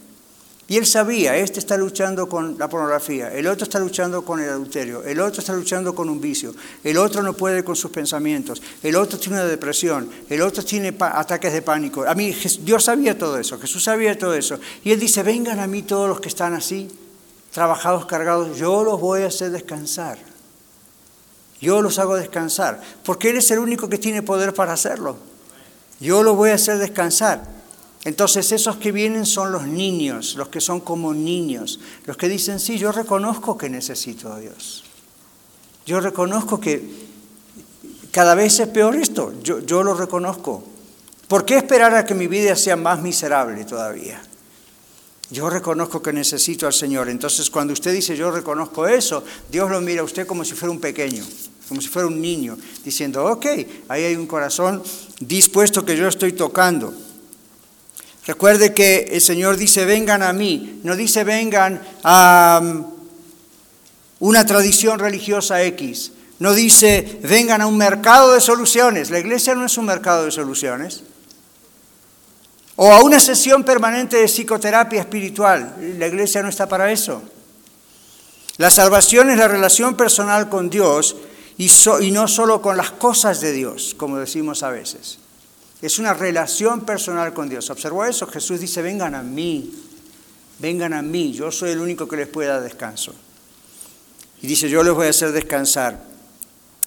Y 0.70 0.76
él 0.76 0.84
sabía, 0.84 1.34
este 1.34 1.60
está 1.60 1.78
luchando 1.78 2.28
con 2.28 2.58
la 2.58 2.68
pornografía, 2.68 3.32
el 3.32 3.46
otro 3.46 3.64
está 3.64 3.78
luchando 3.78 4.22
con 4.22 4.38
el 4.38 4.50
adulterio, 4.50 5.02
el 5.02 5.18
otro 5.18 5.40
está 5.40 5.54
luchando 5.54 5.94
con 5.94 6.10
un 6.10 6.20
vicio, 6.20 6.54
el 6.84 6.98
otro 6.98 7.22
no 7.22 7.32
puede 7.32 7.64
con 7.64 7.74
sus 7.74 7.90
pensamientos, 7.90 8.60
el 8.82 8.94
otro 8.96 9.18
tiene 9.18 9.36
una 9.36 9.46
depresión, 9.46 10.10
el 10.28 10.42
otro 10.42 10.62
tiene 10.62 10.94
ataques 11.00 11.54
de 11.54 11.62
pánico. 11.62 12.04
A 12.06 12.14
mí 12.14 12.36
Dios 12.60 12.84
sabía 12.84 13.16
todo 13.16 13.38
eso, 13.38 13.58
Jesús 13.58 13.82
sabía 13.82 14.18
todo 14.18 14.34
eso. 14.34 14.60
Y 14.84 14.92
él 14.92 15.00
dice, 15.00 15.22
vengan 15.22 15.58
a 15.58 15.66
mí 15.66 15.82
todos 15.84 16.06
los 16.06 16.20
que 16.20 16.28
están 16.28 16.52
así, 16.52 16.90
trabajados, 17.50 18.04
cargados, 18.04 18.58
yo 18.58 18.84
los 18.84 19.00
voy 19.00 19.22
a 19.22 19.28
hacer 19.28 19.50
descansar. 19.50 20.18
Yo 21.62 21.80
los 21.80 21.98
hago 21.98 22.14
descansar, 22.16 22.80
porque 23.04 23.30
Él 23.30 23.38
es 23.38 23.50
el 23.50 23.58
único 23.58 23.88
que 23.88 23.98
tiene 23.98 24.22
poder 24.22 24.54
para 24.54 24.74
hacerlo. 24.74 25.16
Yo 25.98 26.22
los 26.22 26.36
voy 26.36 26.50
a 26.50 26.54
hacer 26.54 26.78
descansar. 26.78 27.57
Entonces 28.04 28.52
esos 28.52 28.76
que 28.76 28.92
vienen 28.92 29.26
son 29.26 29.52
los 29.52 29.66
niños, 29.66 30.36
los 30.36 30.48
que 30.48 30.60
son 30.60 30.80
como 30.80 31.12
niños, 31.12 31.80
los 32.06 32.16
que 32.16 32.28
dicen, 32.28 32.60
sí, 32.60 32.78
yo 32.78 32.92
reconozco 32.92 33.58
que 33.58 33.68
necesito 33.68 34.32
a 34.32 34.38
Dios. 34.38 34.84
Yo 35.84 36.00
reconozco 36.00 36.60
que 36.60 37.08
cada 38.12 38.34
vez 38.34 38.60
es 38.60 38.68
peor 38.68 38.96
esto, 38.96 39.32
yo, 39.42 39.60
yo 39.60 39.82
lo 39.82 39.94
reconozco. 39.94 40.62
¿Por 41.26 41.44
qué 41.44 41.56
esperar 41.56 41.94
a 41.94 42.04
que 42.04 42.14
mi 42.14 42.26
vida 42.26 42.56
sea 42.56 42.76
más 42.76 43.02
miserable 43.02 43.64
todavía? 43.64 44.22
Yo 45.30 45.50
reconozco 45.50 46.00
que 46.00 46.12
necesito 46.12 46.66
al 46.66 46.72
Señor. 46.72 47.08
Entonces, 47.08 47.50
cuando 47.50 47.74
usted 47.74 47.92
dice 47.92 48.16
yo 48.16 48.30
reconozco 48.30 48.86
eso, 48.86 49.22
Dios 49.50 49.70
lo 49.70 49.80
mira 49.80 50.00
a 50.00 50.04
usted 50.04 50.26
como 50.26 50.44
si 50.44 50.54
fuera 50.54 50.72
un 50.72 50.80
pequeño, 50.80 51.24
como 51.68 51.80
si 51.80 51.88
fuera 51.88 52.08
un 52.08 52.20
niño, 52.20 52.56
diciendo, 52.82 53.26
ok, 53.26 53.46
ahí 53.88 54.04
hay 54.04 54.16
un 54.16 54.26
corazón 54.26 54.82
dispuesto 55.20 55.84
que 55.84 55.96
yo 55.96 56.08
estoy 56.08 56.32
tocando. 56.32 56.94
Recuerde 58.28 58.74
que 58.74 59.08
el 59.12 59.22
Señor 59.22 59.56
dice, 59.56 59.86
vengan 59.86 60.22
a 60.22 60.34
mí, 60.34 60.80
no 60.84 60.96
dice 60.96 61.24
vengan 61.24 61.80
a 62.04 62.60
um, 62.62 62.84
una 64.18 64.44
tradición 64.44 64.98
religiosa 64.98 65.62
X, 65.62 66.12
no 66.38 66.52
dice 66.52 67.20
vengan 67.22 67.62
a 67.62 67.66
un 67.66 67.78
mercado 67.78 68.34
de 68.34 68.42
soluciones. 68.42 69.08
La 69.08 69.18
iglesia 69.18 69.54
no 69.54 69.64
es 69.64 69.78
un 69.78 69.86
mercado 69.86 70.26
de 70.26 70.30
soluciones 70.30 71.04
o 72.76 72.92
a 72.92 73.00
una 73.02 73.18
sesión 73.18 73.64
permanente 73.64 74.18
de 74.18 74.28
psicoterapia 74.28 75.00
espiritual. 75.00 75.74
La 75.98 76.06
iglesia 76.06 76.42
no 76.42 76.50
está 76.50 76.68
para 76.68 76.92
eso. 76.92 77.22
La 78.58 78.68
salvación 78.68 79.30
es 79.30 79.38
la 79.38 79.48
relación 79.48 79.96
personal 79.96 80.50
con 80.50 80.68
Dios 80.68 81.16
y, 81.56 81.70
no 82.10 82.28
solo 82.28 82.60
con 82.60 82.76
las 82.76 82.90
cosas 82.90 83.40
de 83.40 83.52
Dios, 83.52 83.94
como 83.96 84.18
decimos 84.18 84.62
a 84.62 84.68
veces. 84.68 85.18
Es 85.80 85.98
una 85.98 86.14
relación 86.14 86.82
personal 86.82 87.32
con 87.32 87.48
Dios. 87.48 87.70
¿Observó 87.70 88.04
eso? 88.04 88.26
Jesús 88.26 88.60
dice, 88.60 88.82
vengan 88.82 89.14
a 89.14 89.22
mí, 89.22 89.72
vengan 90.58 90.92
a 90.92 91.02
mí, 91.02 91.32
yo 91.32 91.50
soy 91.52 91.70
el 91.70 91.80
único 91.80 92.08
que 92.08 92.16
les 92.16 92.28
puede 92.28 92.48
dar 92.48 92.62
descanso. 92.62 93.14
Y 94.42 94.46
dice, 94.46 94.68
yo 94.68 94.82
les 94.82 94.94
voy 94.94 95.06
a 95.06 95.10
hacer 95.10 95.32
descansar. 95.32 96.02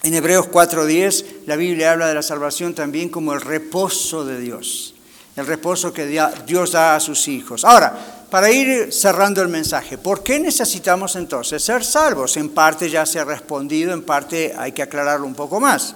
En 0.04 0.14
Hebreos 0.14 0.48
4.10 0.48 1.46
la 1.46 1.56
Biblia 1.56 1.92
habla 1.92 2.08
de 2.08 2.16
la 2.16 2.24
salvación 2.24 2.74
también 2.74 3.10
como 3.10 3.34
el 3.34 3.42
reposo 3.42 4.26
de 4.26 4.40
Dios 4.40 4.96
el 5.36 5.48
reposo 5.48 5.94
que 5.94 6.08
Dios 6.46 6.72
da 6.72 6.96
a 6.96 7.00
sus 7.00 7.28
hijos. 7.28 7.64
Ahora, 7.64 7.94
para 8.30 8.52
ir 8.52 8.92
cerrando 8.92 9.42
el 9.42 9.48
mensaje, 9.48 9.98
¿por 9.98 10.24
qué 10.24 10.40
necesitamos 10.40 11.16
entonces 11.16 11.64
ser 11.64 11.84
salvos? 11.84 12.38
En 12.38 12.50
parte 12.50 12.90
ya 12.90 13.06
se 13.06 13.20
ha 13.20 13.26
respondido, 13.26 13.94
en 13.94 14.04
parte 14.04 14.54
hay 14.58 14.72
que 14.72 14.82
aclararlo 14.82 15.26
un 15.26 15.36
poco 15.36 15.60
más. 15.60 15.96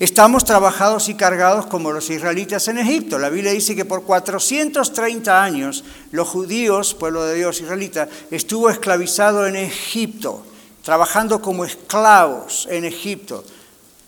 Estamos 0.00 0.46
trabajados 0.46 1.10
y 1.10 1.14
cargados 1.14 1.66
como 1.66 1.92
los 1.92 2.08
israelitas 2.08 2.66
en 2.68 2.78
Egipto. 2.78 3.18
La 3.18 3.28
Biblia 3.28 3.52
dice 3.52 3.76
que 3.76 3.84
por 3.84 4.04
430 4.04 5.42
años 5.42 5.84
los 6.10 6.26
judíos, 6.26 6.94
pueblo 6.94 7.22
de 7.26 7.34
Dios 7.34 7.60
israelita, 7.60 8.08
estuvo 8.30 8.70
esclavizado 8.70 9.46
en 9.46 9.56
Egipto, 9.56 10.42
trabajando 10.82 11.42
como 11.42 11.66
esclavos 11.66 12.66
en 12.70 12.86
Egipto. 12.86 13.44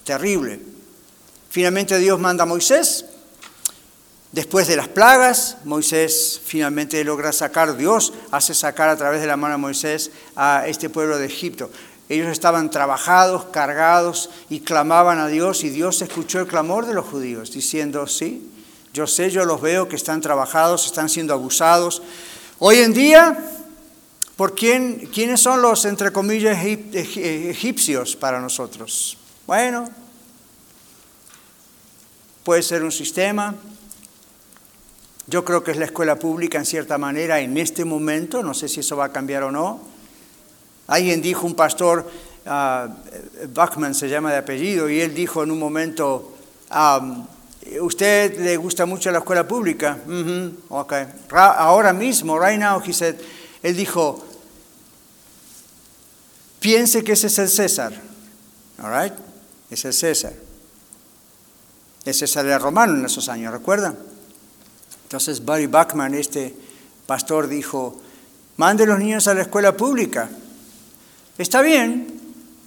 Terrible. 0.02 0.60
Finalmente 1.50 1.98
Dios 1.98 2.18
manda 2.18 2.44
a 2.44 2.46
Moisés 2.46 3.04
Después 4.32 4.66
de 4.66 4.76
las 4.76 4.88
plagas, 4.88 5.58
Moisés 5.64 6.40
finalmente 6.42 7.04
logra 7.04 7.32
sacar, 7.32 7.76
Dios 7.76 8.14
hace 8.30 8.54
sacar 8.54 8.88
a 8.88 8.96
través 8.96 9.20
de 9.20 9.26
la 9.26 9.36
mano 9.36 9.52
de 9.52 9.58
Moisés 9.58 10.10
a 10.34 10.66
este 10.66 10.88
pueblo 10.88 11.18
de 11.18 11.26
Egipto. 11.26 11.68
Ellos 12.08 12.28
estaban 12.28 12.70
trabajados, 12.70 13.44
cargados 13.46 14.30
y 14.50 14.60
clamaban 14.60 15.18
a 15.18 15.28
Dios 15.28 15.64
y 15.64 15.70
Dios 15.70 16.02
escuchó 16.02 16.40
el 16.40 16.46
clamor 16.46 16.86
de 16.86 16.94
los 16.94 17.06
judíos 17.06 17.52
diciendo, 17.52 18.06
sí, 18.06 18.50
yo 18.92 19.06
sé, 19.06 19.30
yo 19.30 19.44
los 19.44 19.60
veo 19.60 19.88
que 19.88 19.96
están 19.96 20.20
trabajados, 20.20 20.86
están 20.86 21.08
siendo 21.08 21.32
abusados. 21.32 22.02
Hoy 22.58 22.78
en 22.78 22.92
día, 22.92 23.38
¿por 24.36 24.54
quién, 24.54 25.08
quiénes 25.12 25.40
son 25.40 25.62
los, 25.62 25.84
entre 25.84 26.12
comillas, 26.12 26.58
egipcios 26.62 28.16
para 28.16 28.40
nosotros? 28.40 29.16
Bueno, 29.46 29.88
puede 32.44 32.62
ser 32.62 32.82
un 32.82 32.92
sistema, 32.92 33.54
yo 35.26 35.44
creo 35.44 35.62
que 35.62 35.70
es 35.70 35.76
la 35.76 35.86
escuela 35.86 36.16
pública 36.16 36.58
en 36.58 36.66
cierta 36.66 36.98
manera 36.98 37.40
en 37.40 37.56
este 37.56 37.84
momento, 37.84 38.42
no 38.42 38.54
sé 38.54 38.68
si 38.68 38.80
eso 38.80 38.96
va 38.96 39.06
a 39.06 39.12
cambiar 39.12 39.44
o 39.44 39.52
no. 39.52 39.91
Alguien 40.86 41.22
dijo, 41.22 41.46
un 41.46 41.54
pastor, 41.54 42.10
uh, 42.46 43.48
Bachman 43.52 43.94
se 43.94 44.08
llama 44.08 44.32
de 44.32 44.38
apellido, 44.38 44.88
y 44.88 45.00
él 45.00 45.14
dijo 45.14 45.42
en 45.42 45.50
un 45.50 45.58
momento, 45.58 46.36
um, 46.70 47.26
¿usted 47.80 48.38
le 48.38 48.56
gusta 48.56 48.86
mucho 48.86 49.10
la 49.10 49.18
escuela 49.18 49.46
pública? 49.46 49.98
okay. 50.68 51.06
Ahora 51.30 51.92
mismo, 51.92 52.38
right 52.38 52.58
now, 52.58 52.80
he 52.84 52.92
said, 52.92 53.16
él 53.62 53.76
dijo, 53.76 54.24
piense 56.60 57.02
que 57.04 57.12
ese 57.12 57.28
es 57.28 57.38
el 57.38 57.48
César, 57.48 57.92
all 58.82 58.90
right? 58.90 59.12
Es 59.70 59.84
el 59.84 59.92
César. 59.92 60.32
El 62.04 62.14
César 62.14 62.44
era 62.44 62.58
romano 62.58 62.94
en 62.94 63.04
esos 63.04 63.28
años, 63.28 63.52
¿recuerdan? 63.52 63.96
Entonces 65.04 65.44
Barry 65.44 65.66
Bachman, 65.66 66.14
este 66.14 66.54
pastor, 67.06 67.46
dijo, 67.46 68.00
mande 68.56 68.86
los 68.86 68.98
niños 68.98 69.28
a 69.28 69.34
la 69.34 69.42
escuela 69.42 69.76
pública. 69.76 70.30
Está 71.38 71.62
bien, 71.62 72.20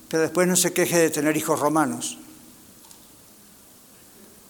pero 0.10 0.24
después 0.24 0.48
no 0.48 0.56
se 0.56 0.74
queje 0.74 0.98
de 0.98 1.10
tener 1.10 1.38
hijos 1.38 1.60
romanos. 1.60 2.18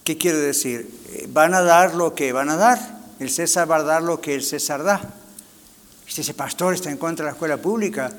¿Qué 0.03 0.17
quiere 0.17 0.37
decir? 0.37 0.89
Eh, 1.09 1.27
van 1.29 1.53
a 1.53 1.61
dar 1.61 1.95
lo 1.95 2.15
que 2.15 2.31
van 2.31 2.49
a 2.49 2.55
dar. 2.55 3.03
El 3.19 3.29
César 3.29 3.69
va 3.69 3.77
a 3.77 3.83
dar 3.83 4.03
lo 4.03 4.21
que 4.21 4.35
el 4.35 4.43
César 4.43 4.83
da. 4.83 5.01
Si 6.07 6.21
ese 6.21 6.33
pastor 6.33 6.75
está 6.75 6.91
en 6.91 6.97
contra 6.97 7.25
de 7.25 7.31
la 7.31 7.33
escuela 7.33 7.57
pública, 7.57 8.11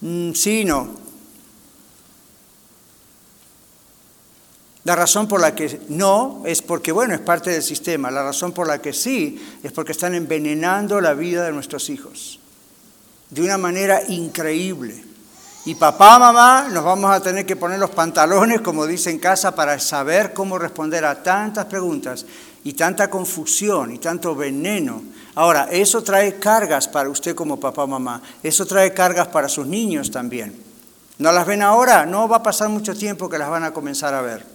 mm, 0.00 0.32
sí, 0.32 0.64
no. 0.64 1.08
La 4.84 4.96
razón 4.96 5.28
por 5.28 5.40
la 5.40 5.54
que 5.54 5.82
no 5.90 6.42
es 6.46 6.62
porque, 6.62 6.90
bueno, 6.92 7.14
es 7.14 7.20
parte 7.20 7.50
del 7.50 7.62
sistema. 7.62 8.10
La 8.10 8.22
razón 8.22 8.52
por 8.52 8.66
la 8.66 8.80
que 8.80 8.94
sí 8.94 9.38
es 9.62 9.70
porque 9.70 9.92
están 9.92 10.14
envenenando 10.14 11.00
la 11.00 11.12
vida 11.12 11.44
de 11.44 11.52
nuestros 11.52 11.90
hijos 11.90 12.37
de 13.30 13.42
una 13.42 13.58
manera 13.58 14.02
increíble. 14.08 15.04
Y 15.64 15.74
papá, 15.74 16.18
mamá, 16.18 16.68
nos 16.70 16.82
vamos 16.82 17.10
a 17.10 17.20
tener 17.20 17.44
que 17.44 17.56
poner 17.56 17.78
los 17.78 17.90
pantalones, 17.90 18.62
como 18.62 18.86
dice 18.86 19.10
en 19.10 19.18
casa, 19.18 19.54
para 19.54 19.78
saber 19.78 20.32
cómo 20.32 20.58
responder 20.58 21.04
a 21.04 21.22
tantas 21.22 21.66
preguntas 21.66 22.24
y 22.64 22.72
tanta 22.72 23.10
confusión 23.10 23.92
y 23.92 23.98
tanto 23.98 24.34
veneno. 24.34 25.02
Ahora, 25.34 25.68
eso 25.70 26.02
trae 26.02 26.38
cargas 26.38 26.88
para 26.88 27.10
usted 27.10 27.34
como 27.34 27.60
papá, 27.60 27.86
mamá. 27.86 28.22
Eso 28.42 28.64
trae 28.64 28.94
cargas 28.94 29.28
para 29.28 29.48
sus 29.48 29.66
niños 29.66 30.10
también. 30.10 30.56
¿No 31.18 31.32
las 31.32 31.46
ven 31.46 31.62
ahora? 31.62 32.06
No 32.06 32.28
va 32.28 32.36
a 32.36 32.42
pasar 32.42 32.68
mucho 32.68 32.96
tiempo 32.96 33.28
que 33.28 33.38
las 33.38 33.50
van 33.50 33.64
a 33.64 33.72
comenzar 33.72 34.14
a 34.14 34.22
ver. 34.22 34.46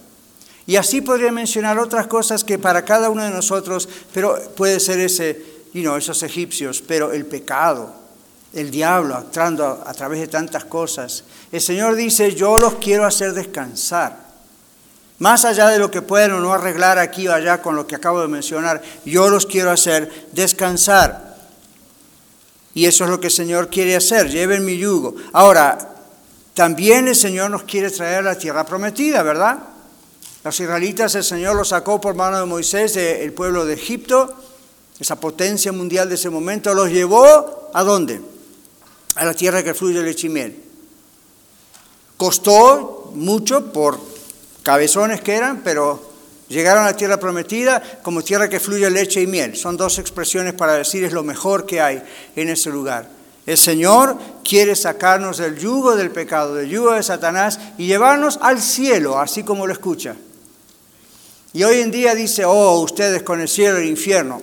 Y 0.66 0.76
así 0.76 1.00
podría 1.00 1.30
mencionar 1.30 1.78
otras 1.78 2.06
cosas 2.06 2.42
que 2.42 2.58
para 2.58 2.84
cada 2.84 3.10
uno 3.10 3.22
de 3.22 3.30
nosotros, 3.30 3.88
pero 4.12 4.36
puede 4.56 4.80
ser 4.80 4.98
ese, 4.98 5.44
you 5.74 5.82
know, 5.82 5.96
esos 5.96 6.22
egipcios, 6.22 6.82
pero 6.86 7.12
el 7.12 7.26
pecado, 7.26 8.03
el 8.54 8.70
diablo 8.70 9.16
actuando 9.16 9.82
a, 9.84 9.92
través 9.92 10.20
de 10.20 10.28
tantas 10.28 10.64
cosas. 10.64 11.24
El 11.50 11.60
Señor 11.60 11.96
dice, 11.96 12.34
yo 12.34 12.58
los 12.58 12.74
quiero 12.74 13.04
hacer 13.04 13.32
descansar. 13.34 14.24
Más 15.18 15.44
allá 15.44 15.68
de 15.68 15.78
lo 15.78 15.90
que 15.90 16.02
pueden 16.02 16.32
o 16.32 16.40
no 16.40 16.52
arreglar 16.52 16.98
aquí 16.98 17.28
o 17.28 17.32
allá 17.32 17.60
con 17.60 17.76
lo 17.76 17.86
que 17.86 17.96
acabo 17.96 18.20
de 18.20 18.28
mencionar, 18.28 18.82
yo 19.04 19.28
los 19.28 19.46
quiero 19.46 19.70
hacer 19.70 20.28
descansar. 20.32 21.34
Y 22.74 22.86
eso 22.86 23.04
es 23.04 23.10
lo 23.10 23.20
que 23.20 23.28
el 23.28 23.32
Señor 23.32 23.68
quiere 23.68 23.96
hacer, 23.96 24.28
lleven 24.28 24.64
mi 24.64 24.76
yugo. 24.76 25.14
Ahora, 25.32 25.78
también 26.54 27.08
el 27.08 27.16
Señor 27.16 27.50
nos 27.50 27.64
quiere 27.64 27.90
traer 27.90 28.18
a 28.18 28.22
la 28.22 28.38
tierra 28.38 28.64
prometida, 28.64 29.22
¿verdad? 29.22 29.58
Los 30.44 30.58
israelitas, 30.60 31.14
el 31.14 31.24
Señor 31.24 31.56
los 31.56 31.68
sacó 31.68 32.00
por 32.00 32.14
mano 32.14 32.38
de 32.38 32.46
Moisés 32.46 32.94
del 32.94 33.32
pueblo 33.32 33.64
de 33.64 33.74
Egipto, 33.74 34.34
esa 34.98 35.18
potencia 35.18 35.72
mundial 35.72 36.08
de 36.08 36.16
ese 36.16 36.30
momento, 36.30 36.74
los 36.74 36.90
llevó 36.90 37.70
a 37.72 37.82
dónde? 37.82 38.33
A 39.14 39.24
la 39.24 39.34
tierra 39.34 39.62
que 39.62 39.74
fluye 39.74 40.02
leche 40.02 40.26
y 40.26 40.30
miel. 40.30 40.56
Costó 42.16 43.12
mucho 43.14 43.72
por 43.72 44.00
cabezones 44.62 45.20
que 45.20 45.34
eran, 45.34 45.62
pero 45.62 46.12
llegaron 46.48 46.84
a 46.84 46.86
la 46.86 46.96
tierra 46.96 47.18
prometida 47.18 47.82
como 48.02 48.22
tierra 48.22 48.48
que 48.48 48.60
fluye 48.60 48.88
leche 48.90 49.20
y 49.20 49.26
miel. 49.26 49.56
Son 49.56 49.76
dos 49.76 49.98
expresiones 49.98 50.54
para 50.54 50.74
decir 50.74 51.04
es 51.04 51.12
lo 51.12 51.22
mejor 51.22 51.66
que 51.66 51.80
hay 51.80 52.02
en 52.36 52.48
ese 52.48 52.70
lugar. 52.70 53.08
El 53.46 53.58
Señor 53.58 54.16
quiere 54.42 54.74
sacarnos 54.74 55.38
del 55.38 55.58
yugo 55.58 55.96
del 55.96 56.10
pecado, 56.10 56.54
del 56.54 56.70
yugo 56.70 56.92
de 56.92 57.02
Satanás 57.02 57.60
y 57.76 57.86
llevarnos 57.86 58.38
al 58.40 58.60
cielo, 58.62 59.18
así 59.18 59.42
como 59.42 59.66
lo 59.66 59.72
escucha. 59.72 60.16
Y 61.52 61.62
hoy 61.62 61.80
en 61.80 61.90
día 61.90 62.14
dice, 62.14 62.44
oh, 62.44 62.80
ustedes 62.80 63.22
con 63.22 63.40
el 63.40 63.48
cielo 63.48 63.78
y 63.78 63.84
el 63.84 63.90
infierno. 63.90 64.40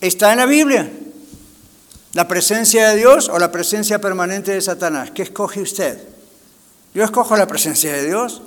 ¿Está 0.00 0.32
en 0.32 0.38
la 0.38 0.46
Biblia? 0.46 0.90
¿La 2.12 2.26
presencia 2.26 2.88
de 2.88 2.96
Dios 2.96 3.28
o 3.28 3.38
la 3.38 3.52
presencia 3.52 4.00
permanente 4.00 4.52
de 4.52 4.60
Satanás? 4.60 5.12
¿Qué 5.12 5.22
escoge 5.22 5.62
usted? 5.62 6.02
Yo 6.92 7.04
escojo 7.04 7.36
la 7.36 7.46
presencia 7.46 7.92
de 7.92 8.06
Dios. 8.06 8.42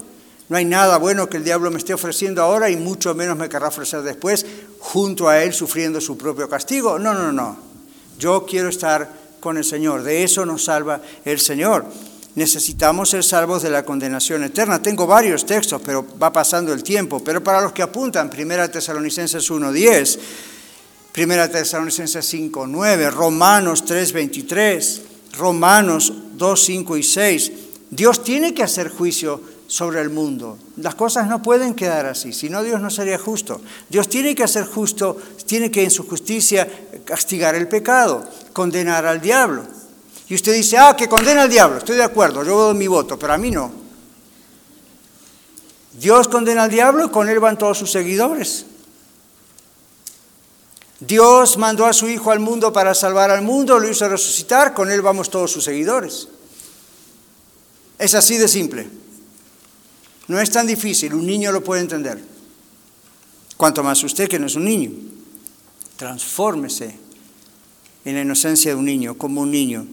No 0.50 0.58
hay 0.58 0.66
nada 0.66 0.98
bueno 0.98 1.30
que 1.30 1.38
el 1.38 1.46
diablo 1.46 1.72
me 1.72 1.78
esté 1.78 1.94
ofreciendo 1.94 2.42
ahora 2.42 2.70
y 2.70 2.76
mucho 2.76 3.16
menos 3.16 3.38
me 3.38 3.48
querrá 3.48 3.70
ofrecer 3.70 4.02
después, 4.02 4.46
junto 4.80 5.30
a 5.30 5.42
él 5.42 5.54
sufriendo 5.54 6.02
su 6.02 6.18
propio 6.18 6.50
castigo. 6.50 7.00
No, 7.00 7.14
no, 7.14 7.32
no. 7.32 7.58
Yo 8.20 8.46
quiero 8.46 8.68
estar 8.68 9.10
con 9.40 9.58
el 9.58 9.64
Señor. 9.64 10.04
De 10.04 10.24
eso 10.24 10.46
nos 10.46 10.66
salva 10.66 11.02
el 11.24 11.40
Señor. 11.40 11.86
necesitamos 12.36 13.12
ser 13.12 13.24
salvos 13.24 13.62
de 13.62 13.70
la 13.70 13.86
condenación 13.86 14.44
eterna. 14.44 14.82
Tengo 14.82 15.08
varios 15.08 15.46
textos, 15.46 15.82
pero 15.86 16.06
va 16.22 16.34
pasando 16.34 16.74
el 16.74 16.84
tiempo. 16.84 17.24
Pero 17.24 17.44
para 17.44 17.62
los 17.62 17.72
que 17.72 17.84
apuntan, 17.84 18.30
1 18.36 18.72
Tesalonicenses 18.72 19.50
1.10, 19.50 20.20
1 21.16 21.50
Tesalonicenses 21.50 22.34
5.9, 22.34 23.12
Romanos 23.12 23.86
3.23, 23.86 25.02
Romanos 25.38 26.12
2, 26.34 26.64
5 26.64 26.98
y 26.98 27.04
6, 27.04 27.52
Dios 27.92 28.24
tiene 28.24 28.56
que 28.56 28.64
hacer 28.64 28.90
juicio 28.90 29.40
sobre 29.68 30.02
el 30.02 30.10
mundo. 30.10 30.58
Las 30.78 30.96
cosas 30.96 31.28
no 31.28 31.44
pueden 31.44 31.76
quedar 31.76 32.08
así, 32.08 32.34
si 32.34 32.50
no 32.50 32.64
Dios 32.64 32.82
no 32.82 32.90
sería 32.90 33.20
justo. 33.20 33.62
Dios 33.90 34.10
tiene 34.10 34.34
que 34.34 34.44
hacer 34.44 34.66
justo, 34.66 35.18
tiene 35.46 35.70
que 35.70 35.84
en 35.84 35.92
su 35.92 36.08
justicia 36.08 36.68
castigar 37.06 37.54
el 37.54 37.68
pecado, 37.68 38.28
condenar 38.52 39.06
al 39.06 39.22
diablo. 39.22 39.66
Y 40.30 40.34
usted 40.34 40.54
dice, 40.54 40.80
ah, 40.80 40.96
que 40.98 41.08
condena 41.08 41.44
al 41.44 41.50
diablo, 41.50 41.78
estoy 41.78 41.98
de 41.98 42.04
acuerdo, 42.04 42.44
yo 42.44 42.58
doy 42.58 42.76
mi 42.76 42.88
voto, 42.88 43.20
pero 43.20 43.34
a 43.34 43.38
mí 43.38 43.52
no. 43.52 43.72
Dios 45.94 46.28
condena 46.28 46.64
al 46.64 46.72
diablo 46.72 47.06
y 47.06 47.10
con 47.10 47.30
él 47.30 47.40
van 47.40 47.60
todos 47.60 47.78
sus 47.78 47.92
seguidores. 47.92 48.66
Dios 51.08 51.58
mandó 51.58 51.86
a 51.86 51.94
su 51.94 52.08
Hijo 52.08 52.32
al 52.32 52.40
mundo 52.40 52.72
para 52.72 52.94
salvar 52.94 53.32
al 53.32 53.42
mundo, 53.42 53.80
lo 53.80 53.90
hizo 53.90 54.08
resucitar, 54.08 54.74
con 54.74 54.92
él 54.92 55.02
vamos 55.02 55.30
todos 55.30 55.52
sus 55.52 55.64
seguidores. 55.64 56.28
Es 58.00 58.14
así 58.16 58.38
de 58.38 58.48
simple. 58.48 58.88
No 60.28 60.40
es 60.40 60.50
tan 60.52 60.68
difícil, 60.68 61.14
un 61.14 61.26
niño 61.26 61.52
lo 61.52 61.64
puede 61.64 61.82
entender. 61.82 62.24
Cuanto 63.58 63.84
más 63.84 64.04
usted 64.04 64.30
que 64.30 64.40
no 64.40 64.48
es 64.48 64.56
un 64.56 64.66
niño. 64.66 64.92
Transfórmese 65.98 66.98
en 68.06 68.16
la 68.16 68.22
inocencia 68.22 68.72
de 68.72 68.78
un 68.78 68.86
niño, 68.86 69.18
como 69.18 69.42
un 69.42 69.52
niño. 69.52 69.86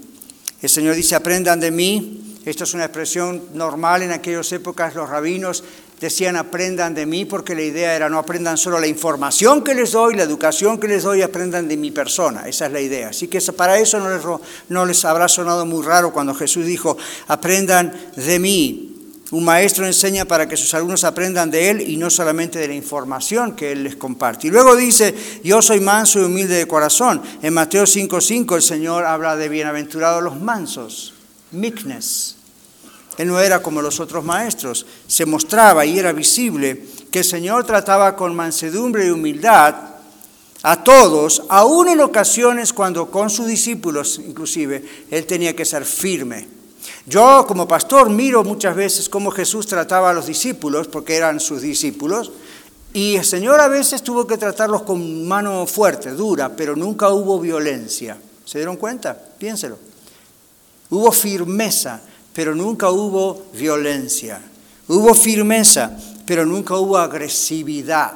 El 0.63 0.69
Señor 0.69 0.95
dice, 0.95 1.15
aprendan 1.15 1.61
de 1.61 1.71
mí. 1.71 2.39
Esto 2.45 2.65
es 2.65 2.75
una 2.75 2.85
expresión 2.85 3.43
normal 3.55 4.03
en 4.03 4.13
aquellas 4.13 4.51
épocas. 4.53 4.95
Los 4.95 5.09
rabinos 5.09 5.63
decían, 6.01 6.37
aprendan 6.37 6.95
de 6.95 7.05
mí, 7.05 7.27
porque 7.27 7.55
la 7.55 7.63
idea 7.63 7.95
era 7.95 8.09
no 8.09 8.19
aprendan 8.19 8.57
solo 8.57 8.81
la 8.81 8.87
información 8.87 9.63
que 9.63 9.75
les 9.75 9.93
doy, 9.93 10.15
la 10.15 10.23
educación 10.23 10.79
que 10.79 10.89
les 10.89 11.03
doy, 11.03 11.21
aprendan 11.21 11.69
de 11.69 11.77
mi 11.77 11.91
persona. 11.91 12.49
Esa 12.49 12.67
es 12.67 12.73
la 12.73 12.81
idea. 12.81 13.09
Así 13.09 13.29
que 13.29 13.41
para 13.53 13.79
eso 13.79 14.01
no 14.01 14.11
les, 14.11 14.23
no 14.69 14.87
les 14.87 15.05
habrá 15.05 15.29
sonado 15.29 15.67
muy 15.67 15.85
raro 15.85 16.13
cuando 16.13 16.35
Jesús 16.35 16.65
dijo, 16.65 16.97
aprendan 17.29 17.93
de 18.17 18.39
mí. 18.39 18.87
Un 19.31 19.45
maestro 19.45 19.87
enseña 19.87 20.25
para 20.25 20.49
que 20.49 20.57
sus 20.57 20.75
alumnos 20.75 21.05
aprendan 21.05 21.53
de 21.53 21.71
él 21.71 21.81
y 21.83 21.97
no 21.97 22.11
solamente 22.11 22.59
de 22.59 22.67
la 22.67 22.75
información 22.75 23.55
que 23.55 23.71
él 23.71 23.85
les 23.85 23.95
comparte. 23.95 24.49
Y 24.49 24.51
luego 24.51 24.75
dice, 24.75 25.15
yo 25.45 25.63
soy 25.63 25.79
manso 25.79 26.19
y 26.19 26.25
humilde 26.25 26.57
de 26.57 26.67
corazón. 26.67 27.23
En 27.41 27.55
Mateo 27.55 27.85
5.5 27.85 28.57
el 28.57 28.63
Señor 28.63 29.05
habla 29.05 29.37
de 29.37 29.49
bienaventurados 29.49 30.21
los 30.21 30.41
mansos, 30.41 31.15
meekness. 31.53 32.40
Él 33.21 33.29
no 33.29 33.41
era 33.41 33.63
como 33.63 33.83
los 33.83 34.01
otros 34.01 34.25
maestros. 34.25 34.87
Se 35.07 35.27
mostraba 35.27 35.85
y 35.85 35.99
era 35.99 36.13
visible 36.13 36.85
que 37.11 37.21
el 37.21 37.25
Señor 37.25 37.65
trataba 37.65 38.17
con 38.17 38.35
mansedumbre 38.35 39.07
y 39.07 39.11
humildad 39.11 39.75
a 40.63 40.85
todos, 40.85 41.43
aún 41.49 41.89
en 41.89 42.01
ocasiones 42.01 42.73
cuando 42.73 43.11
con 43.11 43.31
sus 43.31 43.47
discípulos 43.47 44.21
inclusive, 44.25 45.07
Él 45.11 45.25
tenía 45.25 45.57
que 45.57 45.65
ser 45.65 45.85
firme 45.85 46.61
yo 47.07 47.45
como 47.47 47.67
pastor 47.67 48.11
miro 48.11 48.45
muchas 48.45 48.77
veces 48.77 49.09
cómo 49.09 49.31
Jesús 49.31 49.67
trataba 49.67 50.11
a 50.11 50.13
los 50.13 50.27
discípulos, 50.27 50.89
porque 50.89 51.17
eran 51.17 51.41
sus 51.41 51.63
discípulos, 51.63 52.31
y 52.93 53.17
el 53.17 53.25
Señor 53.25 53.61
a 53.61 53.69
veces 53.69 54.03
tuvo 54.03 54.27
que 54.27 54.37
tratarlos 54.37 54.83
con 54.83 55.27
mano 55.27 55.67
fuerte, 55.67 56.11
dura, 56.11 56.51
pero 56.57 56.75
nunca 56.75 57.11
hubo 57.11 57.39
violencia. 57.39 58.19
¿Se 58.45 58.59
dieron 58.59 58.77
cuenta? 58.77 59.17
Piénselo. 59.39 59.79
Hubo 60.91 61.13
firmeza, 61.13 62.01
pero 62.33 62.55
nunca 62.55 62.91
hubo 62.91 63.47
violencia. 63.55 64.41
Hubo 64.89 65.15
firmeza, 65.15 65.97
pero 66.27 66.45
nunca 66.47 66.77
hubo 66.77 66.99
agresividad. 66.99 68.13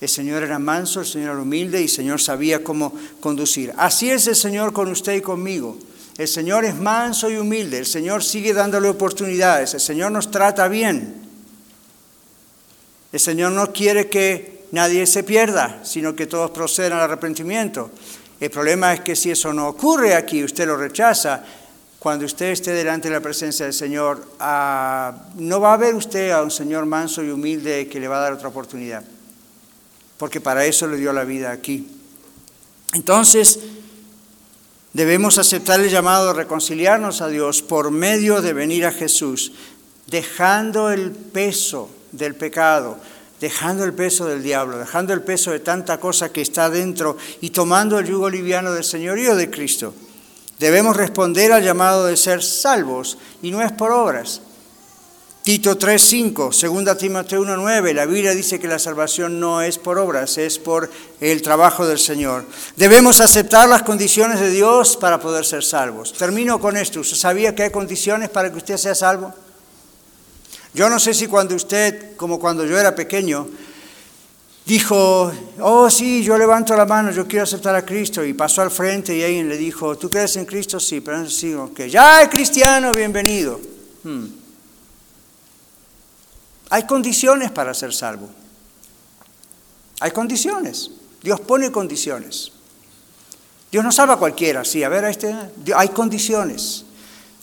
El 0.00 0.08
Señor 0.08 0.42
era 0.44 0.58
manso, 0.58 1.00
el 1.00 1.06
Señor 1.06 1.32
era 1.32 1.42
humilde 1.42 1.80
y 1.80 1.84
el 1.84 1.88
Señor 1.88 2.20
sabía 2.20 2.62
cómo 2.62 2.92
conducir. 3.20 3.72
Así 3.76 4.10
es 4.10 4.26
el 4.28 4.36
Señor 4.36 4.72
con 4.72 4.88
usted 4.88 5.14
y 5.14 5.20
conmigo. 5.20 5.76
El 6.16 6.28
Señor 6.28 6.64
es 6.64 6.76
manso 6.76 7.30
y 7.30 7.36
humilde, 7.36 7.78
el 7.78 7.86
Señor 7.86 8.24
sigue 8.24 8.52
dándole 8.52 8.88
oportunidades, 8.88 9.74
el 9.74 9.80
Señor 9.80 10.10
nos 10.10 10.30
trata 10.30 10.66
bien. 10.66 11.14
El 13.12 13.20
Señor 13.20 13.52
no 13.52 13.72
quiere 13.72 14.08
que 14.08 14.66
nadie 14.72 15.06
se 15.06 15.22
pierda, 15.22 15.80
sino 15.84 16.14
que 16.14 16.26
todos 16.26 16.50
procedan 16.50 16.94
al 16.94 17.04
arrepentimiento. 17.04 17.90
El 18.40 18.50
problema 18.50 18.94
es 18.94 19.00
que 19.00 19.16
si 19.16 19.30
eso 19.30 19.52
no 19.52 19.68
ocurre 19.68 20.14
aquí, 20.14 20.44
usted 20.44 20.66
lo 20.66 20.76
rechaza, 20.76 21.44
cuando 21.98 22.24
usted 22.24 22.50
esté 22.50 22.72
delante 22.72 23.08
de 23.08 23.14
la 23.14 23.20
presencia 23.20 23.64
del 23.64 23.74
Señor, 23.74 24.26
ah, 24.38 25.14
no 25.36 25.60
va 25.60 25.74
a 25.74 25.76
ver 25.76 25.94
usted 25.94 26.30
a 26.30 26.42
un 26.42 26.50
Señor 26.50 26.86
manso 26.86 27.22
y 27.22 27.30
humilde 27.30 27.88
que 27.88 28.00
le 28.00 28.08
va 28.08 28.18
a 28.18 28.22
dar 28.22 28.32
otra 28.32 28.48
oportunidad, 28.48 29.04
porque 30.16 30.40
para 30.40 30.64
eso 30.64 30.86
le 30.86 30.96
dio 30.96 31.12
la 31.12 31.24
vida 31.24 31.50
aquí. 31.50 31.88
Entonces, 32.94 33.58
Debemos 34.92 35.38
aceptar 35.38 35.78
el 35.80 35.90
llamado 35.90 36.28
de 36.28 36.32
reconciliarnos 36.32 37.20
a 37.20 37.28
Dios 37.28 37.62
por 37.62 37.90
medio 37.90 38.40
de 38.40 38.54
venir 38.54 38.86
a 38.86 38.90
Jesús, 38.90 39.52
dejando 40.06 40.90
el 40.90 41.12
peso 41.12 41.90
del 42.10 42.34
pecado, 42.34 42.98
dejando 43.38 43.84
el 43.84 43.92
peso 43.92 44.24
del 44.24 44.42
diablo, 44.42 44.78
dejando 44.78 45.12
el 45.12 45.22
peso 45.22 45.52
de 45.52 45.60
tanta 45.60 46.00
cosa 46.00 46.32
que 46.32 46.40
está 46.40 46.70
dentro 46.70 47.16
y 47.40 47.50
tomando 47.50 47.98
el 47.98 48.06
yugo 48.06 48.30
liviano 48.30 48.72
del 48.72 48.82
señorío 48.82 49.36
de 49.36 49.50
Cristo. 49.50 49.94
Debemos 50.58 50.96
responder 50.96 51.52
al 51.52 51.62
llamado 51.62 52.06
de 52.06 52.16
ser 52.16 52.42
salvos 52.42 53.18
y 53.42 53.50
no 53.50 53.62
es 53.62 53.72
por 53.72 53.92
obras. 53.92 54.40
Tito 55.48 55.78
3.5, 55.78 56.84
2 56.84 56.98
Timoteo 56.98 57.42
1.9, 57.42 57.94
la 57.94 58.04
Biblia 58.04 58.34
dice 58.34 58.60
que 58.60 58.68
la 58.68 58.78
salvación 58.78 59.40
no 59.40 59.62
es 59.62 59.78
por 59.78 59.96
obras, 59.96 60.36
es 60.36 60.58
por 60.58 60.90
el 61.22 61.40
trabajo 61.40 61.86
del 61.86 61.98
Señor. 61.98 62.44
Debemos 62.76 63.20
aceptar 63.20 63.66
las 63.66 63.82
condiciones 63.82 64.40
de 64.40 64.50
Dios 64.50 64.98
para 64.98 65.18
poder 65.18 65.46
ser 65.46 65.64
salvos. 65.64 66.12
Termino 66.12 66.60
con 66.60 66.76
esto. 66.76 67.00
¿Usted 67.00 67.16
sabía 67.16 67.54
que 67.54 67.62
hay 67.62 67.70
condiciones 67.70 68.28
para 68.28 68.50
que 68.50 68.58
usted 68.58 68.76
sea 68.76 68.94
salvo? 68.94 69.32
Yo 70.74 70.90
no 70.90 70.98
sé 70.98 71.14
si 71.14 71.26
cuando 71.28 71.54
usted, 71.54 72.14
como 72.16 72.38
cuando 72.38 72.66
yo 72.66 72.78
era 72.78 72.94
pequeño, 72.94 73.48
dijo, 74.68 75.32
oh 75.60 75.88
sí, 75.88 76.22
yo 76.22 76.36
levanto 76.36 76.76
la 76.76 76.84
mano, 76.84 77.10
yo 77.10 77.26
quiero 77.26 77.44
aceptar 77.44 77.74
a 77.74 77.86
Cristo, 77.86 78.22
y 78.22 78.34
pasó 78.34 78.60
al 78.60 78.70
frente 78.70 79.16
y 79.16 79.22
alguien 79.22 79.48
le 79.48 79.56
dijo, 79.56 79.96
¿tú 79.96 80.10
crees 80.10 80.36
en 80.36 80.44
Cristo? 80.44 80.78
Sí, 80.78 81.00
pero 81.00 81.16
no 81.16 81.30
sí, 81.30 81.56
que 81.74 81.88
ya 81.88 82.20
es 82.20 82.28
cristiano, 82.28 82.92
bienvenido. 82.92 83.58
Hmm. 84.04 84.26
Hay 86.68 86.86
condiciones 86.86 87.50
para 87.50 87.72
ser 87.72 87.94
salvo. 87.94 88.28
Hay 90.00 90.10
condiciones. 90.10 90.90
Dios 91.22 91.40
pone 91.40 91.72
condiciones. 91.72 92.52
Dios 93.72 93.82
no 93.82 93.90
salva 93.90 94.14
a 94.14 94.18
cualquiera, 94.18 94.66
sí, 94.66 94.84
a 94.84 94.90
ver, 94.90 95.06
a 95.06 95.10
este, 95.10 95.34
hay 95.74 95.88
condiciones. 95.88 96.84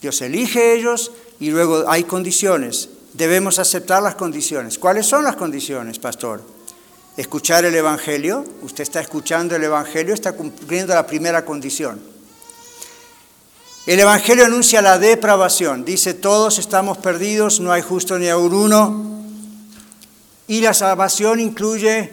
Dios 0.00 0.22
elige 0.22 0.74
ellos 0.74 1.10
y 1.40 1.50
luego 1.50 1.90
hay 1.90 2.04
condiciones. 2.04 2.88
Debemos 3.14 3.58
aceptar 3.58 4.00
las 4.00 4.14
condiciones. 4.14 4.78
¿Cuáles 4.78 5.06
son 5.06 5.24
las 5.24 5.34
condiciones, 5.34 5.98
pastor? 5.98 6.55
Escuchar 7.16 7.64
el 7.64 7.74
Evangelio. 7.74 8.44
Usted 8.60 8.82
está 8.82 9.00
escuchando 9.00 9.56
el 9.56 9.64
Evangelio, 9.64 10.12
está 10.12 10.32
cumpliendo 10.32 10.94
la 10.94 11.06
primera 11.06 11.44
condición. 11.44 11.98
El 13.86 14.00
Evangelio 14.00 14.44
anuncia 14.44 14.82
la 14.82 14.98
depravación. 14.98 15.84
Dice, 15.84 16.12
todos 16.12 16.58
estamos 16.58 16.98
perdidos, 16.98 17.60
no 17.60 17.72
hay 17.72 17.80
justo 17.80 18.18
ni 18.18 18.28
aún 18.28 18.52
uno. 18.52 19.22
Y 20.46 20.60
la 20.60 20.74
salvación 20.74 21.40
incluye 21.40 22.12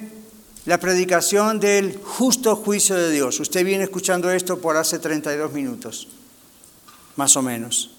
la 0.66 0.80
predicación 0.80 1.60
del 1.60 2.00
justo 2.02 2.56
juicio 2.56 2.96
de 2.96 3.12
Dios. 3.12 3.40
Usted 3.42 3.66
viene 3.66 3.84
escuchando 3.84 4.32
esto 4.32 4.60
por 4.60 4.78
hace 4.78 5.00
32 5.00 5.52
minutos, 5.52 6.08
más 7.18 7.36
o 7.36 7.42
menos. 7.42 7.92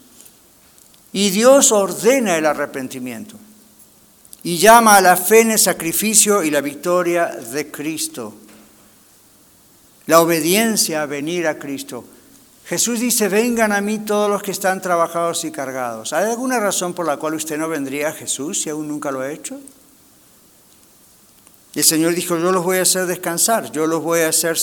Y 1.12 1.30
Dios 1.30 1.70
ordena 1.70 2.38
el 2.38 2.46
arrepentimiento 2.46 3.36
y 4.44 4.58
llama 4.58 4.96
a 4.96 5.00
la 5.00 5.16
fe 5.16 5.40
en 5.40 5.52
el 5.52 5.58
sacrificio 5.58 6.44
y 6.44 6.50
la 6.50 6.60
victoria 6.60 7.26
de 7.28 7.70
Cristo. 7.70 8.34
La 10.06 10.20
obediencia 10.20 11.02
a 11.02 11.06
venir 11.06 11.46
a 11.46 11.58
Cristo. 11.58 12.04
Jesús 12.66 13.00
dice, 13.00 13.28
vengan 13.28 13.72
a 13.72 13.80
mí 13.80 14.00
todos 14.00 14.28
los 14.28 14.42
que 14.42 14.50
están 14.50 14.82
trabajados 14.82 15.44
y 15.44 15.50
cargados. 15.50 16.12
¿Hay 16.12 16.30
alguna 16.30 16.60
razón 16.60 16.92
por 16.92 17.06
la 17.06 17.16
cual 17.16 17.34
usted 17.34 17.56
no 17.56 17.68
vendría 17.68 18.08
a 18.08 18.12
Jesús 18.12 18.60
si 18.60 18.68
aún 18.68 18.86
nunca 18.86 19.10
lo 19.10 19.20
ha 19.20 19.32
hecho? 19.32 19.58
Y 21.74 21.78
el 21.78 21.84
Señor 21.84 22.14
dijo, 22.14 22.38
yo 22.38 22.52
los 22.52 22.64
voy 22.64 22.78
a 22.78 22.82
hacer 22.82 23.06
descansar, 23.06 23.72
yo 23.72 23.86
los 23.86 24.02
voy 24.02 24.20
a, 24.20 24.28
hacer 24.28 24.58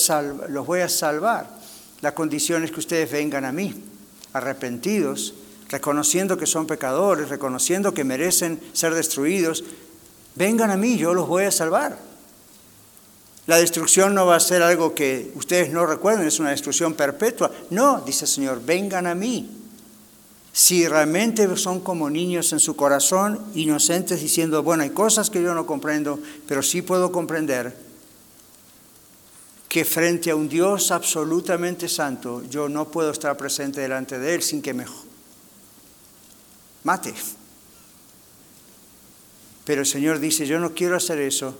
los 0.48 0.64
voy 0.64 0.80
a 0.80 0.88
salvar. 0.88 1.48
La 2.00 2.14
condición 2.14 2.62
es 2.62 2.70
que 2.70 2.80
ustedes 2.80 3.10
vengan 3.10 3.44
a 3.44 3.52
mí, 3.52 3.74
arrepentidos, 4.32 5.34
reconociendo 5.72 6.36
que 6.36 6.46
son 6.46 6.66
pecadores, 6.66 7.30
reconociendo 7.30 7.94
que 7.94 8.04
merecen 8.04 8.60
ser 8.74 8.94
destruidos. 8.94 9.64
Vengan 10.34 10.70
a 10.70 10.76
mí, 10.76 10.98
yo 10.98 11.14
los 11.14 11.26
voy 11.26 11.44
a 11.44 11.50
salvar. 11.50 11.98
La 13.46 13.56
destrucción 13.56 14.14
no 14.14 14.26
va 14.26 14.36
a 14.36 14.40
ser 14.40 14.62
algo 14.62 14.94
que 14.94 15.32
ustedes 15.34 15.70
no 15.70 15.86
recuerden, 15.86 16.28
es 16.28 16.38
una 16.38 16.50
destrucción 16.50 16.92
perpetua. 16.92 17.50
No, 17.70 18.02
dice 18.02 18.26
el 18.26 18.30
Señor, 18.30 18.62
vengan 18.64 19.06
a 19.06 19.14
mí. 19.14 19.50
Si 20.52 20.86
realmente 20.86 21.56
son 21.56 21.80
como 21.80 22.10
niños 22.10 22.52
en 22.52 22.60
su 22.60 22.76
corazón, 22.76 23.40
inocentes, 23.54 24.20
diciendo, 24.20 24.62
bueno, 24.62 24.82
hay 24.82 24.90
cosas 24.90 25.30
que 25.30 25.42
yo 25.42 25.54
no 25.54 25.66
comprendo, 25.66 26.20
pero 26.46 26.62
sí 26.62 26.82
puedo 26.82 27.10
comprender 27.10 27.74
que 29.70 29.86
frente 29.86 30.30
a 30.30 30.36
un 30.36 30.50
Dios 30.50 30.90
absolutamente 30.90 31.88
santo, 31.88 32.42
yo 32.50 32.68
no 32.68 32.90
puedo 32.90 33.10
estar 33.10 33.34
presente 33.38 33.80
delante 33.80 34.18
de 34.18 34.34
Él 34.34 34.42
sin 34.42 34.60
que 34.60 34.74
me 34.74 34.84
mate. 36.84 37.14
Pero 39.64 39.82
el 39.82 39.86
Señor 39.86 40.18
dice, 40.18 40.46
yo 40.46 40.58
no 40.58 40.74
quiero 40.74 40.96
hacer 40.96 41.18
eso, 41.18 41.56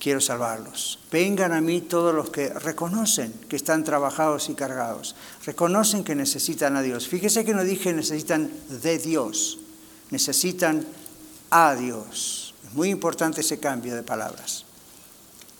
quiero 0.00 0.20
salvarlos. 0.20 0.98
Vengan 1.10 1.52
a 1.52 1.60
mí 1.60 1.80
todos 1.80 2.14
los 2.14 2.30
que 2.30 2.48
reconocen 2.48 3.32
que 3.48 3.56
están 3.56 3.84
trabajados 3.84 4.48
y 4.48 4.54
cargados, 4.54 5.14
reconocen 5.46 6.04
que 6.04 6.14
necesitan 6.14 6.76
a 6.76 6.82
Dios. 6.82 7.08
Fíjese 7.08 7.44
que 7.44 7.54
no 7.54 7.64
dije 7.64 7.92
necesitan 7.92 8.50
de 8.82 8.98
Dios, 8.98 9.58
necesitan 10.10 10.84
a 11.50 11.74
Dios. 11.74 12.54
Es 12.66 12.74
muy 12.74 12.90
importante 12.90 13.40
ese 13.40 13.60
cambio 13.60 13.94
de 13.94 14.02
palabras. 14.02 14.64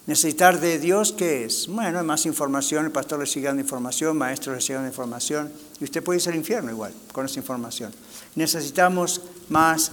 Necesitar 0.06 0.60
de 0.60 0.78
Dios, 0.78 1.12
¿qué 1.12 1.44
es? 1.44 1.66
Bueno, 1.66 1.98
hay 1.98 2.04
más 2.04 2.26
información, 2.26 2.84
el 2.84 2.92
pastor 2.92 3.20
le 3.20 3.26
sigue 3.26 3.46
dando 3.46 3.62
información, 3.62 4.18
maestro 4.18 4.52
le 4.54 4.60
sigue 4.60 4.74
dando 4.74 4.90
información, 4.90 5.50
y 5.80 5.84
usted 5.84 6.04
puede 6.04 6.18
irse 6.18 6.28
al 6.28 6.36
infierno 6.36 6.70
igual 6.70 6.92
con 7.12 7.24
esa 7.24 7.38
información. 7.38 7.90
Necesitamos 8.34 9.20
más 9.48 9.92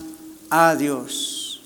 a 0.49 0.75
Dios. 0.75 1.61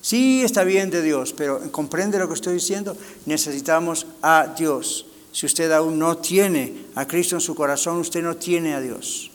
Sí, 0.00 0.42
está 0.42 0.64
bien 0.64 0.90
de 0.90 1.02
Dios, 1.02 1.34
pero 1.36 1.70
¿comprende 1.70 2.18
lo 2.18 2.28
que 2.28 2.34
estoy 2.34 2.54
diciendo? 2.54 2.96
Necesitamos 3.26 4.06
a 4.22 4.54
Dios. 4.56 5.06
Si 5.32 5.46
usted 5.46 5.70
aún 5.72 5.98
no 5.98 6.16
tiene 6.18 6.86
a 6.94 7.06
Cristo 7.06 7.36
en 7.36 7.40
su 7.40 7.54
corazón, 7.54 7.98
usted 7.98 8.22
no 8.22 8.36
tiene 8.36 8.74
a 8.74 8.80
Dios. 8.80 9.30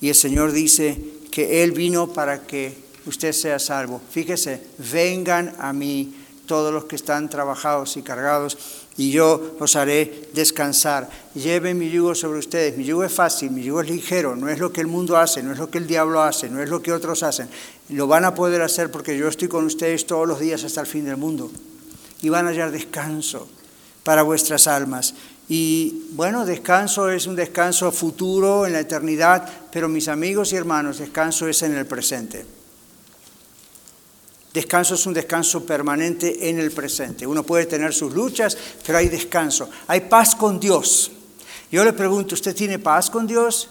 Y 0.00 0.08
el 0.08 0.14
Señor 0.14 0.52
dice 0.52 1.00
que 1.30 1.62
Él 1.62 1.72
vino 1.72 2.12
para 2.12 2.42
que 2.42 2.76
usted 3.06 3.32
sea 3.32 3.58
salvo. 3.58 4.00
Fíjese, 4.10 4.62
vengan 4.92 5.54
a 5.58 5.72
mí 5.72 6.14
todos 6.46 6.72
los 6.72 6.84
que 6.84 6.96
están 6.96 7.30
trabajados 7.30 7.96
y 7.96 8.02
cargados, 8.02 8.58
y 8.96 9.10
yo 9.10 9.56
los 9.58 9.74
haré 9.76 10.28
descansar. 10.34 11.08
Lleven 11.34 11.78
mi 11.78 11.90
yugo 11.90 12.14
sobre 12.14 12.38
ustedes. 12.38 12.76
Mi 12.76 12.84
yugo 12.84 13.04
es 13.04 13.12
fácil, 13.12 13.50
mi 13.50 13.62
yugo 13.62 13.80
es 13.80 13.88
ligero, 13.88 14.36
no 14.36 14.48
es 14.48 14.58
lo 14.58 14.72
que 14.72 14.80
el 14.80 14.86
mundo 14.86 15.16
hace, 15.16 15.42
no 15.42 15.52
es 15.52 15.58
lo 15.58 15.70
que 15.70 15.78
el 15.78 15.86
diablo 15.86 16.22
hace, 16.22 16.50
no 16.50 16.62
es 16.62 16.68
lo 16.68 16.82
que 16.82 16.92
otros 16.92 17.22
hacen. 17.22 17.48
Lo 17.88 18.06
van 18.06 18.24
a 18.24 18.34
poder 18.34 18.60
hacer 18.62 18.90
porque 18.90 19.16
yo 19.16 19.28
estoy 19.28 19.48
con 19.48 19.64
ustedes 19.64 20.06
todos 20.06 20.28
los 20.28 20.40
días 20.40 20.62
hasta 20.64 20.82
el 20.82 20.86
fin 20.86 21.04
del 21.04 21.16
mundo. 21.16 21.50
Y 22.20 22.28
van 22.28 22.46
a 22.46 22.50
hallar 22.50 22.70
descanso 22.70 23.48
para 24.04 24.22
vuestras 24.22 24.66
almas. 24.66 25.14
Y 25.48 26.06
bueno, 26.12 26.44
descanso 26.44 27.10
es 27.10 27.26
un 27.26 27.34
descanso 27.34 27.90
futuro 27.92 28.66
en 28.66 28.74
la 28.74 28.80
eternidad, 28.80 29.48
pero 29.72 29.88
mis 29.88 30.08
amigos 30.08 30.52
y 30.52 30.56
hermanos, 30.56 30.98
descanso 30.98 31.48
es 31.48 31.62
en 31.62 31.74
el 31.74 31.86
presente. 31.86 32.61
Descanso 34.52 34.96
es 34.96 35.06
un 35.06 35.14
descanso 35.14 35.64
permanente 35.64 36.48
en 36.50 36.58
el 36.58 36.72
presente. 36.72 37.26
Uno 37.26 37.42
puede 37.42 37.66
tener 37.66 37.94
sus 37.94 38.12
luchas, 38.12 38.56
pero 38.84 38.98
hay 38.98 39.08
descanso. 39.08 39.70
Hay 39.86 40.02
paz 40.02 40.34
con 40.34 40.60
Dios. 40.60 41.10
Yo 41.70 41.84
le 41.84 41.94
pregunto, 41.94 42.34
¿usted 42.34 42.54
tiene 42.54 42.78
paz 42.78 43.08
con 43.08 43.26
Dios? 43.26 43.70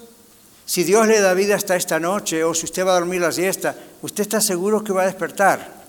Si 0.65 0.83
Dios 0.83 1.05
le 1.05 1.19
da 1.19 1.35
vida 1.35 1.55
hasta 1.55 1.75
esta 1.75 1.99
noche 1.99 2.43
o 2.43 2.53
si 2.55 2.65
usted 2.65 2.85
va 2.85 2.91
a 2.91 2.99
dormir 2.99 3.21
la 3.21 3.31
siesta, 3.31 3.75
¿usted 4.01 4.23
está 4.23 4.41
seguro 4.41 4.83
que 4.83 4.93
va 4.93 5.03
a 5.03 5.05
despertar? 5.05 5.81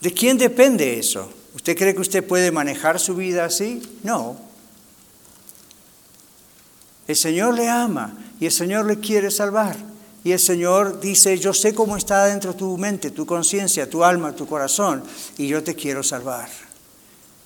¿De 0.00 0.12
quién 0.12 0.36
depende 0.36 0.98
eso? 0.98 1.32
¿Usted 1.54 1.76
cree 1.76 1.94
que 1.94 2.00
usted 2.00 2.26
puede 2.26 2.50
manejar 2.50 2.98
su 2.98 3.14
vida 3.14 3.44
así? 3.44 3.82
No. 4.02 4.36
El 7.06 7.14
Señor 7.14 7.54
le 7.54 7.68
ama 7.68 8.16
y 8.40 8.46
el 8.46 8.52
Señor 8.52 8.86
le 8.86 8.98
quiere 8.98 9.30
salvar. 9.30 9.76
Y 10.24 10.32
el 10.32 10.40
Señor 10.40 11.00
dice, 11.00 11.38
yo 11.38 11.52
sé 11.52 11.74
cómo 11.74 11.98
está 11.98 12.24
dentro 12.24 12.54
tu 12.54 12.78
mente, 12.78 13.10
tu 13.10 13.26
conciencia, 13.26 13.88
tu 13.88 14.02
alma, 14.02 14.34
tu 14.34 14.46
corazón, 14.46 15.04
y 15.36 15.46
yo 15.46 15.62
te 15.62 15.74
quiero 15.74 16.02
salvar. 16.02 16.48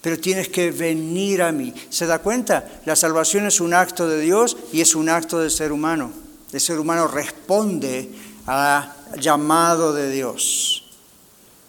Pero 0.00 0.16
tienes 0.20 0.48
que 0.48 0.70
venir 0.70 1.42
a 1.42 1.50
mí. 1.50 1.74
¿Se 1.90 2.06
da 2.06 2.20
cuenta? 2.20 2.80
La 2.86 2.94
salvación 2.94 3.46
es 3.46 3.60
un 3.60 3.74
acto 3.74 4.08
de 4.08 4.20
Dios 4.20 4.56
y 4.72 4.80
es 4.80 4.94
un 4.94 5.08
acto 5.08 5.40
del 5.40 5.50
ser 5.50 5.72
humano. 5.72 6.12
El 6.52 6.60
ser 6.60 6.78
humano 6.78 7.08
responde 7.08 8.10
al 8.46 8.92
llamado 9.18 9.92
de 9.92 10.10
Dios. 10.12 10.84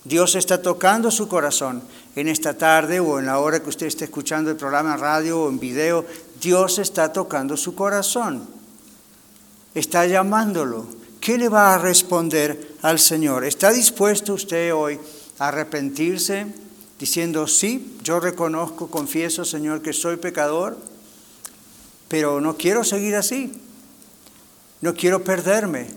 Dios 0.04 0.36
está 0.36 0.62
tocando 0.62 1.10
su 1.10 1.28
corazón 1.28 1.82
en 2.16 2.28
esta 2.28 2.54
tarde 2.56 3.00
o 3.00 3.18
en 3.18 3.26
la 3.26 3.40
hora 3.40 3.62
que 3.62 3.70
usted 3.70 3.88
esté 3.88 4.06
escuchando 4.06 4.52
el 4.52 4.58
programa 4.58 4.94
en 4.94 5.00
radio 5.00 5.42
o 5.42 5.50
en 5.50 5.60
video. 5.60 6.06
Dios 6.40 6.78
está 6.78 7.12
tocando 7.12 7.58
su 7.58 7.74
corazón. 7.74 8.48
Está 9.74 10.06
llamándolo. 10.06 10.99
¿Qué 11.20 11.38
le 11.38 11.50
va 11.50 11.74
a 11.74 11.78
responder 11.78 12.76
al 12.82 13.00
Señor? 13.00 13.46
¿Está 13.46 13.72
dispuesto 13.72 14.34
usted 14.34 14.74
hoy 14.74 15.00
a 15.38 15.50
arrepentirse 15.50 16.48
diciendo, 16.98 17.48
sí, 17.48 17.98
yo 18.04 18.20
reconozco, 18.20 18.88
confieso, 18.88 19.46
Señor, 19.46 19.82
que 19.82 19.94
soy 19.94 20.18
pecador, 20.18 20.78
pero 22.08 22.42
no 22.42 22.58
quiero 22.58 22.84
seguir 22.84 23.16
así, 23.16 23.54
no 24.82 24.94
quiero 24.94 25.24
perderme? 25.24 25.88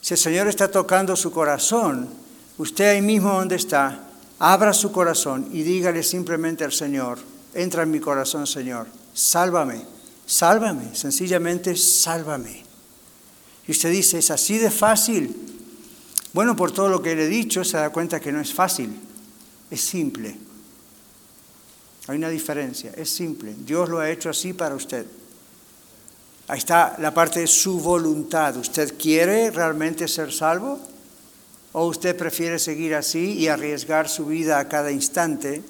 Si 0.00 0.14
el 0.14 0.18
Señor 0.18 0.48
está 0.48 0.70
tocando 0.70 1.16
su 1.16 1.30
corazón, 1.30 2.08
usted 2.56 2.90
ahí 2.90 3.02
mismo 3.02 3.32
donde 3.32 3.56
está, 3.56 4.08
abra 4.38 4.72
su 4.72 4.92
corazón 4.92 5.48
y 5.52 5.62
dígale 5.62 6.02
simplemente 6.02 6.64
al 6.64 6.72
Señor, 6.72 7.18
entra 7.54 7.82
en 7.82 7.90
mi 7.90 8.00
corazón, 8.00 8.46
Señor, 8.46 8.86
sálvame, 9.12 9.82
sálvame, 10.26 10.94
sencillamente 10.94 11.74
sálvame. 11.76 12.67
Y 13.68 13.72
usted 13.72 13.92
dice, 13.92 14.18
¿es 14.18 14.30
así 14.30 14.56
de 14.56 14.70
fácil? 14.70 15.36
Bueno, 16.32 16.56
por 16.56 16.72
todo 16.72 16.88
lo 16.88 17.02
que 17.02 17.14
le 17.14 17.24
he 17.24 17.28
dicho, 17.28 17.62
se 17.64 17.76
da 17.76 17.90
cuenta 17.90 18.18
que 18.18 18.32
no 18.32 18.40
es 18.40 18.52
fácil, 18.52 18.90
es 19.70 19.80
simple. 19.82 20.34
Hay 22.06 22.16
una 22.16 22.30
diferencia, 22.30 22.92
es 22.96 23.10
simple. 23.10 23.54
Dios 23.66 23.90
lo 23.90 23.98
ha 24.00 24.10
hecho 24.10 24.30
así 24.30 24.54
para 24.54 24.74
usted. 24.74 25.04
Ahí 26.48 26.56
está 26.56 26.96
la 26.98 27.12
parte 27.12 27.40
de 27.40 27.46
su 27.46 27.78
voluntad. 27.78 28.56
¿Usted 28.56 28.96
quiere 28.98 29.50
realmente 29.50 30.08
ser 30.08 30.32
salvo? 30.32 30.80
¿O 31.72 31.86
usted 31.86 32.16
prefiere 32.16 32.58
seguir 32.58 32.94
así 32.94 33.34
y 33.34 33.48
arriesgar 33.48 34.08
su 34.08 34.24
vida 34.24 34.58
a 34.58 34.68
cada 34.68 34.90
instante 34.90 35.62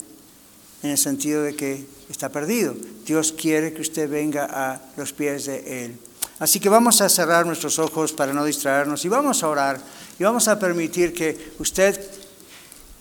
en 0.84 0.90
el 0.90 0.98
sentido 0.98 1.42
de 1.42 1.56
que 1.56 1.84
está 2.08 2.28
perdido? 2.28 2.76
Dios 3.04 3.32
quiere 3.32 3.72
que 3.72 3.82
usted 3.82 4.08
venga 4.08 4.46
a 4.48 4.80
los 4.96 5.12
pies 5.12 5.46
de 5.46 5.84
Él. 5.84 5.98
Así 6.38 6.60
que 6.60 6.68
vamos 6.68 7.00
a 7.00 7.08
cerrar 7.08 7.46
nuestros 7.46 7.78
ojos 7.78 8.12
para 8.12 8.32
no 8.32 8.44
distraernos 8.44 9.04
y 9.04 9.08
vamos 9.08 9.42
a 9.42 9.48
orar 9.48 9.80
y 10.18 10.24
vamos 10.24 10.46
a 10.46 10.58
permitir 10.58 11.12
que 11.12 11.52
usted 11.58 12.00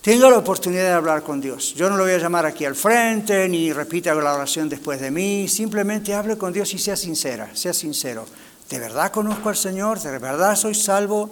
tenga 0.02 0.28
la 0.28 0.38
oportunidad 0.38 0.84
de 0.84 0.92
hablar 0.92 1.22
con 1.22 1.40
Dios. 1.40 1.74
Yo 1.74 1.88
no 1.88 1.96
lo 1.96 2.04
voy 2.04 2.14
a 2.14 2.18
llamar 2.18 2.46
aquí 2.46 2.64
al 2.64 2.74
frente 2.74 3.48
ni 3.48 3.72
repita 3.72 4.14
la 4.14 4.34
oración 4.34 4.68
después 4.68 5.00
de 5.00 5.10
mí, 5.10 5.46
simplemente 5.48 6.14
hable 6.14 6.36
con 6.36 6.52
Dios 6.52 6.72
y 6.74 6.78
sea 6.78 6.96
sincera, 6.96 7.54
sea 7.54 7.72
sincero. 7.72 8.26
¿De 8.68 8.78
verdad 8.78 9.12
conozco 9.12 9.48
al 9.48 9.56
Señor? 9.56 10.00
¿De 10.00 10.18
verdad 10.18 10.56
soy 10.56 10.74
salvo? 10.74 11.30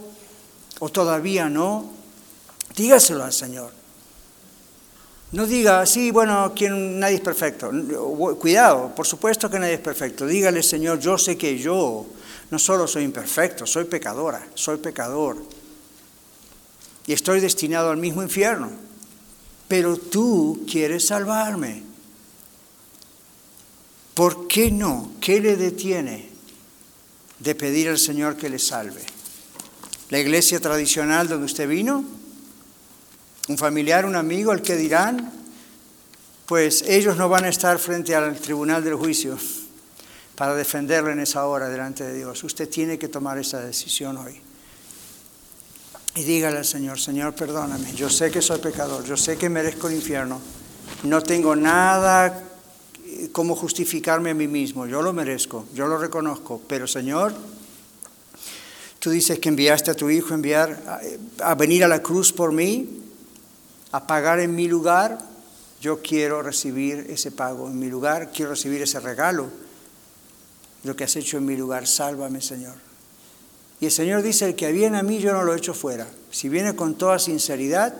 ¿O 0.79 0.89
todavía 0.89 1.49
no? 1.49 1.91
Dígaselo 2.77 3.25
al 3.25 3.33
Señor. 3.33 3.86
No 5.33 5.45
diga, 5.45 5.85
sí, 5.87 6.11
bueno, 6.11 6.53
quien, 6.55 7.01
nadie 7.01 7.16
es 7.16 7.20
perfecto. 7.20 7.70
Cuidado, 8.39 8.95
por 8.95 9.07
supuesto 9.07 9.51
que 9.51 9.59
nadie 9.59 9.74
es 9.74 9.81
perfecto. 9.81 10.27
Dígale, 10.27 10.62
Señor, 10.62 11.01
yo 11.01 11.18
sé 11.18 11.37
que 11.37 11.59
yo 11.59 12.07
no 12.51 12.59
solo 12.59 12.87
soy 12.87 13.03
imperfecto, 13.05 13.66
soy 13.66 13.85
pecadora, 13.85 14.47
soy 14.55 14.79
pecador. 14.79 15.37
Y 17.07 17.12
estoy 17.12 17.41
destinado 17.41 17.91
al 17.91 17.97
mismo 17.97 18.22
infierno. 18.22 18.70
Pero 19.68 19.97
tú 19.97 20.64
quieres 20.70 21.07
salvarme. 21.07 21.83
¿Por 24.14 24.47
qué 24.47 24.70
no? 24.70 25.12
¿Qué 25.20 25.41
le 25.41 25.57
detiene 25.57 26.31
de 27.41 27.55
pedir 27.55 27.89
al 27.89 27.99
Señor 27.99 28.37
que 28.37 28.49
le 28.49 28.59
salve? 28.59 29.03
¿La 30.09 30.20
iglesia 30.20 30.61
tradicional 30.61 31.29
donde 31.29 31.47
usted 31.47 31.68
vino? 31.68 32.16
Un 33.49 33.59
familiar, 33.59 34.05
un 34.05 34.16
amigo, 34.16 34.53
el 34.53 34.62
que 34.62 34.76
dirán, 34.76 35.32
pues 36.47 36.82
ellos 36.82 37.16
no 37.16 37.28
van 37.28 37.44
a 37.44 37.49
estar 37.49 37.78
frente 37.78 38.14
al 38.14 38.36
tribunal 38.36 38.82
del 38.82 38.94
juicio 38.94 39.36
para 40.36 40.55
defenderlo 40.55 41.11
en 41.11 41.20
esa 41.20 41.47
hora 41.47 41.68
delante 41.68 42.05
de 42.05 42.14
Dios. 42.14 42.42
Usted 42.44 42.68
tiene 42.68 42.99
que 42.99 43.09
tomar 43.09 43.38
esa 43.38 43.61
decisión 43.61 44.16
hoy. 44.16 44.40
Y 46.14 46.24
dígale 46.24 46.59
al 46.59 46.64
Señor, 46.64 46.99
Señor, 46.99 47.34
perdóname, 47.34 47.92
yo 47.94 48.09
sé 48.09 48.30
que 48.30 48.40
soy 48.40 48.59
pecador, 48.59 49.05
yo 49.05 49.16
sé 49.16 49.36
que 49.36 49.51
merezco 49.51 49.88
el 49.88 49.94
infierno, 49.97 50.40
no 51.03 51.22
tengo 51.22 51.55
nada 51.55 52.42
como 53.32 53.55
justificarme 53.55 54.30
a 54.30 54.34
mí 54.34 54.49
mismo, 54.49 54.86
yo 54.86 55.03
lo 55.03 55.12
merezco, 55.12 55.66
yo 55.74 55.86
lo 55.86 55.99
reconozco, 55.99 56.62
pero 56.66 56.86
Señor, 56.86 57.34
tú 58.99 59.11
dices 59.11 59.38
que 59.38 59.51
enviaste 59.51 59.90
a 59.90 59.94
tu 59.94 60.09
Hijo 60.09 60.34
a 61.42 61.55
venir 61.55 61.84
a 61.84 61.88
la 61.88 62.01
cruz 62.01 62.32
por 62.32 62.51
mí, 62.51 63.06
a 63.97 64.07
pagar 64.07 64.40
en 64.40 64.55
mi 64.55 64.68
lugar, 64.68 65.18
yo 65.80 66.03
quiero 66.03 66.42
recibir 66.42 67.07
ese 67.09 67.30
pago 67.30 67.66
en 67.66 67.78
mi 67.78 67.88
lugar, 67.88 68.30
quiero 68.30 68.51
recibir 68.51 68.82
ese 68.82 69.01
regalo. 69.01 69.49
lo 70.84 70.94
que 70.94 71.05
has 71.05 71.16
hecho 71.16 71.38
en 71.38 71.47
mi 71.47 71.57
lugar. 71.57 71.86
Sálvame, 71.86 72.42
Señor. 72.42 72.74
Y 73.80 73.86
el 73.86 73.90
Señor 73.90 74.22
dice, 74.22 74.44
el 74.44 74.55
que 74.55 74.70
viene 74.70 74.99
a 74.99 75.03
mí 75.03 75.18
yo 75.18 75.32
no 75.32 75.42
lo 75.42 75.55
echo 75.55 75.72
fuera. 75.72 76.07
Si 76.30 76.51
viene 76.51 76.76
con 76.76 76.94
toda 76.94 77.18
sinceridad, 77.18 77.94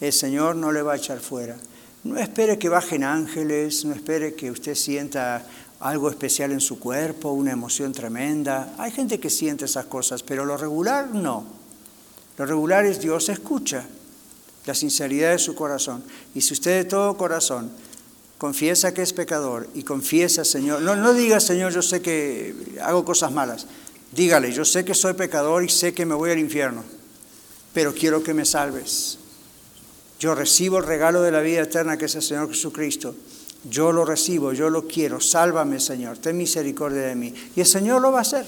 el 0.00 0.12
Señor 0.12 0.56
no 0.56 0.72
le 0.72 0.80
va 0.80 0.94
a 0.94 0.96
echar 0.96 1.20
fuera. 1.20 1.56
No 2.02 2.16
espere 2.16 2.58
que 2.58 2.70
bajen 2.70 3.04
ángeles, 3.04 3.84
no 3.84 3.94
espere 3.94 4.34
que 4.34 4.50
usted 4.50 4.74
sienta 4.74 5.44
algo 5.80 6.08
especial 6.08 6.50
en 6.50 6.60
su 6.60 6.80
cuerpo, 6.80 7.30
una 7.30 7.52
emoción 7.52 7.92
tremenda. 7.92 8.74
Hay 8.78 8.90
gente 8.90 9.20
que 9.20 9.28
siente 9.28 9.66
esas 9.66 9.84
cosas, 9.84 10.22
pero 10.22 10.46
lo 10.46 10.56
regular 10.56 11.10
no. 11.14 11.44
Lo 12.38 12.46
regular 12.46 12.86
es 12.86 13.00
Dios 13.00 13.28
escucha 13.28 13.86
la 14.66 14.74
sinceridad 14.74 15.32
de 15.32 15.38
su 15.38 15.54
corazón. 15.54 16.02
Y 16.34 16.40
si 16.40 16.54
usted 16.54 16.78
de 16.78 16.84
todo 16.84 17.16
corazón 17.16 17.70
confiesa 18.38 18.92
que 18.92 19.02
es 19.02 19.12
pecador 19.12 19.68
y 19.74 19.82
confiesa, 19.82 20.44
Señor, 20.44 20.82
no, 20.82 20.96
no 20.96 21.14
diga, 21.14 21.40
Señor, 21.40 21.72
yo 21.72 21.82
sé 21.82 22.02
que 22.02 22.54
hago 22.82 23.04
cosas 23.04 23.32
malas. 23.32 23.66
Dígale, 24.12 24.52
yo 24.52 24.64
sé 24.64 24.84
que 24.84 24.94
soy 24.94 25.14
pecador 25.14 25.64
y 25.64 25.68
sé 25.68 25.94
que 25.94 26.04
me 26.04 26.14
voy 26.14 26.30
al 26.30 26.38
infierno, 26.38 26.84
pero 27.72 27.94
quiero 27.94 28.22
que 28.22 28.34
me 28.34 28.44
salves. 28.44 29.18
Yo 30.18 30.34
recibo 30.34 30.78
el 30.78 30.84
regalo 30.84 31.22
de 31.22 31.32
la 31.32 31.40
vida 31.40 31.62
eterna 31.62 31.96
que 31.96 32.04
es 32.04 32.14
el 32.14 32.22
Señor 32.22 32.48
Jesucristo. 32.48 33.14
Yo 33.64 33.90
lo 33.92 34.04
recibo, 34.04 34.52
yo 34.52 34.70
lo 34.70 34.86
quiero. 34.86 35.20
Sálvame, 35.20 35.80
Señor. 35.80 36.18
Ten 36.18 36.36
misericordia 36.36 37.02
de 37.02 37.14
mí. 37.14 37.34
Y 37.56 37.60
el 37.60 37.66
Señor 37.66 38.02
lo 38.02 38.12
va 38.12 38.18
a 38.18 38.22
hacer. 38.22 38.44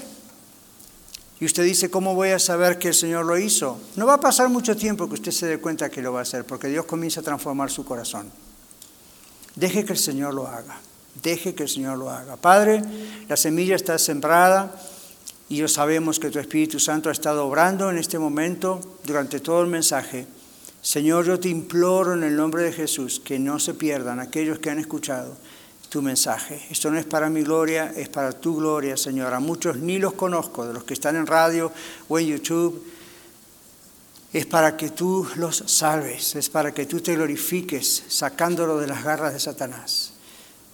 Y 1.39 1.45
usted 1.45 1.63
dice, 1.63 1.89
¿cómo 1.89 2.15
voy 2.15 2.29
a 2.29 2.39
saber 2.39 2.79
que 2.79 2.89
el 2.89 2.93
Señor 2.93 3.25
lo 3.25 3.37
hizo? 3.37 3.77
No 3.97 4.05
va 4.05 4.15
a 4.15 4.19
pasar 4.19 4.47
mucho 4.47 4.77
tiempo 4.77 5.07
que 5.07 5.15
usted 5.15 5.31
se 5.31 5.47
dé 5.47 5.57
cuenta 5.59 5.89
que 5.89 6.01
lo 6.01 6.13
va 6.13 6.19
a 6.19 6.21
hacer, 6.21 6.45
porque 6.45 6.67
Dios 6.67 6.85
comienza 6.85 7.19
a 7.19 7.23
transformar 7.23 7.69
su 7.69 7.83
corazón. 7.83 8.31
Deje 9.55 9.83
que 9.83 9.93
el 9.93 9.99
Señor 9.99 10.33
lo 10.33 10.47
haga. 10.47 10.79
Deje 11.21 11.53
que 11.53 11.63
el 11.63 11.69
Señor 11.69 11.97
lo 11.97 12.09
haga. 12.09 12.37
Padre, 12.37 12.81
la 13.27 13.35
semilla 13.35 13.75
está 13.75 13.97
sembrada 13.97 14.73
y 15.49 15.57
yo 15.57 15.67
sabemos 15.67 16.19
que 16.19 16.29
tu 16.29 16.39
Espíritu 16.39 16.79
Santo 16.79 17.09
ha 17.09 17.11
estado 17.11 17.45
obrando 17.45 17.89
en 17.89 17.97
este 17.97 18.17
momento 18.17 18.79
durante 19.03 19.39
todo 19.39 19.61
el 19.61 19.67
mensaje. 19.67 20.27
Señor, 20.81 21.25
yo 21.25 21.39
te 21.39 21.49
imploro 21.49 22.13
en 22.13 22.23
el 22.23 22.35
nombre 22.35 22.63
de 22.63 22.71
Jesús 22.71 23.19
que 23.19 23.39
no 23.39 23.59
se 23.59 23.73
pierdan 23.73 24.19
aquellos 24.19 24.59
que 24.59 24.69
han 24.69 24.79
escuchado 24.79 25.35
tu 25.89 26.01
mensaje. 26.01 26.65
Esto 26.69 26.91
no 26.91 26.97
es 26.97 27.05
para 27.05 27.29
mi 27.29 27.41
gloria, 27.43 27.93
es 27.95 28.09
para 28.09 28.31
tu 28.31 28.57
gloria, 28.57 28.97
Señor. 28.97 29.33
A 29.33 29.39
muchos 29.39 29.77
ni 29.77 29.99
los 29.99 30.13
conozco, 30.13 30.65
de 30.65 30.73
los 30.73 30.83
que 30.83 30.93
están 30.93 31.15
en 31.15 31.27
radio 31.27 31.71
o 32.07 32.19
en 32.19 32.27
YouTube. 32.27 32.83
Es 34.33 34.45
para 34.45 34.75
que 34.75 34.89
tú 34.89 35.27
los 35.35 35.63
salves, 35.67 36.35
es 36.35 36.49
para 36.49 36.73
que 36.73 36.85
tú 36.85 36.99
te 36.99 37.15
glorifiques 37.15 38.03
sacándolo 38.07 38.77
de 38.77 38.87
las 38.87 39.03
garras 39.03 39.33
de 39.33 39.39
Satanás. 39.39 40.13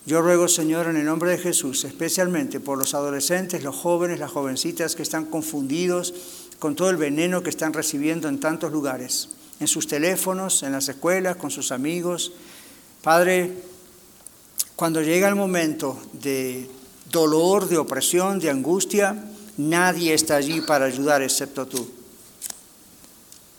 Yo 0.05 0.21
ruego, 0.21 0.47
Señor, 0.47 0.87
en 0.87 0.97
el 0.97 1.05
nombre 1.05 1.29
de 1.29 1.37
Jesús, 1.37 1.83
especialmente 1.83 2.59
por 2.59 2.79
los 2.79 2.95
adolescentes, 2.95 3.63
los 3.63 3.75
jóvenes, 3.75 4.19
las 4.19 4.31
jovencitas 4.31 4.95
que 4.95 5.03
están 5.03 5.25
confundidos 5.25 6.13
con 6.57 6.75
todo 6.75 6.89
el 6.89 6.97
veneno 6.97 7.43
que 7.43 7.51
están 7.51 7.73
recibiendo 7.73 8.27
en 8.27 8.39
tantos 8.39 8.71
lugares 8.71 9.29
en 9.61 9.67
sus 9.67 9.87
teléfonos, 9.87 10.63
en 10.63 10.71
las 10.71 10.89
escuelas, 10.89 11.35
con 11.35 11.51
sus 11.51 11.71
amigos. 11.71 12.33
Padre, 13.03 13.53
cuando 14.81 15.03
llega 15.03 15.29
el 15.29 15.35
momento 15.35 16.01
de 16.11 16.67
dolor, 17.11 17.69
de 17.69 17.77
opresión, 17.77 18.39
de 18.39 18.49
angustia, 18.49 19.15
nadie 19.57 20.11
está 20.11 20.37
allí 20.37 20.61
para 20.61 20.85
ayudar 20.85 21.21
excepto 21.21 21.67
tú. 21.67 21.87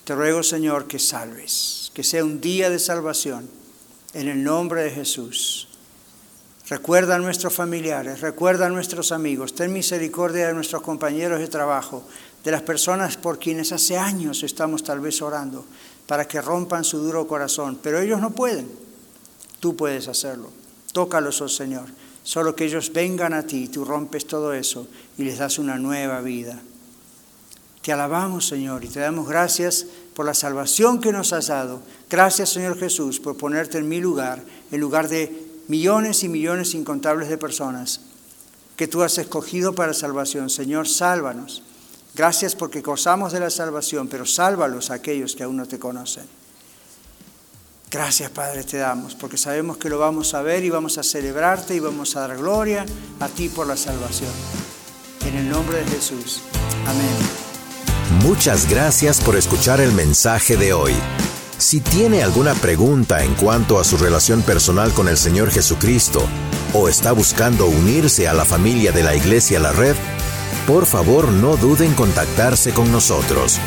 Te 0.02 0.16
ruego, 0.16 0.42
Señor, 0.42 0.88
que 0.88 0.98
salves, 0.98 1.92
que 1.94 2.02
sea 2.02 2.24
un 2.24 2.40
día 2.40 2.70
de 2.70 2.80
salvación 2.80 3.48
en 4.14 4.26
el 4.26 4.42
nombre 4.42 4.82
de 4.82 4.90
Jesús. 4.90 5.68
Recuerda 6.68 7.14
a 7.14 7.20
nuestros 7.20 7.54
familiares, 7.54 8.20
recuerda 8.20 8.66
a 8.66 8.70
nuestros 8.70 9.12
amigos, 9.12 9.54
ten 9.54 9.72
misericordia 9.72 10.48
de 10.48 10.54
nuestros 10.54 10.82
compañeros 10.82 11.38
de 11.38 11.46
trabajo, 11.46 12.02
de 12.42 12.50
las 12.50 12.62
personas 12.62 13.16
por 13.16 13.38
quienes 13.38 13.70
hace 13.70 13.96
años 13.96 14.42
estamos 14.42 14.82
tal 14.82 14.98
vez 14.98 15.22
orando 15.22 15.64
para 16.04 16.26
que 16.26 16.42
rompan 16.42 16.82
su 16.82 16.98
duro 16.98 17.28
corazón, 17.28 17.78
pero 17.80 18.00
ellos 18.00 18.20
no 18.20 18.30
pueden. 18.30 18.68
Tú 19.60 19.76
puedes 19.76 20.08
hacerlo. 20.08 20.61
Tócalos, 20.92 21.40
oh 21.40 21.48
Señor. 21.48 21.86
Solo 22.22 22.54
que 22.54 22.64
ellos 22.64 22.92
vengan 22.92 23.34
a 23.34 23.46
ti, 23.46 23.68
tú 23.68 23.84
rompes 23.84 24.26
todo 24.26 24.52
eso 24.52 24.86
y 25.18 25.24
les 25.24 25.38
das 25.38 25.58
una 25.58 25.76
nueva 25.76 26.20
vida. 26.20 26.60
Te 27.82 27.92
alabamos, 27.92 28.46
Señor, 28.46 28.84
y 28.84 28.88
te 28.88 29.00
damos 29.00 29.28
gracias 29.28 29.86
por 30.14 30.24
la 30.24 30.34
salvación 30.34 31.00
que 31.00 31.10
nos 31.10 31.32
has 31.32 31.48
dado. 31.48 31.82
Gracias, 32.08 32.50
Señor 32.50 32.78
Jesús, 32.78 33.18
por 33.18 33.36
ponerte 33.36 33.78
en 33.78 33.88
mi 33.88 34.00
lugar, 34.00 34.44
en 34.70 34.80
lugar 34.80 35.08
de 35.08 35.50
millones 35.66 36.22
y 36.22 36.28
millones 36.28 36.74
incontables 36.74 37.28
de 37.28 37.38
personas 37.38 38.02
que 38.76 38.86
tú 38.86 39.02
has 39.02 39.18
escogido 39.18 39.74
para 39.74 39.94
salvación. 39.94 40.48
Señor, 40.48 40.86
sálvanos. 40.86 41.64
Gracias 42.14 42.54
porque 42.54 42.82
gozamos 42.82 43.32
de 43.32 43.40
la 43.40 43.50
salvación, 43.50 44.06
pero 44.06 44.26
sálvalos 44.26 44.90
a 44.90 44.94
aquellos 44.94 45.34
que 45.34 45.42
aún 45.42 45.56
no 45.56 45.66
te 45.66 45.78
conocen. 45.78 46.24
Gracias, 47.92 48.30
Padre, 48.30 48.64
te 48.64 48.78
damos, 48.78 49.14
porque 49.14 49.36
sabemos 49.36 49.76
que 49.76 49.90
lo 49.90 49.98
vamos 49.98 50.32
a 50.32 50.40
ver 50.40 50.64
y 50.64 50.70
vamos 50.70 50.96
a 50.96 51.02
celebrarte 51.02 51.74
y 51.74 51.80
vamos 51.80 52.16
a 52.16 52.20
dar 52.20 52.38
gloria 52.38 52.86
a 53.20 53.28
ti 53.28 53.50
por 53.50 53.66
la 53.66 53.76
salvación. 53.76 54.30
En 55.26 55.36
el 55.36 55.50
nombre 55.50 55.76
de 55.76 55.84
Jesús. 55.84 56.40
Amén. 56.86 58.22
Muchas 58.22 58.68
gracias 58.68 59.20
por 59.20 59.36
escuchar 59.36 59.82
el 59.82 59.92
mensaje 59.92 60.56
de 60.56 60.72
hoy. 60.72 60.94
Si 61.58 61.80
tiene 61.80 62.22
alguna 62.22 62.54
pregunta 62.54 63.24
en 63.24 63.34
cuanto 63.34 63.78
a 63.78 63.84
su 63.84 63.98
relación 63.98 64.40
personal 64.40 64.92
con 64.92 65.06
el 65.06 65.18
Señor 65.18 65.50
Jesucristo 65.50 66.26
o 66.72 66.88
está 66.88 67.12
buscando 67.12 67.66
unirse 67.66 68.26
a 68.26 68.32
la 68.32 68.46
familia 68.46 68.92
de 68.92 69.02
la 69.02 69.14
Iglesia 69.14 69.60
La 69.60 69.72
Red, 69.72 69.96
por 70.66 70.86
favor 70.86 71.28
no 71.28 71.56
duden 71.56 71.90
en 71.90 71.94
contactarse 71.94 72.72
con 72.72 72.90
nosotros. 72.90 73.60